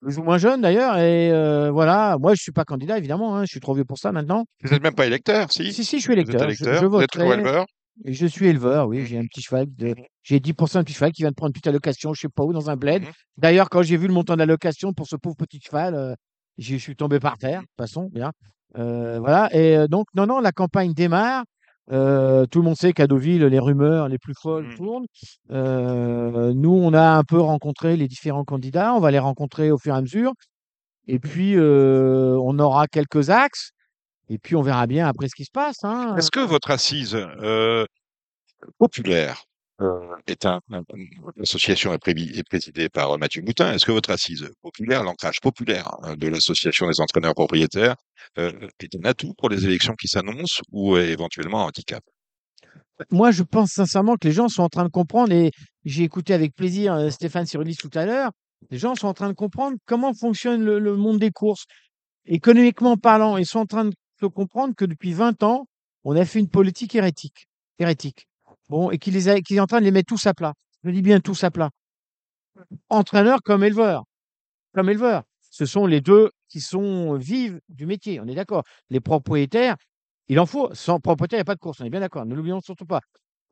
plus 0.00 0.18
ou 0.18 0.22
moins 0.22 0.38
jeunes 0.38 0.60
d'ailleurs. 0.60 0.96
Et 0.98 1.30
euh, 1.30 1.70
voilà, 1.70 2.16
moi 2.18 2.34
je 2.34 2.42
suis 2.42 2.52
pas 2.52 2.64
candidat 2.64 2.98
évidemment, 2.98 3.36
hein, 3.36 3.44
je 3.44 3.50
suis 3.50 3.60
trop 3.60 3.74
vieux 3.74 3.84
pour 3.84 3.98
ça 3.98 4.12
maintenant. 4.12 4.44
Vous 4.62 4.70
n'êtes 4.70 4.82
même 4.82 4.94
pas 4.94 5.06
électeur, 5.06 5.52
si? 5.52 5.72
Si, 5.72 5.84
si, 5.84 5.98
je 5.98 6.02
suis 6.02 6.14
Vous 6.14 6.20
êtes 6.20 6.28
électeur. 6.28 6.40
Je, 6.40 6.46
électeur, 6.46 6.80
je 6.80 6.86
vous 6.86 7.00
êtes 7.00 7.16
éleveur? 7.16 7.66
Et 8.04 8.12
Je 8.12 8.26
suis 8.26 8.46
éleveur, 8.46 8.86
oui, 8.86 9.06
j'ai 9.06 9.18
un 9.18 9.26
petit 9.26 9.42
cheval. 9.42 9.66
De... 9.76 9.94
J'ai 10.22 10.38
10% 10.38 10.78
de 10.78 10.82
petit 10.84 10.92
cheval 10.92 11.12
qui 11.12 11.22
vient 11.22 11.30
de 11.30 11.34
prendre 11.34 11.48
une 11.48 11.52
petite 11.52 11.66
allocation, 11.66 12.14
je 12.14 12.20
sais 12.20 12.28
pas 12.28 12.44
où, 12.44 12.52
dans 12.52 12.70
un 12.70 12.76
bled. 12.76 13.02
Mhm. 13.02 13.08
D'ailleurs, 13.36 13.68
quand 13.70 13.82
j'ai 13.82 13.96
vu 13.96 14.06
le 14.06 14.14
montant 14.14 14.34
de 14.34 14.38
l'allocation 14.38 14.92
pour 14.92 15.06
ce 15.06 15.16
pauvre 15.16 15.36
petit 15.36 15.60
cheval, 15.60 15.94
euh, 15.94 16.14
je 16.58 16.76
suis 16.76 16.96
tombé 16.96 17.18
par 17.18 17.38
terre, 17.38 17.60
de 17.60 17.66
toute 17.66 17.76
façon, 17.76 18.08
bien. 18.12 18.32
Euh, 18.76 19.18
voilà, 19.18 19.48
et 19.52 19.76
euh, 19.76 19.88
donc, 19.88 20.06
non, 20.14 20.26
non, 20.26 20.40
la 20.40 20.52
campagne 20.52 20.92
démarre. 20.92 21.44
Euh, 21.90 22.44
tout 22.46 22.58
le 22.58 22.64
monde 22.66 22.76
sait 22.76 22.92
qu'à 22.92 23.06
Deauville, 23.06 23.44
les 23.44 23.58
rumeurs 23.58 24.08
les 24.08 24.18
plus 24.18 24.34
folles 24.40 24.66
Mhm. 24.66 24.76
tournent. 24.76 25.06
Euh, 25.50 26.52
nous, 26.54 26.70
on 26.74 26.92
a 26.92 27.10
un 27.16 27.24
peu 27.24 27.40
rencontré 27.40 27.96
les 27.96 28.08
différents 28.08 28.44
candidats, 28.44 28.94
on 28.94 29.00
va 29.00 29.10
les 29.10 29.18
rencontrer 29.18 29.70
au 29.70 29.78
fur 29.78 29.94
et 29.94 29.98
à 29.98 30.00
mesure. 30.02 30.32
Et 31.06 31.18
puis, 31.18 31.54
euh, 31.56 32.36
on 32.42 32.58
aura 32.58 32.86
quelques 32.86 33.30
axes, 33.30 33.70
et 34.28 34.38
puis 34.38 34.56
on 34.56 34.62
verra 34.62 34.86
bien 34.86 35.08
après 35.08 35.28
ce 35.28 35.34
qui 35.34 35.44
se 35.44 35.50
passe. 35.50 35.82
Hein. 35.84 36.14
Est-ce 36.16 36.30
que 36.30 36.40
votre 36.40 36.70
assise 36.70 37.16
populaire 38.78 39.44
euh, 39.80 40.16
est 40.26 40.44
un, 40.44 40.60
l'association 41.36 41.94
est, 41.94 42.42
présidée 42.48 42.88
par 42.88 43.12
euh, 43.12 43.16
Mathieu 43.16 43.42
Moutin. 43.42 43.72
Est-ce 43.72 43.86
que 43.86 43.92
votre 43.92 44.10
assise 44.10 44.50
populaire, 44.62 45.04
l'ancrage 45.04 45.40
populaire 45.40 45.96
hein, 46.02 46.16
de 46.16 46.28
l'association 46.28 46.88
des 46.88 47.00
entraîneurs 47.00 47.34
propriétaires, 47.34 47.96
euh, 48.38 48.52
est 48.80 48.94
un 48.96 49.08
atout 49.08 49.34
pour 49.38 49.48
les 49.48 49.64
élections 49.64 49.94
qui 49.94 50.08
s'annoncent 50.08 50.62
ou 50.72 50.96
est 50.96 51.10
éventuellement 51.10 51.62
un 51.62 51.68
handicap? 51.68 52.02
Moi, 53.10 53.30
je 53.30 53.44
pense 53.44 53.70
sincèrement 53.70 54.16
que 54.16 54.26
les 54.26 54.34
gens 54.34 54.48
sont 54.48 54.62
en 54.62 54.68
train 54.68 54.84
de 54.84 54.90
comprendre, 54.90 55.32
et 55.32 55.52
j'ai 55.84 56.02
écouté 56.02 56.34
avec 56.34 56.54
plaisir 56.54 56.94
euh, 56.94 57.10
Stéphane 57.10 57.46
Cyrulis 57.46 57.76
tout 57.76 57.90
à 57.94 58.04
l'heure, 58.04 58.32
les 58.70 58.78
gens 58.78 58.96
sont 58.96 59.06
en 59.06 59.14
train 59.14 59.28
de 59.28 59.34
comprendre 59.34 59.76
comment 59.86 60.12
fonctionne 60.12 60.64
le, 60.64 60.80
le 60.80 60.96
monde 60.96 61.20
des 61.20 61.30
courses. 61.30 61.66
Économiquement 62.26 62.96
parlant, 62.96 63.36
ils 63.36 63.46
sont 63.46 63.60
en 63.60 63.66
train 63.66 63.84
de 63.84 64.26
comprendre 64.26 64.74
que 64.74 64.84
depuis 64.84 65.12
20 65.12 65.44
ans, 65.44 65.66
on 66.02 66.16
a 66.16 66.24
fait 66.24 66.40
une 66.40 66.50
politique 66.50 66.94
hérétique. 66.94 67.46
hérétique. 67.78 68.27
Bon, 68.68 68.90
et 68.90 68.98
qu'il 68.98 69.14
les 69.14 69.28
a- 69.28 69.40
qu'il 69.40 69.56
est 69.56 69.60
en 69.60 69.66
train 69.66 69.80
de 69.80 69.84
les 69.84 69.90
mettre 69.90 70.08
tous 70.08 70.26
à 70.26 70.34
plat. 70.34 70.52
Je 70.84 70.90
dis 70.90 71.02
bien 71.02 71.20
tous 71.20 71.42
à 71.44 71.50
plat. 71.50 71.70
Entraîneurs 72.90 73.40
comme 73.42 73.64
éleveurs. 73.64 74.04
Comme 74.74 74.90
éleveurs. 74.90 75.22
Ce 75.50 75.66
sont 75.66 75.86
les 75.86 76.00
deux 76.00 76.30
qui 76.48 76.60
sont 76.60 77.14
vives 77.16 77.60
du 77.68 77.86
métier, 77.86 78.20
on 78.20 78.26
est 78.26 78.34
d'accord. 78.34 78.64
Les 78.90 79.00
propriétaires, 79.00 79.76
il 80.28 80.38
en 80.40 80.46
faut. 80.46 80.72
Sans 80.74 81.00
propriétaire, 81.00 81.38
il 81.38 81.40
n'y 81.40 81.42
a 81.42 81.44
pas 81.46 81.54
de 81.54 81.60
course, 81.60 81.80
on 81.80 81.84
est 81.84 81.90
bien 81.90 82.00
d'accord. 82.00 82.26
Ne 82.26 82.34
l'oublions 82.34 82.60
surtout 82.60 82.86
pas. 82.86 83.00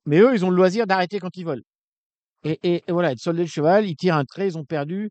Mais 0.06 0.18
eux, 0.20 0.34
ils 0.34 0.44
ont 0.44 0.50
le 0.50 0.56
loisir 0.56 0.86
d'arrêter 0.86 1.18
quand 1.20 1.36
ils 1.36 1.46
veulent. 1.46 1.62
Et, 2.44 2.82
voilà, 2.88 3.14
de 3.14 3.18
solder 3.18 3.42
le 3.42 3.48
cheval, 3.48 3.86
ils 3.88 3.96
tirent 3.96 4.16
un 4.16 4.24
trait, 4.24 4.48
ils 4.48 4.58
ont 4.58 4.64
perdu. 4.64 5.10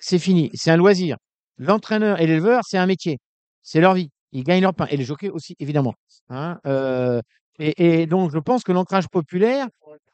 C'est 0.00 0.18
fini. 0.18 0.50
C'est 0.54 0.70
un 0.70 0.76
loisir. 0.76 1.16
L'entraîneur 1.58 2.20
et 2.20 2.26
l'éleveur, 2.26 2.62
c'est 2.66 2.78
un 2.78 2.86
métier. 2.86 3.18
C'est 3.62 3.80
leur 3.80 3.94
vie. 3.94 4.10
Ils 4.32 4.44
gagnent 4.44 4.62
leur 4.62 4.74
pain. 4.74 4.86
Et 4.86 4.96
les 4.96 5.04
jockeys 5.04 5.30
aussi, 5.30 5.56
évidemment. 5.58 5.94
Hein, 6.28 6.60
euh, 6.66 7.20
et, 7.58 8.02
et 8.02 8.06
donc, 8.06 8.30
je 8.32 8.38
pense 8.38 8.62
que 8.64 8.72
l'ancrage 8.72 9.08
populaire, 9.08 9.66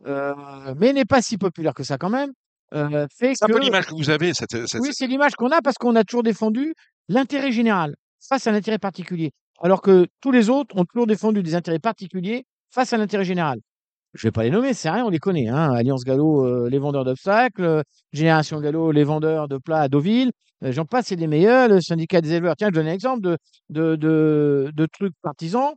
euh, 0.07 0.35
mais 0.77 0.93
n'est 0.93 1.05
pas 1.05 1.23
si 1.23 1.39
populaire 1.39 1.75
que 1.75 1.83
ça 1.85 1.99
quand 1.99 2.11
même, 2.11 2.31
euh, 2.75 3.07
fait 3.17 3.35
C'est 3.35 3.45
un 3.45 3.49
que... 3.49 3.53
peu 3.55 3.59
l'image 3.61 3.87
que 3.87 3.95
vous 3.95 4.11
avez. 4.11 4.33
Cette, 4.35 4.67
cette- 4.67 4.81
Oui, 4.81 4.91
c'est 4.93 5.07
l'image 5.07 5.35
qu'on 5.35 5.51
a 5.51 5.61
parce 5.63 5.77
qu'on 5.77 5.97
a 5.97 6.05
toujours 6.05 6.23
défendu 6.23 6.75
l'intérêt 7.09 7.53
général 7.53 7.95
face 8.27 8.47
à 8.47 8.53
l'intérêt 8.53 8.79
particulier. 8.79 9.33
Alors 9.63 9.83
que 9.83 10.07
tous 10.21 10.31
les 10.33 10.49
autres 10.51 10.77
ont 10.77 10.85
toujours 10.85 11.07
défendu 11.07 11.43
des 11.43 11.55
intérêts 11.55 11.79
particuliers 11.79 12.45
face 12.71 12.93
à 12.93 12.97
l'intérêt 12.99 13.25
général. 13.25 13.59
Je 14.15 14.27
vais 14.27 14.33
pas 14.33 14.43
les 14.43 14.51
nommer, 14.51 14.75
c'est 14.75 14.91
rien, 14.91 15.05
on 15.05 15.09
les 15.11 15.19
connaît. 15.21 15.49
Hein. 15.49 15.73
Alliance 15.73 16.03
Gallo, 16.05 16.45
euh, 16.45 16.69
les 16.69 16.79
vendeurs 16.79 17.05
d'obstacles, 17.05 17.63
euh, 17.65 17.83
Génération 18.13 18.61
Gallo, 18.61 18.91
les 18.91 19.05
vendeurs 19.05 19.47
de 19.49 19.57
plats 19.57 19.83
à 19.83 19.89
Deauville. 19.89 20.33
Euh, 20.65 20.73
J'en 20.73 20.85
passe, 20.85 21.07
c'est 21.07 21.17
les 21.17 21.29
meilleurs. 21.29 21.69
Le 21.69 21.81
syndicat 21.81 22.21
des 22.21 22.33
éleveurs. 22.33 22.57
Tiens, 22.57 22.69
je 22.69 22.75
donne 22.75 22.89
un 22.89 22.93
exemple 22.93 23.21
de, 23.21 23.39
de, 23.69 23.95
de, 23.97 24.71
de 24.75 24.87
trucs 24.87 25.15
partisans. 25.23 25.75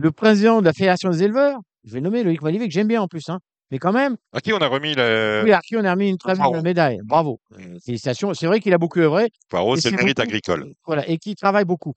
Le 0.00 0.12
président 0.12 0.60
de 0.60 0.64
la 0.64 0.72
Fédération 0.72 1.10
des 1.10 1.24
éleveurs, 1.24 1.58
je 1.82 1.92
vais 1.92 1.98
le 1.98 2.04
nommer 2.04 2.22
Loïc 2.22 2.40
Malivé, 2.40 2.68
que 2.68 2.72
j'aime 2.72 2.86
bien 2.86 3.02
en 3.02 3.08
plus. 3.08 3.28
Hein. 3.28 3.40
Mais 3.72 3.78
quand 3.80 3.90
même, 3.90 4.16
à 4.32 4.40
qui 4.40 4.52
on 4.52 4.58
a 4.58 4.68
remis 4.68 4.94
le 4.94 5.42
oui, 5.44 5.52
à 5.52 5.60
qui 5.60 5.76
on 5.76 5.84
a 5.84 5.90
remis 5.90 6.08
une 6.08 6.18
très 6.18 6.36
belle 6.36 6.62
médaille. 6.62 7.00
Bravo. 7.04 7.40
Félicitations. 7.84 8.32
C'est 8.32 8.46
vrai 8.46 8.60
qu'il 8.60 8.72
a 8.72 8.78
beaucoup 8.78 9.00
œuvré. 9.00 9.28
Poirot, 9.48 9.76
c'est 9.76 9.90
le 9.90 9.96
mérite 9.96 10.16
beaucoup- 10.16 10.28
agricole. 10.28 10.72
Voilà, 10.86 11.08
et 11.08 11.18
qui 11.18 11.34
travaille 11.34 11.64
beaucoup. 11.64 11.94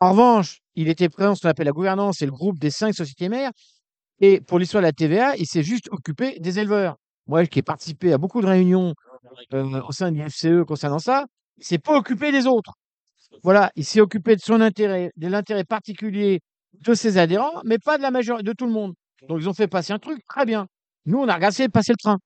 En 0.00 0.10
revanche, 0.10 0.58
il 0.74 0.88
était 0.88 1.08
présent 1.08 1.30
dans 1.30 1.34
ce 1.36 1.42
qu'on 1.42 1.48
appelle 1.48 1.66
la 1.66 1.72
gouvernance 1.72 2.20
et 2.20 2.26
le 2.26 2.32
groupe 2.32 2.58
des 2.58 2.70
cinq 2.70 2.92
sociétés 2.94 3.28
mères. 3.28 3.52
Et 4.18 4.40
pour 4.40 4.58
l'histoire 4.58 4.82
de 4.82 4.86
la 4.86 4.92
TVA, 4.92 5.36
il 5.36 5.46
s'est 5.46 5.62
juste 5.62 5.88
occupé 5.92 6.38
des 6.40 6.58
éleveurs. 6.58 6.96
Moi, 7.28 7.46
qui 7.46 7.60
ai 7.60 7.62
participé 7.62 8.12
à 8.12 8.18
beaucoup 8.18 8.40
de 8.40 8.46
réunions 8.46 8.92
euh, 9.54 9.80
au 9.86 9.92
sein 9.92 10.10
du 10.10 10.20
FCE 10.28 10.64
concernant 10.66 10.98
ça, 10.98 11.26
il 11.58 11.64
s'est 11.64 11.78
pas 11.78 11.96
occupé 11.96 12.32
des 12.32 12.46
autres. 12.48 12.72
Voilà, 13.44 13.70
il 13.76 13.84
s'est 13.84 14.00
occupé 14.00 14.34
de 14.34 14.40
son 14.40 14.60
intérêt, 14.60 15.12
de 15.16 15.28
l'intérêt 15.28 15.64
particulier 15.64 16.40
de 16.80 16.94
ses 16.94 17.18
adhérents, 17.18 17.60
mais 17.64 17.78
pas 17.78 17.96
de 17.98 18.02
la 18.02 18.10
majorité, 18.10 18.44
de 18.44 18.52
tout 18.52 18.66
le 18.66 18.72
monde. 18.72 18.94
Donc 19.28 19.38
ils 19.40 19.48
ont 19.48 19.54
fait 19.54 19.68
passer 19.68 19.92
un 19.92 19.98
truc, 19.98 20.22
très 20.28 20.44
bien. 20.44 20.66
Nous, 21.06 21.18
on 21.18 21.28
a 21.28 21.34
regardé 21.34 21.68
passer 21.68 21.92
le 21.92 21.96
train. 22.02 22.18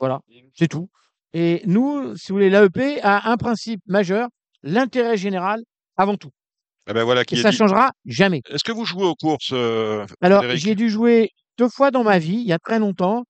Voilà, 0.00 0.20
c'est 0.54 0.68
tout. 0.68 0.88
Et 1.32 1.62
nous, 1.64 2.16
si 2.16 2.28
vous 2.28 2.36
voulez, 2.36 2.50
l'AEP 2.50 3.00
a 3.02 3.30
un 3.30 3.36
principe 3.36 3.80
majeur, 3.86 4.28
l'intérêt 4.62 5.16
général 5.16 5.62
avant 5.96 6.16
tout. 6.16 6.30
Eh 6.88 6.92
ben 6.92 7.04
voilà 7.04 7.24
qui 7.24 7.36
Et 7.36 7.42
ça 7.42 7.50
dit. 7.50 7.56
changera 7.56 7.92
jamais. 8.04 8.42
Est-ce 8.50 8.64
que 8.64 8.72
vous 8.72 8.84
jouez 8.84 9.04
aux 9.04 9.14
courses, 9.14 9.52
euh, 9.52 10.04
Alors, 10.20 10.44
j'ai 10.54 10.74
dû 10.74 10.90
jouer 10.90 11.30
deux 11.56 11.68
fois 11.68 11.90
dans 11.90 12.02
ma 12.02 12.18
vie, 12.18 12.34
il 12.34 12.46
y 12.46 12.52
a 12.52 12.58
très 12.58 12.78
longtemps. 12.78 13.22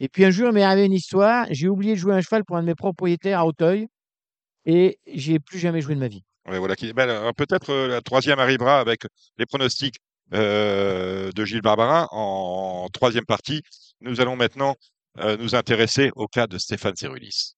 Et 0.00 0.08
puis 0.08 0.24
un 0.24 0.30
jour, 0.30 0.48
il 0.48 0.52
m'est 0.54 0.62
arrivé 0.62 0.86
une 0.86 0.92
histoire. 0.92 1.46
J'ai 1.50 1.68
oublié 1.68 1.94
de 1.94 1.98
jouer 1.98 2.14
un 2.14 2.20
cheval 2.20 2.44
pour 2.44 2.56
un 2.56 2.60
de 2.60 2.66
mes 2.66 2.74
propriétaires 2.74 3.40
à 3.40 3.46
Auteuil. 3.46 3.88
Et 4.66 4.98
j'ai 5.06 5.38
plus 5.40 5.58
jamais 5.58 5.80
joué 5.80 5.94
de 5.94 6.00
ma 6.00 6.08
vie. 6.08 6.22
Voilà 6.56 6.74
ben, 6.94 7.08
euh, 7.08 7.32
Peut-être 7.32 7.70
euh, 7.70 7.88
la 7.88 8.00
troisième 8.00 8.38
arrivera 8.38 8.80
avec 8.80 9.02
les 9.38 9.46
pronostics 9.46 9.96
euh, 10.34 11.30
de 11.32 11.44
Gilles 11.44 11.62
Barbarin 11.62 12.08
en 12.10 12.88
troisième 12.92 13.26
partie. 13.26 13.62
Nous 14.00 14.20
allons 14.20 14.36
maintenant 14.36 14.74
nous 15.40 15.56
intéresser 15.56 16.12
au 16.14 16.28
cas 16.28 16.46
de 16.46 16.58
Stéphane 16.58 16.94
Cerulis. 16.94 17.57